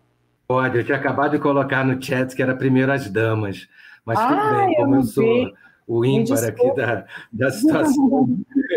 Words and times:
Pode, 0.46 0.78
eu 0.78 0.84
tinha 0.84 0.98
acabado 0.98 1.32
de 1.32 1.38
colocar 1.38 1.84
no 1.84 2.00
chat 2.00 2.34
que 2.34 2.42
era 2.42 2.54
primeiro 2.54 2.92
as 2.92 3.08
damas. 3.08 3.66
Mas 4.04 4.18
ah, 4.18 4.28
tudo 4.28 4.56
bem, 4.56 4.76
como 4.76 4.94
eu, 4.94 5.00
eu 5.00 5.04
sou 5.04 5.52
o 5.86 6.04
ímpar 6.04 6.44
aqui 6.44 6.74
da, 6.74 7.06
da 7.32 7.50
situação. 7.50 8.28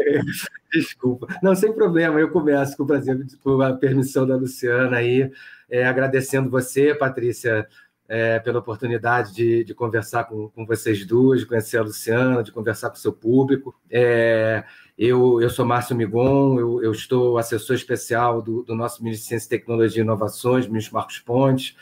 Desculpa. 0.71 1.27
Não, 1.41 1.55
sem 1.55 1.73
problema, 1.73 2.19
eu 2.19 2.29
começo 2.29 2.75
com, 2.75 2.85
prazer, 2.85 3.25
com 3.41 3.61
a 3.61 3.73
permissão 3.73 4.27
da 4.27 4.35
Luciana 4.35 4.97
aí, 4.97 5.31
é, 5.69 5.85
agradecendo 5.85 6.49
você, 6.49 6.93
Patrícia, 6.93 7.67
é, 8.07 8.39
pela 8.39 8.59
oportunidade 8.59 9.33
de, 9.33 9.63
de 9.63 9.73
conversar 9.73 10.25
com, 10.25 10.49
com, 10.49 10.65
vocês 10.65 11.05
duas, 11.05 11.41
de 11.41 11.45
conhecer 11.45 11.77
a 11.77 11.83
Luciana, 11.83 12.43
de 12.43 12.51
conversar 12.51 12.89
com 12.89 12.95
o 12.95 12.99
seu 12.99 13.11
público. 13.11 13.75
É, 13.89 14.63
eu, 14.97 15.41
eu 15.41 15.49
sou 15.49 15.65
Márcio 15.65 15.95
Migon, 15.95 16.59
eu, 16.59 16.81
eu 16.81 16.91
estou 16.91 17.37
assessor 17.37 17.75
especial 17.75 18.41
do, 18.41 18.63
do 18.63 18.75
nosso 18.75 19.03
Ministério 19.03 19.23
de 19.23 19.27
Ciência, 19.27 19.49
Tecnologia 19.49 20.01
e 20.01 20.05
Inovações, 20.05 20.67
ministro 20.67 20.95
Marcos 20.95 21.19
Pontes, 21.19 21.75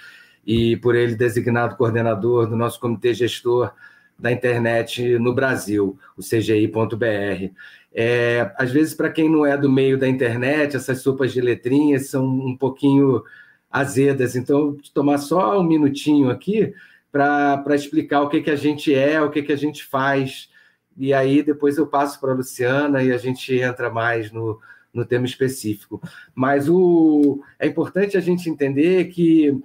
e 0.45 0.78
por 0.78 0.95
ele 0.95 1.16
designado 1.16 1.75
coordenador 1.75 2.47
do 2.47 2.56
nosso 2.56 2.79
comitê 2.79 3.13
gestor 3.13 3.73
da 4.17 4.31
internet 4.31 5.17
no 5.19 5.33
Brasil, 5.33 5.97
o 6.16 6.22
CGI.br. 6.22 7.51
É, 7.94 8.51
às 8.57 8.72
vezes, 8.72 8.94
para 8.94 9.09
quem 9.09 9.29
não 9.29 9.45
é 9.45 9.57
do 9.57 9.72
meio 9.72 9.97
da 9.97 10.07
internet, 10.07 10.75
essas 10.75 11.01
sopas 11.01 11.33
de 11.33 11.41
letrinhas 11.41 12.09
são 12.09 12.25
um 12.25 12.56
pouquinho 12.56 13.23
azedas, 13.72 14.35
então 14.35 14.72
vou 14.72 14.81
tomar 14.94 15.17
só 15.17 15.59
um 15.59 15.63
minutinho 15.63 16.29
aqui 16.29 16.73
para 17.12 17.75
explicar 17.75 18.22
o 18.22 18.29
que, 18.29 18.41
que 18.41 18.51
a 18.51 18.56
gente 18.56 18.94
é, 18.94 19.22
o 19.22 19.29
que, 19.29 19.41
que 19.41 19.51
a 19.51 19.57
gente 19.57 19.83
faz, 19.85 20.50
e 20.97 21.13
aí 21.13 21.42
depois 21.42 21.77
eu 21.77 21.88
passo 21.88 22.19
para 22.19 22.31
a 22.31 22.36
Luciana 22.36 23.03
e 23.03 23.12
a 23.12 23.18
gente 23.18 23.53
entra 23.57 23.89
mais 23.89 24.31
no, 24.31 24.59
no 24.94 25.06
tema 25.06 25.25
específico. 25.25 26.01
Mas 26.33 26.69
o, 26.69 27.42
é 27.59 27.68
importante 27.68 28.18
a 28.18 28.21
gente 28.21 28.50
entender 28.50 29.06
que 29.06 29.57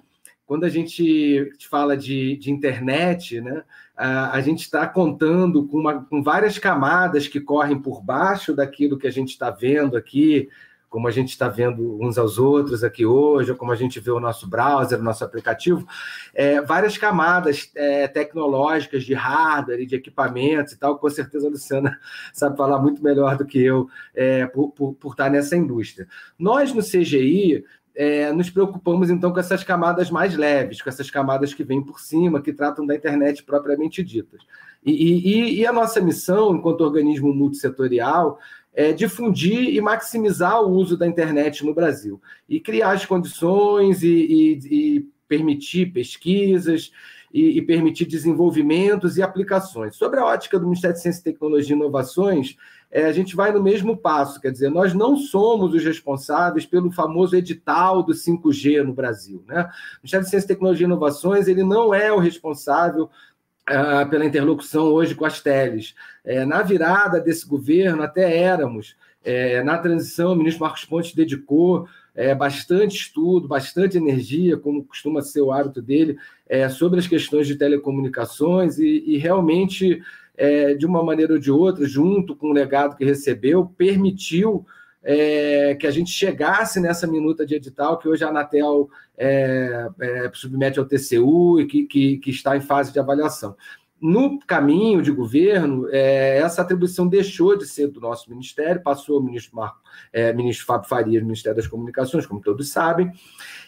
quando 0.50 0.64
a 0.64 0.69
gente 0.69 1.49
fala 1.70 1.97
de, 1.97 2.37
de 2.37 2.50
internet, 2.50 3.41
né, 3.41 3.62
a, 3.97 4.32
a 4.32 4.41
gente 4.41 4.62
está 4.62 4.85
contando 4.85 5.64
com, 5.69 5.79
uma, 5.79 6.05
com 6.05 6.25
várias 6.25 6.58
camadas 6.58 7.29
que 7.29 7.38
correm 7.41 7.81
por 7.81 8.02
baixo 8.02 8.52
daquilo 8.52 8.99
que 8.99 9.06
a 9.06 9.12
gente 9.12 9.29
está 9.29 9.49
vendo 9.49 9.97
aqui, 9.97 10.49
como 10.88 11.06
a 11.06 11.12
gente 11.12 11.29
está 11.29 11.49
vendo 11.49 11.97
uns 12.02 12.19
aos 12.19 12.37
outros 12.37 12.82
aqui 12.82 13.06
hoje, 13.06 13.52
ou 13.52 13.56
como 13.56 13.70
a 13.70 13.76
gente 13.76 14.00
vê 14.00 14.11
o 14.11 14.19
nosso 14.19 14.50
browser, 14.50 14.99
o 14.99 15.05
nosso 15.05 15.25
aplicativo, 15.25 15.87
é, 16.35 16.61
várias 16.61 16.99
camadas 16.99 17.70
é, 17.76 18.08
tecnológicas 18.08 19.05
de 19.05 19.14
hardware 19.14 19.87
de 19.87 19.94
equipamentos 19.94 20.73
e 20.73 20.79
tal, 20.81 20.99
com 20.99 21.08
certeza 21.08 21.46
a 21.46 21.50
Luciana 21.50 21.96
sabe 22.35 22.56
falar 22.56 22.81
muito 22.81 23.00
melhor 23.00 23.37
do 23.37 23.46
que 23.46 23.62
eu 23.62 23.88
é, 24.12 24.46
por, 24.46 24.73
por, 24.73 24.94
por 24.94 25.12
estar 25.12 25.31
nessa 25.31 25.56
indústria. 25.56 26.08
Nós, 26.37 26.75
no 26.75 26.82
CGI, 26.82 27.64
é, 27.95 28.33
nos 28.33 28.51
preocupamos 28.51 29.11
então 29.11 29.33
com 29.33 29.41
essas 29.41 29.65
camadas 29.65 30.11
mais 30.11 30.37
leves, 30.37 30.81
com 30.81 30.89
essas 30.89 31.11
camadas 31.11 31.53
que 31.53 31.65
vêm 31.65 31.83
por 31.83 32.01
cima, 32.01 32.41
que 32.41 32.53
tratam 32.53 32.87
da 32.87 32.95
internet 32.95 33.43
propriamente 33.43 34.03
dita. 34.03 34.37
E, 34.85 34.93
e, 34.93 35.61
e, 35.61 35.67
a 35.67 35.73
nossa 35.73 36.01
missão, 36.01 36.55
enquanto 36.55 36.81
organismo 36.81 37.35
multissetorial, 37.35 38.39
é, 38.73 38.93
difundir 38.93 39.75
e 39.75 39.81
maximizar 39.81 40.63
o 40.63 40.71
uso 40.71 40.97
da 40.97 41.07
internet 41.07 41.65
no 41.65 41.75
Brasil 41.75 42.21
e 42.49 42.61
criar 42.61 42.93
as 42.93 43.05
condições 43.05 44.03
e, 44.03 44.09
e 44.09 45.09
permitir 45.29 45.93
pesquisas 45.93 46.91
e, 47.32 47.59
e, 47.59 47.62
permitir 47.62 48.06
desenvolvimentos 48.06 49.17
e 49.17 49.23
aplicações. 49.23 49.94
Sobre 49.94 50.19
a 50.19 50.25
ótica 50.25 50.59
do 50.59 50.67
Ministério 50.67 50.97
de 50.97 51.03
Ciência, 51.03 51.23
Tecnologia 51.23 51.75
e 51.75 51.79
Inovações, 51.79 52.56
é, 52.91 53.05
a 53.05 53.12
gente 53.12 53.37
vai 53.37 53.53
no 53.53 53.62
mesmo 53.62 53.97
passo, 53.97 54.41
quer 54.41 54.50
dizer, 54.50 54.69
nós 54.69 54.93
não 54.93 55.17
somos 55.17 55.73
os 55.73 55.85
responsáveis 55.85 56.67
pelo 56.67 56.91
famoso 56.91 57.37
edital 57.37 58.03
do 58.03 58.12
5G 58.12 58.82
no 58.82 58.93
Brasil. 58.93 59.44
Né? 59.47 59.62
O 59.62 59.99
Ministério 59.99 60.25
de 60.25 60.31
Ciência, 60.31 60.49
Tecnologia 60.49 60.85
e 60.85 60.88
Inovações 60.88 61.47
ele 61.47 61.62
não 61.62 61.94
é 61.94 62.12
o 62.12 62.19
responsável 62.19 63.05
uh, 63.05 64.09
pela 64.11 64.25
interlocução 64.25 64.87
hoje 64.87 65.15
com 65.15 65.25
as 65.25 65.41
teles. 65.41 65.94
É, 66.25 66.44
na 66.44 66.62
virada 66.62 67.21
desse 67.21 67.47
governo, 67.47 68.03
até 68.03 68.37
éramos. 68.37 68.97
É, 69.23 69.62
na 69.62 69.79
transição, 69.79 70.32
o 70.32 70.37
ministro 70.37 70.65
Marcos 70.65 70.85
Pontes 70.85 71.15
dedicou 71.15 71.87
é, 72.20 72.34
bastante 72.34 72.96
estudo, 72.96 73.49
bastante 73.49 73.96
energia, 73.96 74.58
como 74.58 74.84
costuma 74.84 75.22
ser 75.22 75.40
o 75.40 75.50
hábito 75.50 75.81
dele, 75.81 76.19
é, 76.46 76.69
sobre 76.69 77.00
as 77.00 77.06
questões 77.06 77.46
de 77.46 77.56
telecomunicações 77.56 78.78
e, 78.78 79.02
e 79.06 79.17
realmente, 79.17 80.02
é, 80.37 80.75
de 80.75 80.84
uma 80.84 81.02
maneira 81.02 81.32
ou 81.32 81.38
de 81.38 81.50
outra, 81.50 81.87
junto 81.87 82.37
com 82.37 82.49
o 82.49 82.52
legado 82.52 82.94
que 82.94 83.06
recebeu, 83.06 83.64
permitiu 83.64 84.67
é, 85.02 85.75
que 85.76 85.87
a 85.87 85.90
gente 85.90 86.11
chegasse 86.11 86.78
nessa 86.78 87.06
minuta 87.06 87.46
de 87.46 87.55
edital 87.55 87.96
que 87.96 88.06
hoje 88.06 88.22
a 88.22 88.28
Anatel 88.28 88.90
é, 89.17 89.88
é, 89.99 90.31
submete 90.34 90.78
ao 90.78 90.84
TCU 90.84 91.58
e 91.58 91.67
que, 91.67 91.87
que, 91.87 92.19
que, 92.19 92.31
está 92.31 92.55
em 92.55 92.61
fase 92.61 92.93
de 92.93 93.00
avaliação. 93.00 93.56
No 94.00 94.38
caminho 94.41 95.02
de 95.02 95.11
governo, 95.11 95.87
é, 95.91 96.38
essa 96.38 96.62
atribuição 96.62 97.06
deixou 97.06 97.56
de 97.56 97.67
ser 97.67 97.88
do 97.88 98.00
nosso 98.00 98.31
ministério, 98.31 98.82
passou 98.82 99.17
ao 99.17 99.23
ministro, 99.23 99.55
Marco, 99.56 99.81
é, 100.12 100.32
ministro 100.32 100.64
Fábio 100.64 100.88
Faria, 100.88 101.20
Ministério 101.20 101.56
das 101.56 101.67
Comunicações, 101.67 102.25
como 102.25 102.41
todos 102.41 102.70
sabem, 102.70 103.12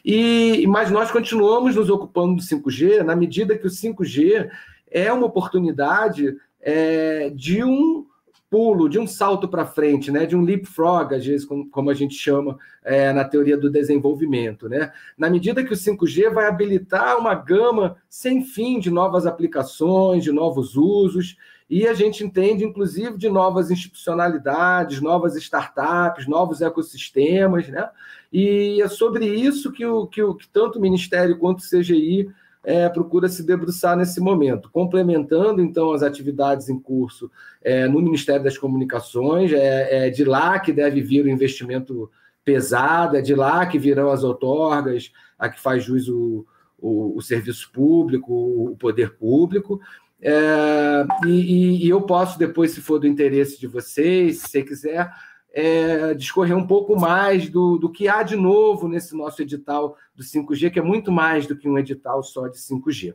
e, 0.05 0.65
mas 0.69 0.91
nós 0.91 1.11
continuamos 1.11 1.77
nos 1.77 1.91
ocupando 1.91 2.37
do 2.37 2.43
5G 2.43 3.03
na 3.03 3.15
medida 3.15 3.59
que 3.59 3.67
o 3.67 3.71
5G 3.71 4.49
é 4.91 5.13
uma 5.13 5.27
oportunidade 5.27 6.35
é, 6.61 7.31
de 7.31 7.63
um 7.63 8.07
pulo, 8.53 8.87
de 8.87 8.99
um 8.99 9.07
salto 9.07 9.49
para 9.49 9.65
frente, 9.65 10.11
né? 10.11 10.27
de 10.27 10.37
um 10.37 10.43
leapfrog, 10.43 11.15
às 11.15 11.25
vezes, 11.25 11.47
como, 11.47 11.89
a 11.89 11.95
gente 11.95 12.15
chama 12.15 12.59
é, 12.85 13.11
na 13.11 13.25
teoria 13.25 13.57
do 13.57 13.71
desenvolvimento. 13.71 14.69
Né? 14.69 14.93
Na 15.17 15.31
medida 15.31 15.65
que 15.65 15.73
o 15.73 15.77
5G 15.77 16.31
vai 16.31 16.47
habilitar 16.47 17.17
uma 17.17 17.35
gama 17.35 17.97
sem 18.11 18.45
fim 18.45 18.79
de 18.79 18.91
novas 18.91 19.25
aplicações, 19.25 20.23
de 20.23 20.31
novos 20.31 20.77
usos, 20.77 21.39
e 21.71 21.87
a 21.87 21.95
gente 21.95 22.23
entende, 22.23 22.63
inclusive, 22.63 23.17
de 23.17 23.31
novas 23.31 23.71
institucionalidades, 23.71 25.01
novas 25.01 25.35
startups, 25.35 26.29
novos 26.29 26.61
ecossistemas. 26.61 27.67
Né? 27.69 27.89
E 28.31 28.83
é 28.83 28.89
sobre 28.89 29.25
isso 29.25 29.73
que, 29.73 29.87
o, 29.87 30.07
que, 30.07 30.23
o, 30.23 30.35
que 30.35 30.47
tanto 30.47 30.79
o 30.79 30.83
Ministério 30.83 31.39
quanto 31.39 31.61
o 31.61 31.63
CGI 31.63 32.29
é, 32.65 32.89
procura 32.89 33.29
se 33.29 33.43
debruçar 33.45 33.97
nesse 33.97 34.21
momento, 34.21 34.71
complementando 34.71 35.61
então 35.61 35.93
as 35.93 36.03
atividades 36.03 36.69
em 36.69 36.79
curso 36.79 37.31
é, 37.63 37.89
no 37.89 38.01
Ministério 38.01 38.45
das 38.45 38.57
Comunicações, 38.57 39.53
é, 39.53 40.07
é, 40.07 40.11
de 40.11 40.25
lá 40.25 40.59
que 40.61 40.73
deve 40.73 41.01
vir 41.01 41.25
o 41.25 41.29
investimento 41.29 42.11
pesado, 42.45 43.17
é 43.17 43.21
de 43.21 43.35
lá 43.35 43.67
que 43.67 43.79
virão 43.79 44.11
as 44.11 44.23
outorgas, 44.25 45.13
a 45.39 45.49
que 45.49 45.61
faz 45.61 45.85
jus 45.85 46.09
o, 46.09 46.47
o, 46.79 47.17
o 47.17 47.23
serviço 47.23 47.71
público, 47.73 48.33
o 48.33 48.77
poder 48.77 49.17
público. 49.17 49.81
É, 50.21 51.05
e, 51.27 51.85
e, 51.85 51.89
eu 51.89 52.03
posso, 52.03 52.39
depois, 52.39 52.71
se 52.71 52.81
for 52.81 52.99
do 52.99 53.09
interesse 53.09 53.59
de 53.59 53.67
vocês, 53.67 54.39
se 54.39 54.49
você 54.49 54.63
quiser, 54.63 55.11
é, 55.53 56.15
discorrer 56.15 56.57
um 56.57 56.67
pouco 56.67 56.99
mais 56.99 57.49
do, 57.49 57.77
do 57.77 57.91
que 57.91 58.09
há 58.09 58.23
de 58.23 58.37
novo 58.37 58.89
nesse 58.89 59.15
nosso 59.15 59.43
edital 59.43 59.97
do 60.15 60.23
5G, 60.23 60.71
que 60.71 60.79
é 60.79 60.83
muito 60.83 61.13
mais 61.13 61.47
do 61.47 61.57
que 61.57 61.69
um 61.69 61.79
edital 61.79 62.23
só 62.23 62.49
de 62.49 62.57
5G. 62.57 63.15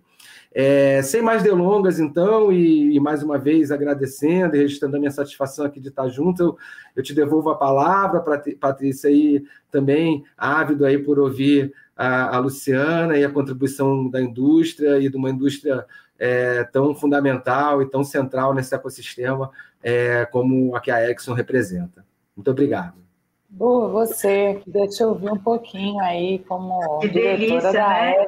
É, 0.54 1.02
sem 1.02 1.22
mais 1.22 1.44
delongas, 1.44 2.00
então, 2.00 2.52
e, 2.52 2.96
e, 2.96 3.00
mais 3.00 3.24
uma 3.24 3.38
vez 3.38 3.72
agradecendo 3.72 4.56
e 4.56 4.60
registrando 4.60 4.96
a 4.96 5.00
minha 5.00 5.12
satisfação 5.12 5.66
aqui 5.66 5.80
de 5.80 5.90
estar 5.90 6.08
junto, 6.10 6.42
eu, 6.42 6.58
eu 6.96 7.04
te 7.04 7.14
devolvo 7.14 7.50
a 7.50 7.58
palavra, 7.58 8.24
Patrícia, 8.60 9.10
aí 9.10 9.44
também 9.72 10.24
ávido 10.38 10.86
aí 10.86 10.98
por 10.98 11.20
ouvir 11.20 11.74
a, 11.96 12.36
a 12.36 12.40
Luciana 12.40 13.18
e 13.18 13.26
a 13.26 13.30
contribuição 13.30 14.10
da 14.10 14.22
indústria 14.22 15.00
e 15.00 15.10
de 15.10 15.18
uma 15.18 15.30
indústria 15.30 15.86
é, 16.20 16.64
tão 16.66 16.96
fundamental 16.96 17.82
e 17.82 17.90
tão 17.90 18.04
central 18.04 18.54
nesse 18.54 18.74
ecossistema 18.74 19.52
é, 19.82 20.26
como 20.26 20.76
a 20.76 20.80
que 20.80 20.92
a 20.92 21.10
Exxon 21.10 21.34
representa. 21.34 22.06
Muito 22.38 22.52
obrigado. 22.52 22.94
Boa, 23.50 23.90
você, 23.90 24.62
deixa 24.68 25.04
eu 25.04 25.10
ouvir 25.10 25.32
um 25.32 25.38
pouquinho 25.38 26.00
aí 26.02 26.40
como 26.48 27.00
que 27.00 27.08
delícia, 27.08 27.74
da 27.74 27.90
né? 27.90 28.28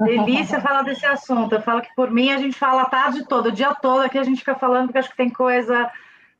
Delícia 0.00 0.60
falar 0.60 0.82
desse 0.82 1.06
assunto. 1.06 1.54
Eu 1.54 1.62
falo 1.62 1.80
que 1.80 1.94
por 1.94 2.10
mim 2.10 2.30
a 2.30 2.38
gente 2.38 2.58
fala 2.58 2.82
a 2.82 2.90
tarde 2.90 3.24
toda, 3.28 3.50
o 3.50 3.52
dia 3.52 3.72
todo 3.74 4.00
aqui 4.00 4.18
a 4.18 4.24
gente 4.24 4.40
fica 4.40 4.56
falando, 4.56 4.86
porque 4.86 4.98
acho 4.98 5.10
que 5.10 5.16
tem 5.16 5.30
coisa, 5.30 5.88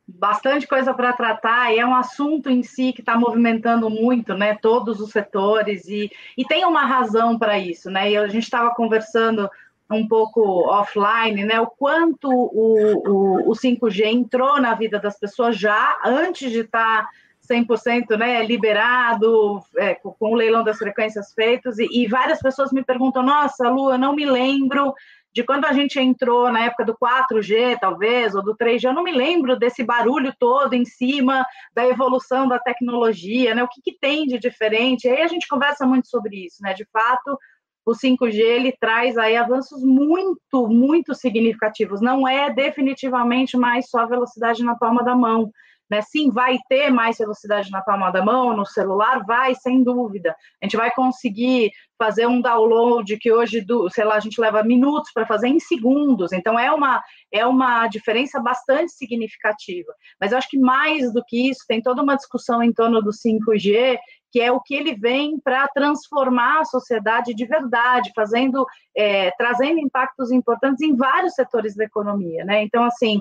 bastante 0.05 0.67
coisa 0.67 0.93
para 0.93 1.13
tratar, 1.13 1.73
e 1.73 1.79
é 1.79 1.85
um 1.85 1.95
assunto 1.95 2.49
em 2.49 2.61
si 2.61 2.91
que 2.91 3.01
está 3.01 3.17
movimentando 3.17 3.89
muito, 3.89 4.33
né? 4.33 4.55
Todos 4.55 4.99
os 4.99 5.11
setores, 5.11 5.87
e, 5.87 6.11
e 6.37 6.43
tem 6.43 6.65
uma 6.65 6.85
razão 6.85 7.39
para 7.39 7.57
isso, 7.57 7.89
né? 7.89 8.11
E 8.11 8.17
a 8.17 8.27
gente 8.27 8.43
estava 8.43 8.75
conversando 8.75 9.49
um 9.91 10.07
pouco 10.07 10.41
offline, 10.69 11.45
né? 11.45 11.59
O 11.59 11.67
quanto 11.67 12.29
o, 12.29 13.07
o, 13.07 13.51
o 13.51 13.53
5G 13.53 14.05
entrou 14.05 14.59
na 14.59 14.73
vida 14.75 14.99
das 14.99 15.17
pessoas 15.17 15.57
já 15.57 15.97
antes 16.05 16.51
de 16.51 16.59
estar 16.59 17.03
tá 17.03 17.09
100% 17.49 18.17
né, 18.17 18.43
liberado, 18.43 19.61
é, 19.77 19.95
com 19.95 20.15
o 20.19 20.35
leilão 20.35 20.63
das 20.63 20.77
frequências 20.77 21.33
feitos, 21.33 21.79
e, 21.79 21.87
e, 21.89 22.07
várias 22.07 22.39
pessoas 22.39 22.71
me 22.71 22.83
perguntam: 22.83 23.23
nossa, 23.23 23.69
Lu, 23.69 23.91
eu 23.91 23.97
não 23.97 24.13
me 24.13 24.25
lembro 24.25 24.93
de 25.33 25.43
quando 25.43 25.65
a 25.65 25.71
gente 25.71 25.99
entrou 25.99 26.51
na 26.51 26.65
época 26.65 26.83
do 26.83 26.97
4G, 26.97 27.77
talvez, 27.79 28.33
ou 28.33 28.43
do 28.43 28.57
3G, 28.57 28.85
eu 28.85 28.93
não 28.93 29.03
me 29.03 29.11
lembro 29.11 29.57
desse 29.57 29.83
barulho 29.83 30.33
todo 30.39 30.73
em 30.73 30.83
cima 30.83 31.45
da 31.73 31.85
evolução 31.85 32.47
da 32.47 32.57
tecnologia, 32.59 33.53
né? 33.53 33.63
O 33.63 33.67
que, 33.67 33.81
que 33.81 33.97
tem 33.99 34.25
de 34.25 34.39
diferente? 34.39 35.07
E 35.07 35.11
aí 35.11 35.21
a 35.21 35.27
gente 35.27 35.47
conversa 35.47 35.85
muito 35.85 36.07
sobre 36.07 36.47
isso, 36.47 36.61
né? 36.63 36.73
De 36.73 36.85
fato, 36.91 37.37
o 37.87 37.93
5G 37.93 38.37
ele 38.37 38.73
traz 38.77 39.17
aí 39.17 39.37
avanços 39.37 39.81
muito, 39.81 40.67
muito 40.67 41.15
significativos. 41.15 42.01
Não 42.01 42.27
é 42.27 42.53
definitivamente 42.53 43.55
mais 43.55 43.89
só 43.89 44.05
velocidade 44.05 44.61
na 44.61 44.75
palma 44.75 45.05
da 45.05 45.15
mão. 45.15 45.49
Né? 45.89 46.01
Sim, 46.01 46.29
vai 46.29 46.57
ter 46.67 46.91
mais 46.91 47.17
velocidade 47.17 47.71
na 47.71 47.81
palma 47.81 48.11
da 48.11 48.21
mão, 48.21 48.53
no 48.53 48.65
celular, 48.65 49.23
vai, 49.25 49.55
sem 49.55 49.81
dúvida. 49.83 50.35
A 50.61 50.65
gente 50.65 50.75
vai 50.75 50.91
conseguir 50.91 51.71
fazer 51.97 52.27
um 52.27 52.41
download 52.41 53.17
que 53.17 53.31
hoje, 53.31 53.61
do, 53.61 53.89
sei 53.89 54.03
lá, 54.03 54.15
a 54.15 54.19
gente 54.19 54.39
leva 54.41 54.63
minutos 54.63 55.11
para 55.13 55.25
fazer 55.25 55.47
em 55.47 55.59
segundos. 55.59 56.33
Então, 56.33 56.59
é 56.59 56.69
uma, 56.69 57.01
é 57.31 57.45
uma 57.45 57.87
diferença 57.87 58.37
bastante 58.41 58.91
significativa. 58.91 59.93
Mas 60.19 60.33
eu 60.33 60.37
acho 60.37 60.49
que 60.49 60.59
mais 60.59 61.13
do 61.13 61.23
que 61.25 61.49
isso, 61.49 61.63
tem 61.65 61.81
toda 61.81 62.03
uma 62.03 62.17
discussão 62.17 62.61
em 62.61 62.73
torno 62.73 63.01
do 63.01 63.11
5G 63.11 63.97
que 64.31 64.41
é 64.41 64.51
o 64.51 64.59
que 64.59 64.75
ele 64.75 64.95
vem 64.95 65.39
para 65.39 65.67
transformar 65.69 66.61
a 66.61 66.65
sociedade 66.65 67.33
de 67.33 67.45
verdade, 67.45 68.11
fazendo, 68.15 68.65
é, 68.95 69.31
trazendo 69.37 69.79
impactos 69.79 70.31
importantes 70.31 70.81
em 70.81 70.95
vários 70.95 71.33
setores 71.33 71.75
da 71.75 71.85
economia, 71.85 72.43
né? 72.43 72.61
Então, 72.63 72.83
assim, 72.83 73.19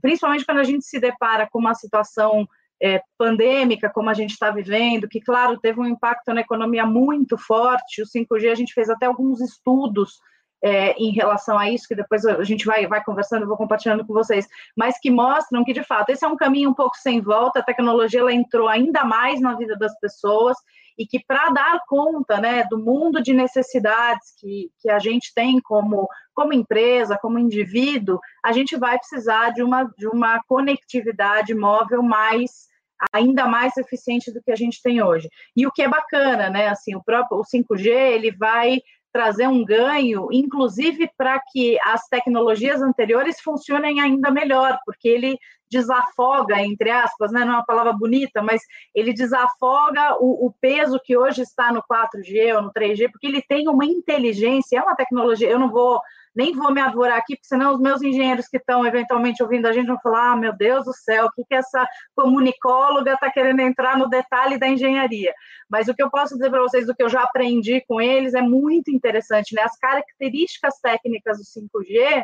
principalmente 0.00 0.44
quando 0.44 0.58
a 0.58 0.64
gente 0.64 0.84
se 0.84 0.98
depara 0.98 1.48
com 1.50 1.58
uma 1.58 1.74
situação 1.74 2.46
é, 2.82 3.00
pandêmica, 3.18 3.90
como 3.90 4.10
a 4.10 4.14
gente 4.14 4.32
está 4.32 4.50
vivendo, 4.50 5.08
que, 5.08 5.20
claro, 5.20 5.58
teve 5.58 5.80
um 5.80 5.86
impacto 5.86 6.32
na 6.32 6.40
economia 6.40 6.84
muito 6.84 7.38
forte, 7.38 8.02
o 8.02 8.06
5G, 8.06 8.50
a 8.50 8.54
gente 8.54 8.74
fez 8.74 8.90
até 8.90 9.06
alguns 9.06 9.40
estudos 9.40 10.18
é, 10.62 10.92
em 10.92 11.10
relação 11.10 11.58
a 11.58 11.70
isso, 11.70 11.86
que 11.86 11.94
depois 11.94 12.24
a 12.24 12.42
gente 12.42 12.64
vai, 12.64 12.86
vai 12.86 13.02
conversando, 13.02 13.46
vou 13.46 13.56
compartilhando 13.56 14.06
com 14.06 14.12
vocês, 14.12 14.46
mas 14.76 14.98
que 14.98 15.10
mostram 15.10 15.64
que, 15.64 15.72
de 15.72 15.84
fato, 15.84 16.10
esse 16.10 16.24
é 16.24 16.28
um 16.28 16.36
caminho 16.36 16.70
um 16.70 16.74
pouco 16.74 16.96
sem 16.96 17.20
volta, 17.20 17.60
a 17.60 17.64
tecnologia 17.64 18.20
ela 18.20 18.32
entrou 18.32 18.68
ainda 18.68 19.04
mais 19.04 19.40
na 19.40 19.54
vida 19.54 19.76
das 19.76 19.98
pessoas, 19.98 20.56
e 20.98 21.06
que 21.06 21.22
para 21.24 21.50
dar 21.50 21.80
conta 21.86 22.40
né, 22.40 22.64
do 22.70 22.78
mundo 22.78 23.22
de 23.22 23.34
necessidades 23.34 24.32
que, 24.40 24.70
que 24.80 24.88
a 24.88 24.98
gente 24.98 25.32
tem 25.34 25.60
como, 25.60 26.08
como 26.34 26.54
empresa, 26.54 27.18
como 27.20 27.38
indivíduo, 27.38 28.18
a 28.42 28.52
gente 28.52 28.76
vai 28.76 28.98
precisar 28.98 29.50
de 29.50 29.62
uma, 29.62 29.84
de 29.96 30.08
uma 30.08 30.42
conectividade 30.48 31.54
móvel 31.54 32.02
mais 32.02 32.66
ainda 33.12 33.46
mais 33.46 33.76
eficiente 33.76 34.32
do 34.32 34.42
que 34.42 34.50
a 34.50 34.56
gente 34.56 34.80
tem 34.82 35.02
hoje. 35.02 35.28
E 35.54 35.66
o 35.66 35.70
que 35.70 35.82
é 35.82 35.88
bacana, 35.88 36.48
né? 36.48 36.68
Assim, 36.68 36.94
o 36.94 37.02
próprio 37.02 37.38
o 37.38 37.42
5G 37.42 37.88
ele 37.88 38.30
vai 38.30 38.80
trazer 39.16 39.48
um 39.48 39.64
ganho, 39.64 40.28
inclusive 40.30 41.10
para 41.16 41.40
que 41.40 41.78
as 41.82 42.06
tecnologias 42.06 42.82
anteriores 42.82 43.40
funcionem 43.40 43.98
ainda 43.98 44.30
melhor, 44.30 44.78
porque 44.84 45.08
ele 45.08 45.38
desafoga, 45.70 46.60
entre 46.60 46.90
aspas, 46.90 47.32
né, 47.32 47.40
não 47.40 47.54
é 47.54 47.56
uma 47.56 47.64
palavra 47.64 47.94
bonita, 47.94 48.42
mas 48.42 48.60
ele 48.94 49.14
desafoga 49.14 50.16
o, 50.20 50.46
o, 50.46 50.52
peso 50.60 51.00
que 51.02 51.16
hoje 51.16 51.40
está 51.40 51.72
no 51.72 51.82
4G 51.82 52.56
ou 52.56 52.62
no 52.62 52.72
3G, 52.74 53.10
porque 53.10 53.26
ele 53.26 53.40
tem 53.40 53.66
uma 53.68 53.86
inteligência, 53.86 54.78
é 54.78 54.82
uma 54.82 54.94
tecnologia, 54.94 55.48
eu 55.48 55.58
não 55.58 55.70
vou 55.70 55.98
nem 56.36 56.52
vou 56.52 56.70
me 56.72 56.80
avorar 56.80 57.18
aqui, 57.18 57.34
porque 57.34 57.48
senão 57.48 57.74
os 57.74 57.80
meus 57.80 58.02
engenheiros 58.02 58.46
que 58.46 58.58
estão 58.58 58.86
eventualmente 58.86 59.42
ouvindo 59.42 59.66
a 59.66 59.72
gente 59.72 59.86
vão 59.86 59.98
falar: 60.00 60.32
ah, 60.32 60.36
meu 60.36 60.52
Deus 60.52 60.84
do 60.84 60.92
céu, 60.92 61.26
o 61.26 61.32
que, 61.32 61.44
que 61.44 61.54
essa 61.54 61.86
comunicóloga 62.14 63.14
está 63.14 63.30
querendo 63.30 63.60
entrar 63.60 63.98
no 63.98 64.08
detalhe 64.08 64.58
da 64.58 64.68
engenharia? 64.68 65.34
Mas 65.68 65.88
o 65.88 65.94
que 65.94 66.02
eu 66.02 66.10
posso 66.10 66.34
dizer 66.34 66.50
para 66.50 66.62
vocês, 66.62 66.86
do 66.86 66.94
que 66.94 67.02
eu 67.02 67.08
já 67.08 67.22
aprendi 67.22 67.82
com 67.88 68.00
eles, 68.00 68.34
é 68.34 68.42
muito 68.42 68.90
interessante, 68.90 69.54
né? 69.54 69.62
As 69.62 69.76
características 69.78 70.78
técnicas 70.80 71.38
do 71.38 71.44
5G 71.44 72.22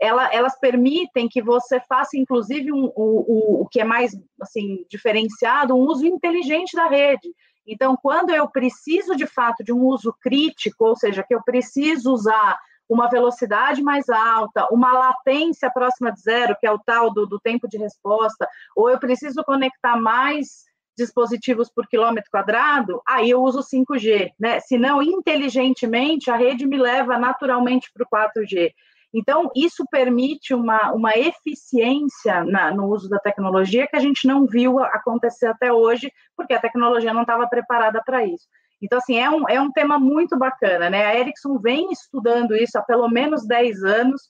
ela, 0.00 0.32
elas 0.32 0.58
permitem 0.58 1.28
que 1.28 1.42
você 1.42 1.80
faça, 1.80 2.18
inclusive, 2.18 2.70
um, 2.70 2.84
o, 2.84 2.92
o, 2.96 3.62
o 3.62 3.68
que 3.68 3.80
é 3.80 3.84
mais 3.84 4.14
assim 4.40 4.84
diferenciado, 4.90 5.74
um 5.74 5.80
uso 5.80 6.06
inteligente 6.06 6.76
da 6.76 6.86
rede. 6.86 7.34
Então, 7.66 7.96
quando 8.00 8.30
eu 8.30 8.48
preciso 8.48 9.16
de 9.16 9.26
fato 9.26 9.64
de 9.64 9.72
um 9.72 9.82
uso 9.84 10.14
crítico, 10.20 10.84
ou 10.84 10.96
seja, 10.96 11.24
que 11.26 11.34
eu 11.34 11.42
preciso 11.42 12.12
usar 12.12 12.58
uma 12.88 13.08
velocidade 13.08 13.82
mais 13.82 14.08
alta, 14.08 14.66
uma 14.70 14.92
latência 14.92 15.70
próxima 15.70 16.12
de 16.12 16.20
zero, 16.20 16.56
que 16.58 16.66
é 16.66 16.70
o 16.70 16.78
tal 16.78 17.12
do, 17.12 17.26
do 17.26 17.40
tempo 17.40 17.68
de 17.68 17.78
resposta, 17.78 18.48
ou 18.76 18.90
eu 18.90 18.98
preciso 18.98 19.42
conectar 19.44 19.96
mais 19.96 20.64
dispositivos 20.96 21.70
por 21.70 21.86
quilômetro 21.86 22.30
quadrado, 22.30 23.02
aí 23.06 23.28
eu 23.28 23.42
uso 23.42 23.60
5G, 23.60 24.30
né? 24.40 24.60
Se 24.60 24.78
não, 24.78 25.02
inteligentemente, 25.02 26.30
a 26.30 26.36
rede 26.36 26.66
me 26.66 26.78
leva 26.78 27.18
naturalmente 27.18 27.90
para 27.92 28.04
o 28.04 28.08
4G. 28.08 28.72
Então, 29.12 29.50
isso 29.54 29.84
permite 29.90 30.54
uma, 30.54 30.92
uma 30.92 31.12
eficiência 31.12 32.44
na, 32.44 32.70
no 32.70 32.86
uso 32.86 33.08
da 33.08 33.18
tecnologia 33.18 33.86
que 33.86 33.96
a 33.96 34.00
gente 34.00 34.26
não 34.26 34.46
viu 34.46 34.78
acontecer 34.78 35.46
até 35.46 35.72
hoje, 35.72 36.12
porque 36.36 36.54
a 36.54 36.60
tecnologia 36.60 37.14
não 37.14 37.22
estava 37.22 37.46
preparada 37.48 38.02
para 38.04 38.24
isso. 38.24 38.46
Então, 38.80 38.98
assim, 38.98 39.18
é 39.18 39.30
um, 39.30 39.48
é 39.48 39.60
um 39.60 39.70
tema 39.70 39.98
muito 39.98 40.36
bacana, 40.36 40.90
né? 40.90 41.06
A 41.06 41.18
Ericsson 41.18 41.58
vem 41.58 41.90
estudando 41.90 42.54
isso 42.54 42.78
há 42.78 42.82
pelo 42.82 43.08
menos 43.08 43.46
10 43.46 43.82
anos. 43.84 44.22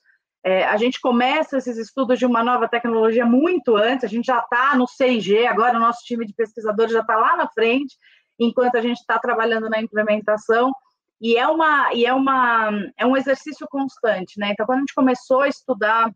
É, 0.43 0.65
a 0.65 0.77
gente 0.77 1.01
começa 1.01 1.57
esses 1.57 1.77
estudos 1.77 2.17
de 2.17 2.25
uma 2.25 2.43
nova 2.43 2.67
tecnologia 2.67 3.25
muito 3.25 3.75
antes, 3.75 4.05
a 4.05 4.07
gente 4.07 4.25
já 4.25 4.39
está 4.39 4.75
no 4.75 4.85
6G, 4.85 5.45
agora 5.45 5.75
o 5.75 5.81
nosso 5.81 5.99
time 6.05 6.25
de 6.25 6.33
pesquisadores 6.33 6.93
já 6.93 7.01
está 7.01 7.17
lá 7.17 7.35
na 7.35 7.49
frente, 7.49 7.95
enquanto 8.39 8.77
a 8.77 8.81
gente 8.81 8.97
está 8.97 9.19
trabalhando 9.19 9.69
na 9.69 9.81
implementação. 9.81 10.71
E 11.19 11.35
é 11.35 11.47
uma 11.47 11.93
e 11.93 12.05
é 12.05 12.13
uma 12.13 12.69
é 12.97 13.05
um 13.05 13.17
exercício 13.17 13.67
constante, 13.69 14.39
né? 14.39 14.51
Então, 14.51 14.65
quando 14.65 14.77
a 14.77 14.81
gente 14.81 14.93
começou 14.93 15.41
a 15.41 15.47
estudar 15.47 16.11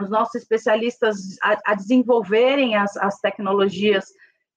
os 0.00 0.08
nossos 0.08 0.36
especialistas 0.36 1.16
a, 1.42 1.72
a 1.72 1.74
desenvolverem 1.74 2.76
as, 2.76 2.96
as 2.96 3.18
tecnologias 3.18 4.06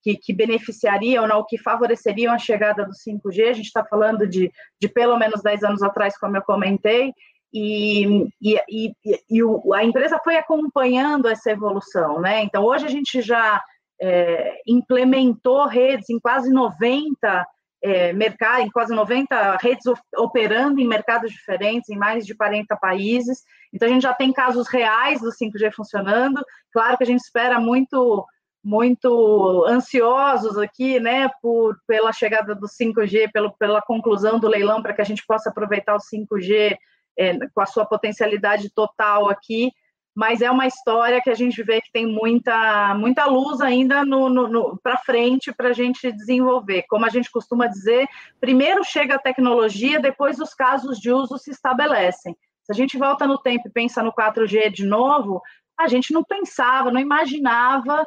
que, 0.01 0.15
que, 0.15 0.33
beneficiariam, 0.33 1.27
não, 1.27 1.45
que 1.47 1.57
favoreceriam 1.57 2.33
a 2.33 2.37
chegada 2.37 2.85
do 2.85 2.91
5G, 2.91 3.49
a 3.49 3.53
gente 3.53 3.67
está 3.67 3.83
falando 3.83 4.27
de, 4.27 4.51
de 4.79 4.89
pelo 4.89 5.17
menos 5.17 5.41
10 5.41 5.63
anos 5.63 5.83
atrás, 5.83 6.17
como 6.17 6.35
eu 6.37 6.41
comentei, 6.41 7.13
e, 7.53 8.27
e, 8.41 8.57
e, 8.69 8.93
e 9.29 9.43
o, 9.43 9.73
a 9.73 9.83
empresa 9.83 10.19
foi 10.23 10.37
acompanhando 10.37 11.27
essa 11.27 11.51
evolução, 11.51 12.21
né? 12.21 12.41
Então, 12.43 12.63
hoje 12.63 12.85
a 12.85 12.89
gente 12.89 13.21
já 13.21 13.61
é, 14.01 14.61
implementou 14.65 15.67
redes 15.67 16.09
em 16.09 16.19
quase 16.19 16.51
90 16.51 17.45
é, 17.83 18.13
mercado, 18.13 18.61
em 18.61 18.69
quase 18.69 18.93
90 18.93 19.57
redes 19.57 19.83
operando 20.15 20.79
em 20.79 20.87
mercados 20.87 21.31
diferentes, 21.31 21.89
em 21.89 21.97
mais 21.97 22.25
de 22.25 22.35
40 22.35 22.75
países. 22.77 23.43
Então, 23.73 23.87
a 23.87 23.91
gente 23.91 24.03
já 24.03 24.13
tem 24.13 24.31
casos 24.31 24.67
reais 24.67 25.19
do 25.19 25.29
5G 25.29 25.71
funcionando. 25.73 26.41
Claro 26.71 26.97
que 26.97 27.03
a 27.03 27.07
gente 27.07 27.19
espera 27.19 27.59
muito 27.59 28.25
muito 28.63 29.65
ansiosos 29.67 30.57
aqui, 30.57 30.99
né, 30.99 31.29
por, 31.41 31.77
pela 31.87 32.13
chegada 32.13 32.53
do 32.53 32.67
5G, 32.67 33.31
pelo, 33.31 33.51
pela 33.57 33.81
conclusão 33.81 34.39
do 34.39 34.47
leilão, 34.47 34.81
para 34.81 34.93
que 34.93 35.01
a 35.01 35.05
gente 35.05 35.25
possa 35.25 35.49
aproveitar 35.49 35.95
o 35.95 35.99
5G 35.99 36.77
é, 37.17 37.47
com 37.53 37.61
a 37.61 37.65
sua 37.65 37.85
potencialidade 37.85 38.69
total 38.73 39.29
aqui 39.29 39.71
mas 40.15 40.41
é 40.41 40.51
uma 40.51 40.67
história 40.67 41.21
que 41.21 41.29
a 41.29 41.33
gente 41.33 41.63
vê 41.63 41.81
que 41.81 41.91
tem 41.91 42.05
muita, 42.05 42.93
muita 42.95 43.25
luz 43.25 43.61
ainda 43.61 44.03
no, 44.03 44.29
no, 44.29 44.47
no 44.47 44.79
para 44.83 44.97
frente 44.97 45.53
para 45.53 45.69
a 45.69 45.73
gente 45.73 46.11
desenvolver. 46.11 46.83
Como 46.89 47.05
a 47.05 47.09
gente 47.09 47.31
costuma 47.31 47.67
dizer, 47.67 48.07
primeiro 48.39 48.83
chega 48.83 49.15
a 49.15 49.19
tecnologia, 49.19 50.01
depois 50.01 50.39
os 50.39 50.53
casos 50.53 50.99
de 50.99 51.11
uso 51.11 51.37
se 51.37 51.51
estabelecem. 51.51 52.35
Se 52.63 52.71
a 52.71 52.75
gente 52.75 52.97
volta 52.97 53.25
no 53.25 53.37
tempo 53.37 53.67
e 53.67 53.71
pensa 53.71 54.03
no 54.03 54.13
4G 54.13 54.69
de 54.69 54.85
novo, 54.85 55.41
a 55.83 55.87
gente 55.87 56.13
não 56.13 56.23
pensava, 56.23 56.91
não 56.91 56.99
imaginava 56.99 58.05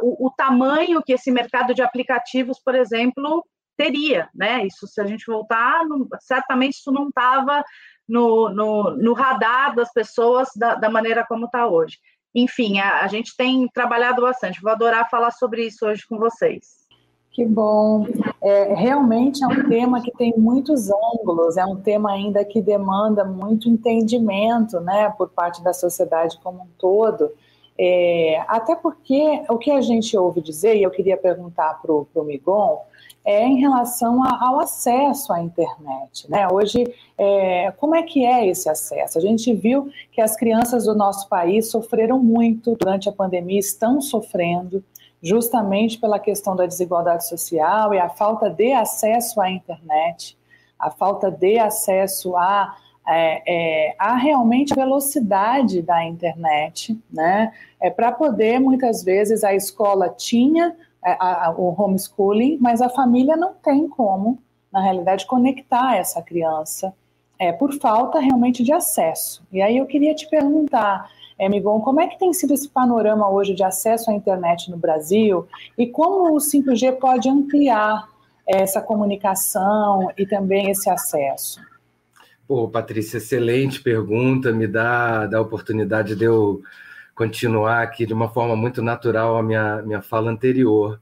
o, 0.00 0.26
o 0.26 0.30
tamanho 0.30 1.02
que 1.02 1.12
esse 1.12 1.30
mercado 1.30 1.74
de 1.74 1.82
aplicativos, 1.82 2.60
por 2.62 2.74
exemplo, 2.74 3.44
teria, 3.76 4.28
né? 4.34 4.66
Isso, 4.66 4.86
se 4.86 5.00
a 5.00 5.06
gente 5.06 5.24
voltar, 5.26 5.84
não, 5.86 6.06
certamente 6.20 6.74
isso 6.74 6.90
não 6.90 7.08
estava 7.08 7.64
no, 8.08 8.48
no, 8.48 8.96
no 8.96 9.12
radar 9.12 9.74
das 9.74 9.92
pessoas 9.92 10.48
da, 10.56 10.74
da 10.74 10.90
maneira 10.90 11.24
como 11.26 11.46
está 11.46 11.66
hoje. 11.66 11.98
Enfim, 12.34 12.80
a, 12.80 13.04
a 13.04 13.06
gente 13.06 13.36
tem 13.36 13.68
trabalhado 13.68 14.22
bastante. 14.22 14.60
Vou 14.60 14.72
adorar 14.72 15.08
falar 15.08 15.30
sobre 15.30 15.66
isso 15.66 15.86
hoje 15.86 16.04
com 16.08 16.18
vocês. 16.18 16.77
Que 17.38 17.46
bom. 17.46 18.04
É, 18.42 18.74
realmente 18.74 19.44
é 19.44 19.46
um 19.46 19.68
tema 19.68 20.02
que 20.02 20.10
tem 20.10 20.34
muitos 20.36 20.90
ângulos, 20.90 21.56
é 21.56 21.64
um 21.64 21.76
tema 21.76 22.10
ainda 22.10 22.44
que 22.44 22.60
demanda 22.60 23.24
muito 23.24 23.68
entendimento 23.68 24.80
né, 24.80 25.14
por 25.16 25.28
parte 25.28 25.62
da 25.62 25.72
sociedade 25.72 26.36
como 26.42 26.62
um 26.62 26.66
todo. 26.76 27.30
É, 27.78 28.42
até 28.48 28.74
porque 28.74 29.44
o 29.48 29.56
que 29.56 29.70
a 29.70 29.80
gente 29.80 30.18
ouve 30.18 30.40
dizer, 30.40 30.78
e 30.78 30.82
eu 30.82 30.90
queria 30.90 31.16
perguntar 31.16 31.80
para 31.80 31.92
o 31.92 32.24
Migon, 32.24 32.80
é 33.24 33.46
em 33.46 33.60
relação 33.60 34.20
a, 34.24 34.44
ao 34.44 34.58
acesso 34.58 35.32
à 35.32 35.40
internet. 35.40 36.28
Né? 36.28 36.48
Hoje, 36.50 36.92
é, 37.16 37.70
como 37.76 37.94
é 37.94 38.02
que 38.02 38.26
é 38.26 38.48
esse 38.48 38.68
acesso? 38.68 39.16
A 39.16 39.20
gente 39.20 39.54
viu 39.54 39.88
que 40.10 40.20
as 40.20 40.34
crianças 40.34 40.86
do 40.86 40.94
nosso 40.96 41.28
país 41.28 41.70
sofreram 41.70 42.18
muito 42.18 42.74
durante 42.74 43.08
a 43.08 43.12
pandemia, 43.12 43.60
estão 43.60 44.00
sofrendo, 44.00 44.82
justamente 45.22 45.98
pela 45.98 46.18
questão 46.18 46.54
da 46.54 46.66
desigualdade 46.66 47.26
social 47.26 47.92
e 47.92 47.98
a 47.98 48.08
falta 48.08 48.48
de 48.48 48.72
acesso 48.72 49.40
à 49.40 49.50
internet, 49.50 50.38
a 50.78 50.90
falta 50.90 51.30
de 51.30 51.58
acesso 51.58 52.36
a 52.36 52.76
é, 53.10 53.42
é, 53.46 53.96
a 53.98 54.16
realmente 54.16 54.74
velocidade 54.74 55.80
da 55.80 56.04
internet, 56.04 57.00
né? 57.10 57.54
É 57.80 57.88
para 57.88 58.12
poder 58.12 58.58
muitas 58.58 59.02
vezes 59.02 59.42
a 59.42 59.54
escola 59.54 60.10
tinha 60.10 60.76
é, 61.02 61.12
a, 61.12 61.46
a, 61.46 61.50
o 61.52 61.74
homeschooling, 61.80 62.58
mas 62.60 62.82
a 62.82 62.90
família 62.90 63.34
não 63.34 63.54
tem 63.54 63.88
como, 63.88 64.38
na 64.70 64.82
realidade, 64.82 65.26
conectar 65.26 65.96
essa 65.96 66.20
criança 66.20 66.92
é, 67.38 67.50
por 67.50 67.72
falta 67.78 68.20
realmente 68.20 68.62
de 68.62 68.72
acesso. 68.72 69.42
E 69.50 69.62
aí 69.62 69.78
eu 69.78 69.86
queria 69.86 70.14
te 70.14 70.28
perguntar, 70.28 71.10
Migon, 71.46 71.80
como 71.80 72.00
é 72.00 72.06
que 72.06 72.18
tem 72.18 72.32
sido 72.32 72.54
esse 72.54 72.70
panorama 72.70 73.28
hoje 73.28 73.54
de 73.54 73.62
acesso 73.62 74.10
à 74.10 74.14
internet 74.14 74.70
no 74.70 74.78
Brasil 74.78 75.46
e 75.76 75.86
como 75.86 76.34
o 76.34 76.38
5G 76.38 76.96
pode 76.98 77.28
ampliar 77.28 78.08
essa 78.46 78.80
comunicação 78.80 80.10
e 80.16 80.26
também 80.26 80.70
esse 80.70 80.88
acesso? 80.88 81.60
Pô, 82.46 82.66
Patrícia, 82.66 83.18
excelente 83.18 83.82
pergunta, 83.82 84.50
me 84.50 84.66
dá, 84.66 85.26
dá 85.26 85.36
a 85.36 85.42
oportunidade 85.42 86.16
de 86.16 86.24
eu 86.24 86.62
continuar 87.14 87.82
aqui 87.82 88.06
de 88.06 88.14
uma 88.14 88.30
forma 88.30 88.56
muito 88.56 88.80
natural 88.80 89.36
a 89.36 89.42
minha, 89.42 89.82
minha 89.82 90.00
fala 90.00 90.30
anterior. 90.30 90.98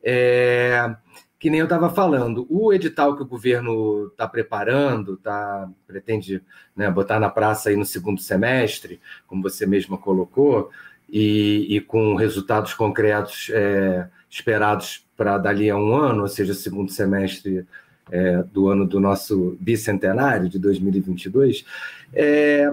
É, 0.00 0.94
que 1.38 1.50
nem 1.50 1.60
eu 1.60 1.64
estava 1.64 1.90
falando, 1.90 2.46
o 2.48 2.72
edital 2.72 3.14
que 3.14 3.22
o 3.22 3.26
governo 3.26 4.06
está 4.06 4.26
preparando, 4.26 5.16
tá, 5.18 5.68
pretende 5.86 6.42
né, 6.74 6.90
botar 6.90 7.20
na 7.20 7.28
praça 7.28 7.68
aí 7.68 7.76
no 7.76 7.84
segundo 7.84 8.20
semestre, 8.20 9.00
como 9.26 9.42
você 9.42 9.66
mesma 9.66 9.98
colocou, 9.98 10.70
e, 11.08 11.76
e 11.76 11.80
com 11.80 12.14
resultados 12.14 12.74
concretos 12.74 13.50
é, 13.52 14.08
esperados 14.30 15.06
para 15.16 15.38
dali 15.38 15.70
a 15.70 15.76
um 15.76 15.94
ano, 15.94 16.22
ou 16.22 16.28
seja, 16.28 16.54
segundo 16.54 16.90
semestre 16.90 17.66
é, 18.10 18.42
do 18.42 18.68
ano 18.68 18.86
do 18.86 18.98
nosso 18.98 19.56
bicentenário, 19.60 20.48
de 20.48 20.58
2022. 20.58 21.64
É, 22.14 22.72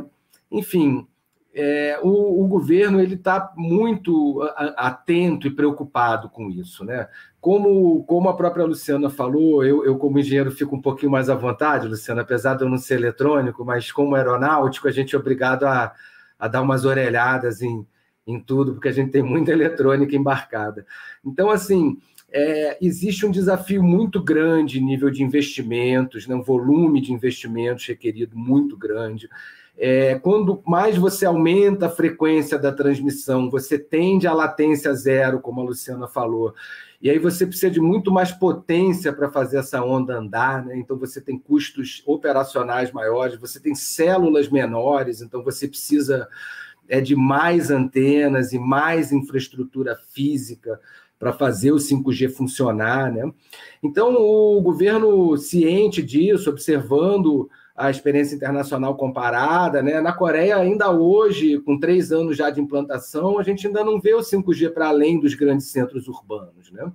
enfim, 0.51 1.05
é, 1.53 1.99
o, 2.01 2.43
o, 2.43 2.47
governo 2.47 2.99
ele 2.99 3.13
está 3.13 3.53
muito 3.55 4.41
atento 4.75 5.45
e 5.45 5.51
preocupado 5.51 6.27
com 6.29 6.49
isso, 6.49 6.83
né? 6.83 7.07
Como, 7.39 8.03
como 8.05 8.27
a 8.27 8.35
própria 8.35 8.65
Luciana 8.65 9.09
falou, 9.09 9.63
eu, 9.63 9.85
eu, 9.85 9.97
como 9.97 10.17
engenheiro 10.17 10.51
fico 10.51 10.75
um 10.75 10.81
pouquinho 10.81 11.11
mais 11.11 11.29
à 11.29 11.35
vontade, 11.35 11.87
Luciana, 11.87 12.21
apesar 12.21 12.55
de 12.55 12.63
eu 12.63 12.69
não 12.69 12.77
ser 12.77 12.95
eletrônico, 12.95 13.63
mas 13.63 13.91
como 13.91 14.15
aeronáutico 14.15 14.87
a 14.87 14.91
gente 14.91 15.15
é 15.15 15.19
obrigado 15.19 15.65
a, 15.65 15.93
a 16.39 16.47
dar 16.47 16.61
umas 16.61 16.85
orelhadas 16.85 17.61
em, 17.61 17.85
em 18.25 18.39
tudo, 18.39 18.73
porque 18.73 18.87
a 18.87 18.93
gente 18.93 19.11
tem 19.11 19.21
muita 19.21 19.51
eletrônica 19.51 20.15
embarcada. 20.15 20.85
Então, 21.23 21.51
assim, 21.51 21.99
é, 22.31 22.77
existe 22.81 23.25
um 23.27 23.31
desafio 23.31 23.83
muito 23.83 24.23
grande 24.23 24.81
nível 24.81 25.11
de 25.11 25.21
investimentos, 25.21 26.25
né? 26.25 26.33
um 26.33 26.41
volume 26.41 26.99
de 26.99 27.13
investimentos 27.13 27.85
requerido 27.85 28.35
muito 28.35 28.75
grande. 28.75 29.29
É, 29.75 30.19
quando 30.19 30.61
mais 30.65 30.97
você 30.97 31.25
aumenta 31.25 31.87
a 31.87 31.89
frequência 31.89 32.59
da 32.59 32.71
transmissão, 32.71 33.49
você 33.49 33.77
tende 33.77 34.27
a 34.27 34.33
latência 34.33 34.93
zero, 34.93 35.39
como 35.39 35.61
a 35.61 35.63
Luciana 35.63 36.07
falou. 36.07 36.53
E 37.01 37.09
aí 37.09 37.19
você 37.19 37.45
precisa 37.45 37.71
de 37.71 37.81
muito 37.81 38.11
mais 38.11 38.31
potência 38.31 39.11
para 39.11 39.29
fazer 39.29 39.57
essa 39.57 39.83
onda 39.83 40.15
andar, 40.17 40.63
né? 40.63 40.77
Então 40.77 40.97
você 40.97 41.19
tem 41.19 41.37
custos 41.37 42.01
operacionais 42.05 42.91
maiores, 42.91 43.37
você 43.39 43.59
tem 43.59 43.75
células 43.75 44.47
menores, 44.47 45.21
então 45.21 45.43
você 45.43 45.67
precisa 45.67 46.29
é, 46.87 47.01
de 47.01 47.15
mais 47.15 47.71
antenas 47.71 48.53
e 48.53 48.59
mais 48.59 49.11
infraestrutura 49.11 49.97
física 50.13 50.79
para 51.19 51.33
fazer 51.33 51.71
o 51.71 51.77
5G 51.77 52.29
funcionar, 52.29 53.11
né? 53.11 53.29
Então 53.81 54.15
o 54.15 54.61
governo 54.61 55.35
ciente 55.35 56.01
disso, 56.01 56.49
observando 56.49 57.49
a 57.75 57.89
experiência 57.89 58.35
internacional 58.35 58.95
comparada, 58.95 59.81
né? 59.81 59.99
Na 59.99 60.13
Coreia, 60.13 60.57
ainda 60.57 60.91
hoje, 60.91 61.59
com 61.59 61.79
três 61.79 62.11
anos 62.11 62.37
já 62.37 62.51
de 62.51 62.61
implantação, 62.61 63.39
a 63.39 63.43
gente 63.43 63.65
ainda 63.65 63.83
não 63.83 63.99
vê 63.99 64.13
o 64.13 64.19
5G 64.19 64.71
para 64.71 64.89
além 64.89 65.19
dos 65.19 65.33
grandes 65.33 65.67
centros 65.67 66.07
urbanos, 66.07 66.71
né? 66.71 66.91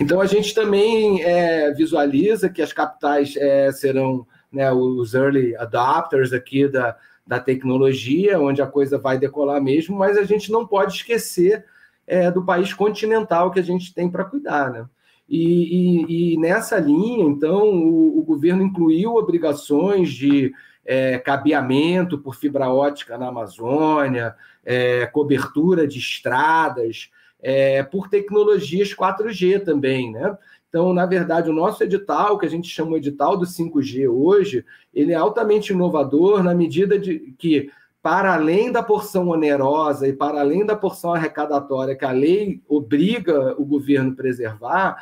Então, 0.00 0.20
a 0.20 0.26
gente 0.26 0.54
também 0.54 1.22
é, 1.22 1.72
visualiza 1.72 2.48
que 2.48 2.62
as 2.62 2.72
capitais 2.72 3.34
é, 3.36 3.72
serão 3.72 4.24
né, 4.52 4.70
os 4.72 5.14
early 5.14 5.56
adopters 5.56 6.32
aqui 6.32 6.68
da, 6.68 6.96
da 7.26 7.40
tecnologia, 7.40 8.38
onde 8.38 8.62
a 8.62 8.66
coisa 8.66 8.98
vai 8.98 9.18
decolar 9.18 9.60
mesmo, 9.60 9.96
mas 9.96 10.16
a 10.16 10.24
gente 10.24 10.52
não 10.52 10.64
pode 10.64 10.94
esquecer 10.94 11.64
é, 12.06 12.30
do 12.30 12.44
país 12.44 12.72
continental 12.72 13.50
que 13.50 13.58
a 13.58 13.64
gente 13.64 13.92
tem 13.92 14.08
para 14.08 14.24
cuidar, 14.24 14.70
né? 14.70 14.86
E, 15.30 16.02
e, 16.08 16.34
e, 16.34 16.36
nessa 16.38 16.76
linha, 16.80 17.24
então, 17.24 17.72
o, 17.72 18.18
o 18.18 18.22
governo 18.24 18.64
incluiu 18.64 19.14
obrigações 19.14 20.10
de 20.10 20.52
é, 20.84 21.18
cabeamento 21.18 22.18
por 22.18 22.34
fibra 22.34 22.68
ótica 22.68 23.16
na 23.16 23.28
Amazônia, 23.28 24.34
é, 24.64 25.06
cobertura 25.06 25.86
de 25.86 26.00
estradas, 26.00 27.10
é, 27.40 27.84
por 27.84 28.08
tecnologias 28.08 28.92
4G 28.92 29.64
também, 29.64 30.10
né? 30.10 30.36
Então, 30.68 30.92
na 30.92 31.06
verdade, 31.06 31.48
o 31.48 31.52
nosso 31.54 31.82
edital, 31.84 32.36
que 32.36 32.46
a 32.46 32.50
gente 32.50 32.68
chama 32.68 33.00
de 33.00 33.08
edital 33.08 33.36
do 33.36 33.46
5G 33.46 34.08
hoje, 34.08 34.64
ele 34.92 35.12
é 35.12 35.16
altamente 35.16 35.72
inovador 35.72 36.42
na 36.42 36.54
medida 36.54 36.98
de 36.98 37.34
que, 37.38 37.70
para 38.02 38.34
além 38.34 38.70
da 38.70 38.82
porção 38.82 39.28
onerosa 39.28 40.08
e 40.08 40.12
para 40.12 40.40
além 40.40 40.64
da 40.64 40.76
porção 40.76 41.12
arrecadatória 41.14 41.96
que 41.96 42.04
a 42.04 42.12
lei 42.12 42.62
obriga 42.68 43.54
o 43.60 43.64
governo 43.64 44.14
preservar, 44.14 44.96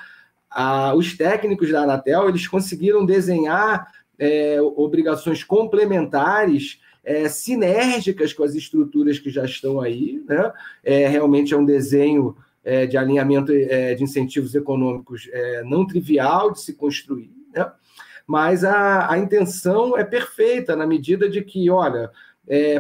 os 0.97 1.17
técnicos 1.17 1.71
da 1.71 1.83
Anatel 1.83 2.29
eles 2.29 2.47
conseguiram 2.49 3.05
desenhar 3.05 3.87
é, 4.19 4.61
obrigações 4.61 5.45
complementares 5.45 6.81
é, 7.05 7.29
sinérgicas 7.29 8.33
com 8.33 8.43
as 8.43 8.55
estruturas 8.55 9.19
que 9.19 9.31
já 9.31 9.45
estão 9.45 9.81
aí. 9.81 10.23
Né? 10.29 10.53
É, 10.83 11.09
realmente 11.09 11.55
é 11.55 11.57
um 11.57 11.65
desenho 11.65 12.37
é, 12.65 12.87
de 12.87 12.99
alinhamento 12.99 13.53
é, 13.53 13.95
de 13.95 14.03
incentivos 14.03 14.55
econômicos 14.55 15.29
é, 15.33 15.63
não 15.65 15.87
trivial 15.87 16.53
de 16.53 16.61
se 16.61 16.75
construir, 16.75 17.31
né? 17.55 17.71
mas 18.27 18.63
a, 18.63 19.11
a 19.11 19.19
intenção 19.19 19.97
é 19.97 20.05
perfeita 20.05 20.77
na 20.77 20.87
medida 20.87 21.31
de 21.31 21.43
que, 21.43 21.71
olha, 21.71 22.11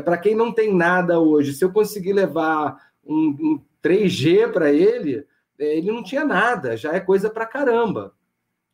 para 0.04 0.18
quem 0.18 0.34
não 0.34 0.52
tem 0.52 0.74
nada 0.74 1.20
hoje, 1.20 1.52
se 1.52 1.64
eu 1.64 1.70
conseguir 1.70 2.12
levar 2.14 2.76
um, 3.04 3.36
um 3.40 3.60
3G 3.82 4.50
para 4.50 4.70
ele, 4.70 5.18
é, 5.18 5.24
ele 5.58 5.90
não 5.90 6.02
tinha 6.02 6.24
nada, 6.24 6.76
já 6.76 6.92
é 6.92 7.00
coisa 7.00 7.28
para 7.28 7.46
caramba. 7.46 8.14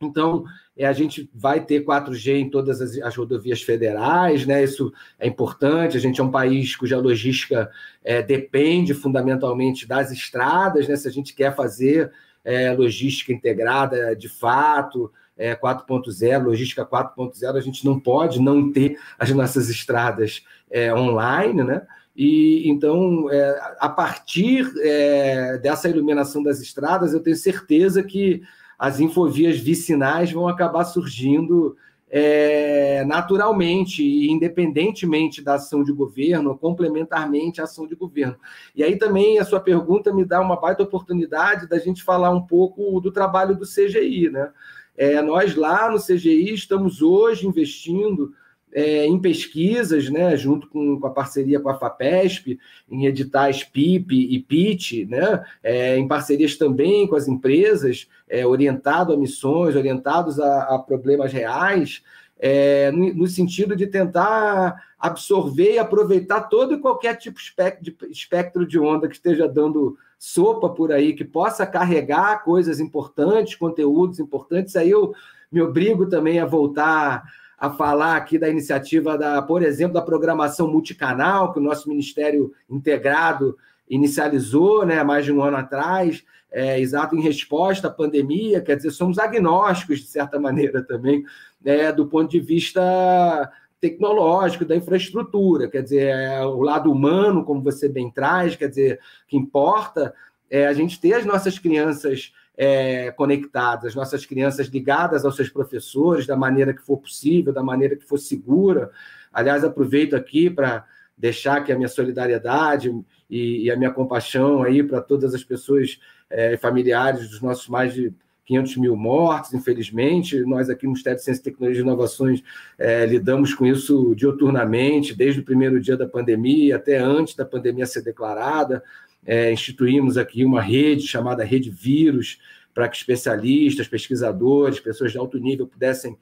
Então, 0.03 0.45
é, 0.77 0.87
a 0.87 0.93
gente 0.93 1.31
vai 1.33 1.65
ter 1.65 1.85
4G 1.85 2.35
em 2.35 2.51
todas 2.51 2.81
as, 2.81 2.99
as, 2.99 3.17
rodovias 3.17 3.63
federais, 3.63 4.45
né? 4.47 4.63
Isso 4.63 4.93
é 5.19 5.27
importante. 5.27 5.97
A 5.97 6.01
gente 6.01 6.21
é 6.21 6.25
um 6.25 6.31
país 6.31 6.75
cuja 6.77 6.99
logística 6.99 7.71
é, 8.03 8.21
depende 8.21 8.93
fundamentalmente 8.93 9.87
das 9.87 10.11
estradas, 10.11 10.89
né? 10.89 10.97
Se 10.97 11.09
a 11.09 11.13
gente 11.13 11.35
quer 11.35 11.55
fazer 11.55 12.13
é, 12.45 12.73
logística 12.73 13.33
integrada 13.33 14.15
de 14.15 14.29
fato, 14.29 15.11
é, 15.37 15.55
4.0, 15.55 16.43
logística 16.43 16.85
4.0, 16.85 17.57
a 17.57 17.61
gente 17.61 17.85
não 17.85 17.99
pode 17.99 18.41
não 18.41 18.71
ter 18.71 18.99
as 19.19 19.31
nossas 19.31 19.69
estradas 19.69 20.45
é, 20.71 20.93
online, 20.93 21.63
né? 21.63 21.83
E 22.17 22.69
então, 22.69 23.29
é, 23.31 23.77
a 23.79 23.89
partir 23.89 24.73
é, 24.81 25.59
dessa 25.59 25.89
iluminação 25.89 26.43
das 26.43 26.61
estradas, 26.61 27.13
eu 27.13 27.21
tenho 27.21 27.37
certeza 27.37 28.03
que 28.03 28.43
as 28.79 29.01
infovias 29.01 29.59
vicinais 29.59 30.31
vão 30.31 30.47
acabar 30.47 30.85
surgindo 30.85 31.77
é, 32.17 33.05
naturalmente 33.05 34.05
e 34.05 34.31
independentemente 34.31 35.43
da 35.43 35.55
ação 35.55 35.83
de 35.83 35.93
governo, 35.93 36.57
complementarmente 36.57 37.61
à 37.61 37.65
ação 37.65 37.89
de 37.89 37.97
governo. 37.97 38.37
E 38.77 38.85
aí 38.85 38.97
também 38.97 39.41
a 39.41 39.45
sua 39.45 39.59
pergunta 39.59 40.15
me 40.15 40.25
dá 40.25 40.41
uma 40.41 40.61
baita 40.61 40.85
oportunidade 40.85 41.69
da 41.69 41.77
gente 41.77 42.05
falar 42.05 42.31
um 42.31 42.43
pouco 42.43 43.01
do 43.01 43.11
trabalho 43.11 43.57
do 43.57 43.65
CGI, 43.65 44.31
né? 44.31 44.53
É, 44.97 45.21
nós 45.21 45.57
lá 45.57 45.91
no 45.91 45.99
CGI 45.99 46.55
estamos 46.55 47.03
hoje 47.03 47.49
investindo 47.49 48.33
é, 48.75 49.07
em 49.07 49.21
pesquisas, 49.21 50.11
né, 50.11 50.37
junto 50.37 50.69
com, 50.69 50.99
com, 50.99 51.07
a 51.07 51.11
parceria 51.11 51.61
com 51.61 51.69
a 51.69 51.79
FAPESP, 51.79 52.59
em 52.91 53.07
editais 53.07 53.63
PIP 53.63 54.35
e 54.35 54.41
PIT, 54.41 55.07
né, 55.07 55.45
é, 55.63 55.97
em 55.97 56.09
parcerias 56.09 56.57
também 56.57 57.07
com 57.07 57.15
as 57.15 57.29
empresas, 57.29 58.09
é, 58.29 58.45
orientado 58.45 59.13
a 59.13 59.17
missões, 59.17 59.77
orientados 59.77 60.41
a, 60.41 60.75
a 60.75 60.79
problemas 60.81 61.33
reais, 61.33 62.03
é, 62.37 62.91
no, 62.91 63.15
no, 63.15 63.27
sentido 63.29 63.77
de 63.77 63.87
tentar 63.87 64.83
absorver 64.99 65.75
e 65.75 65.79
aproveitar 65.79 66.43
todo 66.43 66.75
e 66.75 66.81
qualquer 66.81 67.17
tipo 67.17 67.39
de 67.81 67.97
espectro 68.11 68.67
de 68.67 68.77
onda 68.77 69.07
que 69.07 69.15
esteja 69.15 69.49
dando 69.49 69.97
sopa 70.19 70.69
por 70.69 70.91
aí, 70.91 71.13
que 71.13 71.25
possa 71.25 71.65
carregar 71.65 72.43
coisas 72.43 72.81
importantes, 72.81 73.55
conteúdos 73.55 74.19
importantes. 74.19 74.75
Aí 74.75 74.91
eu 74.91 75.15
me 75.51 75.63
obrigo 75.63 76.07
também 76.07 76.41
a 76.41 76.47
voltar 76.47 77.23
a 77.59 77.71
falar 77.71 78.17
aqui 78.17 78.39
da 78.39 78.49
iniciativa, 78.49 79.17
da, 79.17 79.41
por 79.43 79.63
exemplo, 79.63 79.95
da 79.95 80.03
programação 80.03 80.71
multicanal, 80.71 81.53
que 81.53 81.59
o 81.59 81.63
nosso 81.63 81.89
Ministério 81.89 82.53
Integrado 82.69 83.57
inicializou 83.89 84.85
né, 84.85 85.03
mais 85.03 85.25
de 85.25 85.33
um 85.33 85.43
ano 85.43 85.57
atrás, 85.57 86.25
é, 86.51 86.81
exato 86.81 87.17
em 87.17 87.21
resposta 87.21 87.89
à 87.89 87.91
pandemia, 87.91 88.61
quer 88.61 88.77
dizer, 88.77 88.91
somos 88.91 89.19
agnósticos, 89.19 90.01
de 90.01 90.07
certa 90.07 90.39
maneira, 90.39 90.83
também, 90.83 91.25
né, 91.63 91.93
do 91.93 92.07
ponto 92.07 92.31
de 92.31 92.41
vista 92.41 93.51
tecnológico, 93.81 94.65
da 94.65 94.77
infraestrutura, 94.77 95.69
quer 95.69 95.83
dizer, 95.83 96.07
é, 96.07 96.45
o 96.45 96.63
lado 96.63 96.91
humano, 96.91 97.45
como 97.45 97.61
você 97.61 97.89
bem 97.89 98.11
traz, 98.11 98.57
quer 98.57 98.69
dizer, 98.69 99.01
que 99.29 99.37
importa 99.37 100.15
é 100.51 100.67
a 100.67 100.73
gente 100.73 101.01
ter 101.01 101.15
as 101.15 101.25
nossas 101.25 101.59
crianças 101.59 102.33
é, 102.57 103.11
conectadas, 103.13 103.95
nossas 103.95 104.25
crianças 104.25 104.69
ligadas 104.69 105.25
aos 105.25 105.37
seus 105.37 105.51
professores 105.51 106.27
da 106.27 106.37
maneira 106.37 106.73
que 106.73 106.83
for 106.83 106.99
possível, 106.99 107.53
da 107.53 107.63
maneira 107.63 107.97
que 107.97 108.05
for 108.05 108.19
segura. 108.19 108.91
Aliás, 109.33 109.65
aproveito 109.65 110.15
aqui 110.15 110.49
para 110.49 110.85
deixar 111.17 111.59
aqui 111.59 111.73
a 111.73 111.77
minha 111.77 111.89
solidariedade 111.89 112.93
e, 113.29 113.65
e 113.65 113.71
a 113.71 113.77
minha 113.77 113.91
compaixão 113.91 114.63
aí 114.63 114.83
para 114.83 115.01
todas 115.01 115.35
as 115.35 115.43
pessoas 115.43 115.99
é, 116.31 116.57
familiares 116.57 117.29
dos 117.29 117.41
nossos 117.41 117.69
mais 117.69 117.93
de 117.95 118.13
500 118.45 118.77
mil 118.77 118.97
mortos, 118.97 119.55
infelizmente. 119.55 120.41
Nós 120.41 120.69
aqui 120.69 120.85
no 120.85 120.91
Ministério 120.91 121.19
de 121.19 121.25
Ciência, 121.25 121.43
Tecnologia 121.43 121.81
e 121.81 121.85
Inovações 121.85 122.43
é, 122.79 123.07
lidamos 123.07 123.55
com 123.55 123.65
isso 123.65 124.15
dioturnamente, 124.15 125.15
desde 125.15 125.41
o 125.41 125.45
primeiro 125.45 125.81
dia 125.81 125.97
da 125.97 126.07
pandemia 126.07 126.77
até 126.77 126.99
antes 126.99 127.35
da 127.35 127.45
pandemia 127.45 127.87
ser 127.87 128.03
declarada 128.03 128.83
é, 129.27 129.53
instituímos 129.53 130.17
aqui 130.17 130.45
uma 130.45 130.61
rede 130.61 131.07
chamada 131.07 131.45
Rede 131.45 131.71
Vírus, 131.71 132.39
para 132.75 132.89
que 132.89 132.97
especialistas, 132.97 133.87
pesquisadores, 133.87 134.81
pessoas 134.81 135.13
de 135.13 135.19
alto 135.19 135.39
nível 135.39 135.67
pudessem 135.67 136.19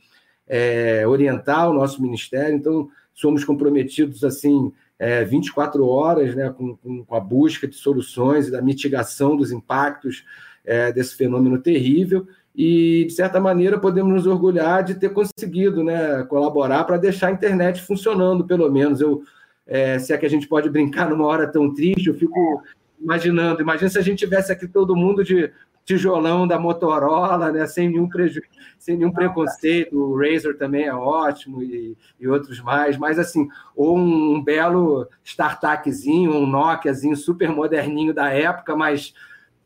é, 0.47 1.07
orientar 1.07 1.71
o 1.71 1.75
nosso 1.75 2.03
ministério. 2.03 2.55
Então, 2.55 2.89
somos 3.15 3.45
comprometidos 3.45 4.23
assim 4.23 4.73
é, 4.99 5.25
24 5.25 5.87
horas 5.87 6.35
né, 6.35 6.51
com, 6.51 6.77
com, 6.77 7.15
a 7.15 7.21
busca 7.21 7.67
de 7.67 7.75
soluções 7.75 8.49
e 8.49 8.51
da 8.51 8.63
mitigação 8.63 9.37
dos 9.37 9.51
impactos 9.51 10.25
é, 10.65 10.93
desse 10.93 11.17
fenômeno 11.17 11.59
terrível. 11.59 12.27
E, 12.55 13.07
de 13.07 13.13
certa 13.13 13.41
maneira, 13.41 13.81
podemos 13.81 14.13
nos 14.13 14.27
orgulhar 14.27 14.85
de 14.85 14.95
ter 14.95 15.11
conseguido 15.11 15.83
né, 15.83 16.23
colaborar 16.25 16.85
para 16.85 16.99
deixar 16.99 17.29
a 17.29 17.33
internet 17.33 17.81
funcionando, 17.81 18.47
pelo 18.47 18.71
menos. 18.71 19.01
Eu, 19.01 19.23
é, 19.67 19.99
se 19.99 20.13
é 20.13 20.19
que 20.19 20.27
a 20.27 20.31
gente 20.31 20.47
pode 20.47 20.69
brincar 20.69 21.09
numa 21.09 21.25
hora 21.25 21.51
tão 21.51 21.73
triste, 21.73 22.09
eu 22.09 22.15
fico 22.15 22.63
imaginando, 23.03 23.61
imagina 23.61 23.91
se 23.91 23.99
a 23.99 24.03
gente 24.03 24.21
tivesse 24.21 24.53
aqui 24.53 24.69
todo 24.69 24.97
mundo 24.97 25.25
de 25.25 25.53
tijolão 25.85 26.47
da 26.47 26.59
Motorola, 26.59 27.51
né, 27.51 27.67
sem 27.67 27.89
nenhum 27.89 28.09
prejuízo, 28.09 28.47
sem 28.79 28.97
nenhum 28.97 29.11
preconceito, 29.11 29.99
o 29.99 30.17
Razer 30.17 30.57
também 30.57 30.85
é 30.85 30.95
ótimo 30.95 31.63
e, 31.63 31.97
e 32.21 32.29
outros 32.29 32.61
mais, 32.61 32.97
mas 32.97 33.19
assim, 33.19 33.49
ou 33.75 33.99
um, 33.99 34.37
um 34.37 34.43
belo 34.43 35.09
startupzinho, 35.25 36.33
um 36.33 36.47
Nokiazinho 36.47 37.17
super 37.17 37.51
moderninho 37.51 38.15
da 38.15 38.31
época, 38.31 38.77
mas 38.77 39.13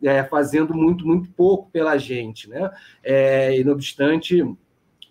é, 0.02 0.24
fazendo 0.24 0.74
muito, 0.74 1.06
muito 1.06 1.30
pouco 1.30 1.70
pela 1.70 1.96
gente, 1.98 2.48
né? 2.48 2.70
É, 3.02 3.58
e 3.58 3.64
não 3.64 3.72
obstante, 3.72 4.42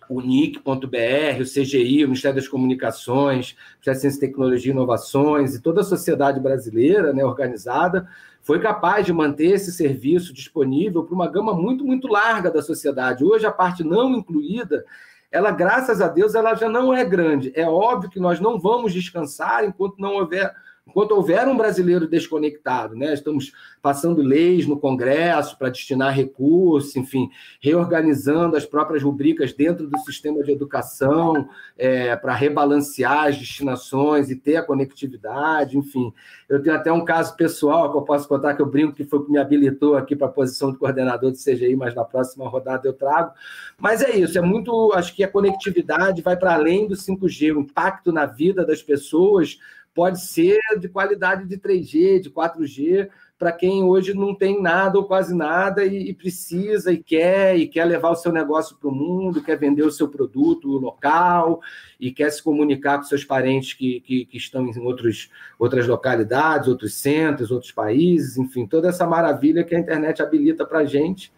o 0.08 0.20
NIC.br, 0.20 1.40
o 1.40 1.44
CGI, 1.44 2.04
o 2.04 2.08
Ministério 2.08 2.36
das 2.36 2.48
Comunicações, 2.48 3.50
o 3.50 3.74
Ministério 3.74 3.94
da 3.94 3.94
Ciência, 3.94 4.20
Tecnologia 4.20 4.72
e 4.72 4.74
Inovações 4.74 5.54
e 5.54 5.62
toda 5.62 5.80
a 5.80 5.84
sociedade 5.84 6.40
brasileira 6.40 7.12
né, 7.12 7.24
organizada 7.24 8.08
foi 8.42 8.60
capaz 8.60 9.04
de 9.04 9.12
manter 9.12 9.52
esse 9.52 9.72
serviço 9.72 10.32
disponível 10.32 11.02
para 11.02 11.14
uma 11.14 11.28
gama 11.28 11.52
muito, 11.52 11.84
muito 11.84 12.06
larga 12.06 12.50
da 12.50 12.62
sociedade. 12.62 13.24
Hoje, 13.24 13.44
a 13.44 13.50
parte 13.50 13.82
não 13.82 14.14
incluída, 14.14 14.84
ela, 15.32 15.50
graças 15.50 16.00
a 16.00 16.06
Deus, 16.06 16.34
ela 16.34 16.54
já 16.54 16.68
não 16.68 16.94
é 16.94 17.04
grande. 17.04 17.52
É 17.56 17.68
óbvio 17.68 18.08
que 18.08 18.20
nós 18.20 18.38
não 18.38 18.58
vamos 18.58 18.92
descansar 18.92 19.64
enquanto 19.64 19.98
não 19.98 20.14
houver 20.14 20.54
Enquanto 20.88 21.12
houver 21.12 21.48
um 21.48 21.56
brasileiro 21.56 22.06
desconectado, 22.06 22.94
né? 22.94 23.12
estamos 23.12 23.52
passando 23.82 24.22
leis 24.22 24.66
no 24.66 24.78
Congresso 24.78 25.58
para 25.58 25.68
destinar 25.68 26.14
recursos, 26.14 26.94
enfim, 26.94 27.28
reorganizando 27.60 28.56
as 28.56 28.64
próprias 28.64 29.02
rubricas 29.02 29.52
dentro 29.52 29.88
do 29.88 29.98
sistema 29.98 30.44
de 30.44 30.52
educação 30.52 31.48
é, 31.76 32.14
para 32.14 32.34
rebalancear 32.34 33.26
as 33.26 33.36
destinações 33.36 34.30
e 34.30 34.36
ter 34.36 34.56
a 34.56 34.62
conectividade, 34.62 35.76
enfim. 35.76 36.12
Eu 36.48 36.62
tenho 36.62 36.76
até 36.76 36.92
um 36.92 37.04
caso 37.04 37.36
pessoal 37.36 37.90
que 37.90 37.98
eu 37.98 38.02
posso 38.02 38.28
contar 38.28 38.54
que 38.54 38.62
eu 38.62 38.66
brinco 38.66 38.94
que 38.94 39.04
foi 39.04 39.18
o 39.18 39.24
que 39.24 39.32
me 39.32 39.38
habilitou 39.38 39.96
aqui 39.96 40.14
para 40.14 40.28
a 40.28 40.30
posição 40.30 40.70
de 40.70 40.78
coordenador 40.78 41.32
do 41.32 41.36
CGI, 41.36 41.74
mas 41.74 41.96
na 41.96 42.04
próxima 42.04 42.48
rodada 42.48 42.86
eu 42.86 42.92
trago. 42.92 43.32
Mas 43.76 44.02
é 44.02 44.16
isso, 44.16 44.38
é 44.38 44.40
muito. 44.40 44.92
Acho 44.94 45.14
que 45.14 45.24
a 45.24 45.28
conectividade 45.28 46.22
vai 46.22 46.36
para 46.36 46.54
além 46.54 46.86
do 46.86 46.94
5G, 46.94 47.56
o 47.56 47.60
impacto 47.60 48.12
na 48.12 48.24
vida 48.24 48.64
das 48.64 48.82
pessoas 48.82 49.58
pode 49.96 50.20
ser 50.20 50.60
de 50.78 50.90
qualidade 50.90 51.46
de 51.46 51.56
3G, 51.56 52.20
de 52.20 52.30
4G, 52.30 53.08
para 53.38 53.50
quem 53.50 53.82
hoje 53.82 54.12
não 54.12 54.34
tem 54.34 54.60
nada 54.60 54.98
ou 54.98 55.06
quase 55.06 55.34
nada 55.34 55.84
e, 55.86 56.10
e, 56.10 56.14
precisa 56.14 56.92
e 56.92 56.98
quer, 56.98 57.56
e 57.56 57.66
quer 57.66 57.86
levar 57.86 58.10
o 58.10 58.14
seu 58.14 58.30
negócio 58.30 58.76
para 58.76 58.90
o 58.90 58.94
mundo, 58.94 59.42
quer 59.42 59.58
vender 59.58 59.84
o 59.84 59.90
seu 59.90 60.06
produto 60.06 60.68
local 60.68 61.62
e 61.98 62.12
quer 62.12 62.30
se 62.30 62.42
comunicar 62.42 62.98
com 62.98 63.04
seus 63.04 63.24
parentes 63.24 63.72
que, 63.72 64.00
que, 64.00 64.26
que 64.26 64.36
estão 64.36 64.66
em 64.66 64.78
outros, 64.80 65.30
outras 65.58 65.86
localidades, 65.86 66.68
outros 66.68 66.92
centros, 66.94 67.50
outros 67.50 67.72
países, 67.72 68.36
enfim, 68.36 68.66
toda 68.66 68.90
essa 68.90 69.06
maravilha 69.06 69.64
que 69.64 69.74
a 69.74 69.80
internet 69.80 70.22
habilita 70.22 70.66
para 70.66 70.80
a 70.80 70.84
gente 70.84 71.32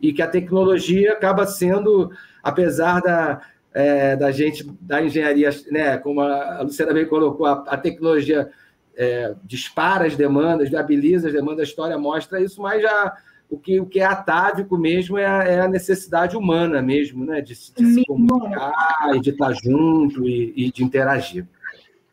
e 0.00 0.12
que 0.12 0.20
a 0.20 0.28
tecnologia 0.28 1.12
acaba 1.12 1.46
sendo, 1.46 2.10
apesar 2.42 3.00
da, 3.00 3.40
é, 3.74 4.16
da 4.16 4.30
gente, 4.30 4.64
da 4.80 5.02
engenharia, 5.02 5.50
né, 5.70 5.96
como 5.98 6.20
a 6.20 6.62
Luciana 6.62 6.92
bem 6.92 7.06
colocou, 7.06 7.46
a, 7.46 7.64
a 7.66 7.76
tecnologia 7.76 8.50
é, 8.96 9.34
dispara 9.44 10.06
as 10.06 10.16
demandas, 10.16 10.68
viabiliza 10.68 11.28
as 11.28 11.32
demandas, 11.32 11.60
a 11.60 11.70
história 11.70 11.98
mostra 11.98 12.40
isso, 12.40 12.60
mas 12.60 12.82
já 12.82 13.16
o 13.48 13.58
que, 13.58 13.80
o 13.80 13.86
que 13.86 14.00
é 14.00 14.04
atávico 14.04 14.78
mesmo 14.78 15.18
é 15.18 15.26
a, 15.26 15.42
é 15.44 15.60
a 15.60 15.68
necessidade 15.68 16.36
humana 16.36 16.80
mesmo, 16.80 17.24
né, 17.24 17.40
de, 17.40 17.54
de 17.54 17.94
se 17.94 18.04
comunicar, 18.06 18.72
e 19.14 19.20
de 19.20 19.30
estar 19.30 19.52
junto 19.52 20.26
e, 20.26 20.52
e 20.56 20.72
de 20.72 20.82
interagir. 20.82 21.46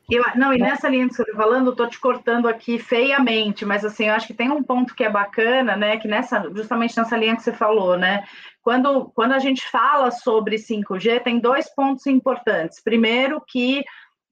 Eu, 0.10 0.24
não, 0.36 0.52
e 0.52 0.58
nessa 0.58 0.90
linha 0.90 1.08
que 1.08 1.14
você 1.14 1.22
está 1.22 1.36
falando, 1.36 1.70
estou 1.70 1.88
te 1.88 2.00
cortando 2.00 2.48
aqui 2.48 2.80
feiamente, 2.80 3.64
mas 3.64 3.86
assim, 3.86 4.08
eu 4.08 4.14
acho 4.14 4.26
que 4.26 4.34
tem 4.34 4.50
um 4.50 4.64
ponto 4.64 4.96
que 4.96 5.04
é 5.04 5.10
bacana, 5.10 5.76
né? 5.76 5.98
Que 5.98 6.08
nessa, 6.08 6.50
justamente 6.56 6.98
nessa 6.98 7.16
linha 7.16 7.36
que 7.36 7.44
você 7.44 7.54
falou, 7.54 7.96
né? 7.98 8.24
Quando, 8.62 9.12
quando 9.14 9.34
a 9.34 9.40
gente 9.40 9.68
fala 9.70 10.10
sobre 10.10 10.56
5G, 10.58 11.22
tem 11.22 11.40
dois 11.40 11.74
pontos 11.74 12.08
importantes. 12.08 12.82
Primeiro, 12.82 13.42
que 13.48 13.84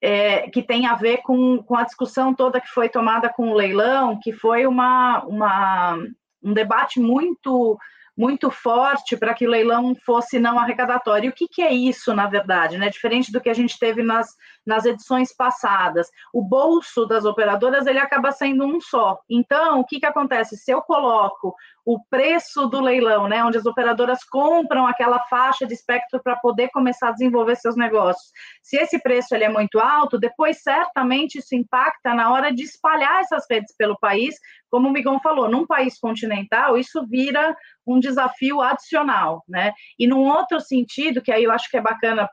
é, 0.02 0.50
que 0.50 0.62
tem 0.62 0.86
a 0.86 0.96
ver 0.96 1.18
com, 1.18 1.62
com 1.63 1.76
a 1.76 1.84
discussão 1.84 2.34
toda 2.34 2.62
que 2.62 2.68
foi 2.68 2.90
tomada 2.90 3.30
com 3.30 3.50
o 3.50 3.56
leilão, 3.56 4.20
que 4.22 4.32
foi 4.32 4.66
uma, 4.68 5.24
uma, 5.26 5.98
um 6.44 6.54
debate 6.54 7.00
muito 7.00 7.78
muito 8.18 8.50
forte 8.50 9.16
para 9.16 9.32
que 9.36 9.46
o 9.46 9.50
leilão 9.50 9.94
fosse 10.04 10.40
não 10.40 10.58
arrecadatório. 10.58 11.28
E 11.28 11.30
o 11.30 11.34
que, 11.34 11.48
que 11.48 11.62
é 11.62 11.72
isso, 11.72 12.16
na 12.16 12.26
verdade? 12.26 12.76
Né? 12.76 12.90
Diferente 12.90 13.32
do 13.32 13.40
que 13.40 13.48
a 13.48 13.54
gente 13.54 13.78
teve 13.78 14.02
nas, 14.02 14.36
nas 14.68 14.86
edições 14.86 15.34
passadas. 15.34 16.12
O 16.34 16.44
bolso 16.44 17.06
das 17.06 17.24
operadoras 17.24 17.88
ele 17.88 18.00
acaba 18.00 18.32
sendo 18.34 18.66
um 18.66 18.82
só. 18.82 19.18
Então, 19.30 19.80
o 19.80 19.86
que, 19.86 20.00
que 20.00 20.06
acontece? 20.06 20.58
Se 20.58 20.70
eu 20.70 20.82
coloco 20.82 21.56
o 21.88 22.04
preço 22.10 22.68
do 22.68 22.82
leilão, 22.82 23.30
né, 23.30 23.42
onde 23.46 23.58
as 23.58 23.66
operadoras 23.66 24.22
compram 24.26 24.86
aquela 24.86 25.20
faixa 25.22 25.66
de 25.66 25.74
espectro 25.74 26.22
para 26.22 26.36
poder 26.36 26.68
começar 26.74 27.08
a 27.08 27.12
desenvolver 27.14 27.56
seus 27.56 27.78
negócios. 27.78 28.30
Se 28.62 28.76
esse 28.76 29.02
preço 29.02 29.34
ele 29.34 29.46
é 29.46 29.50
muito 29.50 29.80
alto, 29.80 30.20
depois 30.20 30.62
certamente 30.62 31.38
isso 31.38 31.56
impacta 31.56 32.14
na 32.14 32.30
hora 32.34 32.54
de 32.54 32.62
espalhar 32.62 33.22
essas 33.22 33.46
redes 33.50 33.74
pelo 33.78 33.98
país, 33.98 34.36
como 34.70 34.90
o 34.90 34.92
Migon 34.92 35.18
falou, 35.22 35.50
num 35.50 35.66
país 35.66 35.98
continental, 35.98 36.78
isso 36.78 37.08
vira 37.08 37.56
um 37.86 38.02
desafio 38.02 38.60
adicional, 38.60 39.42
né? 39.48 39.72
E 39.98 40.06
num 40.06 40.26
outro 40.26 40.60
sentido, 40.60 41.22
que 41.22 41.32
aí 41.32 41.46
eu 41.46 41.52
acho 41.52 41.72
que 41.72 41.78
é 41.78 41.82
bacana, 41.82 42.30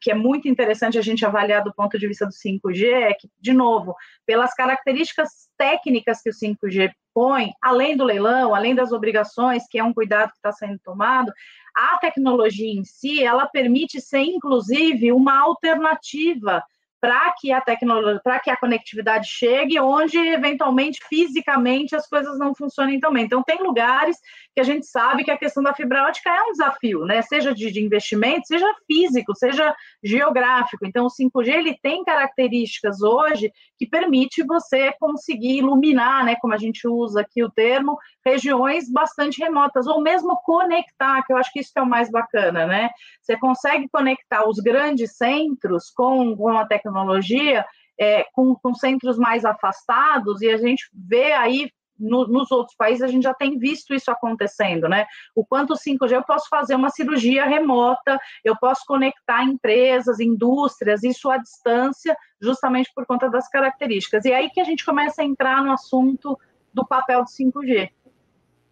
que 0.00 0.12
é 0.12 0.14
muito 0.14 0.46
interessante 0.46 0.96
a 0.96 1.02
gente 1.02 1.26
avaliar 1.26 1.55
do 1.60 1.74
ponto 1.74 1.98
de 1.98 2.06
vista 2.06 2.26
do 2.26 2.32
5G, 2.32 2.84
é 2.84 3.14
que, 3.14 3.28
de 3.40 3.52
novo, 3.52 3.94
pelas 4.24 4.54
características 4.54 5.48
técnicas 5.56 6.20
que 6.20 6.30
o 6.30 6.32
5G 6.32 6.90
põe, 7.14 7.52
além 7.62 7.96
do 7.96 8.04
leilão, 8.04 8.54
além 8.54 8.74
das 8.74 8.92
obrigações, 8.92 9.66
que 9.68 9.78
é 9.78 9.84
um 9.84 9.94
cuidado 9.94 10.30
que 10.30 10.36
está 10.36 10.52
sendo 10.52 10.78
tomado, 10.78 11.32
a 11.74 11.98
tecnologia 11.98 12.72
em 12.72 12.84
si, 12.84 13.22
ela 13.22 13.46
permite 13.46 14.00
ser, 14.00 14.20
inclusive, 14.20 15.12
uma 15.12 15.38
alternativa 15.40 16.62
para 17.06 17.32
que 17.38 17.52
a 17.52 17.60
tecnologia, 17.60 18.20
para 18.20 18.40
que 18.40 18.50
a 18.50 18.56
conectividade 18.56 19.28
chegue 19.28 19.78
onde 19.78 20.18
eventualmente 20.18 20.98
fisicamente 21.08 21.94
as 21.94 22.08
coisas 22.08 22.36
não 22.36 22.52
funcionem 22.52 22.98
também. 22.98 23.24
Então 23.24 23.44
tem 23.44 23.62
lugares 23.62 24.18
que 24.52 24.60
a 24.60 24.64
gente 24.64 24.86
sabe 24.86 25.22
que 25.22 25.30
a 25.30 25.38
questão 25.38 25.62
da 25.62 25.72
fibra 25.72 26.02
ótica 26.02 26.30
é 26.30 26.42
um 26.42 26.50
desafio, 26.50 27.04
né? 27.04 27.22
Seja 27.22 27.54
de, 27.54 27.70
de 27.70 27.80
investimento, 27.80 28.48
seja 28.48 28.66
físico, 28.88 29.36
seja 29.36 29.72
geográfico. 30.02 30.84
Então 30.84 31.06
o 31.06 31.08
5G 31.08 31.48
ele 31.48 31.78
tem 31.80 32.02
características 32.02 33.00
hoje 33.00 33.52
que 33.78 33.86
permite 33.86 34.42
você 34.42 34.92
conseguir 34.98 35.58
iluminar, 35.58 36.24
né, 36.24 36.34
como 36.40 36.54
a 36.54 36.58
gente 36.58 36.88
usa 36.88 37.20
aqui 37.20 37.44
o 37.44 37.50
termo, 37.50 37.98
regiões 38.24 38.90
bastante 38.90 39.40
remotas 39.40 39.86
ou 39.86 40.00
mesmo 40.00 40.36
conectar, 40.42 41.22
que 41.24 41.32
eu 41.32 41.36
acho 41.36 41.52
que 41.52 41.60
isso 41.60 41.70
é 41.76 41.82
o 41.82 41.86
mais 41.86 42.10
bacana, 42.10 42.66
né? 42.66 42.90
Você 43.22 43.36
consegue 43.38 43.88
conectar 43.90 44.48
os 44.48 44.58
grandes 44.58 45.16
centros 45.16 45.90
com, 45.90 46.34
com 46.36 46.48
a 46.56 46.66
tecnologia 46.66 46.95
tecnologia 46.96 47.64
é, 47.98 48.24
com, 48.32 48.54
com, 48.54 48.74
centros 48.74 49.18
mais 49.18 49.44
afastados, 49.44 50.40
e 50.42 50.48
a 50.48 50.56
gente 50.56 50.88
vê 50.92 51.32
aí 51.32 51.70
no, 51.98 52.26
nos 52.26 52.50
outros 52.50 52.76
países, 52.76 53.02
a 53.02 53.06
gente 53.06 53.22
já 53.22 53.32
tem 53.32 53.58
visto 53.58 53.94
isso 53.94 54.10
acontecendo, 54.10 54.86
né? 54.86 55.06
O 55.34 55.44
quanto 55.44 55.72
5G 55.74 56.12
eu 56.12 56.24
posso 56.24 56.46
fazer 56.50 56.74
uma 56.74 56.90
cirurgia 56.90 57.46
remota, 57.46 58.18
eu 58.44 58.54
posso 58.58 58.82
conectar 58.86 59.44
empresas, 59.44 60.20
indústrias, 60.20 61.02
isso 61.02 61.30
à 61.30 61.38
distância, 61.38 62.14
justamente 62.40 62.90
por 62.94 63.06
conta 63.06 63.30
das 63.30 63.48
características. 63.48 64.26
E 64.26 64.32
aí 64.32 64.50
que 64.50 64.60
a 64.60 64.64
gente 64.64 64.84
começa 64.84 65.22
a 65.22 65.24
entrar 65.24 65.64
no 65.64 65.72
assunto 65.72 66.38
do 66.72 66.86
papel 66.86 67.24
do 67.24 67.30
5G. 67.30 67.90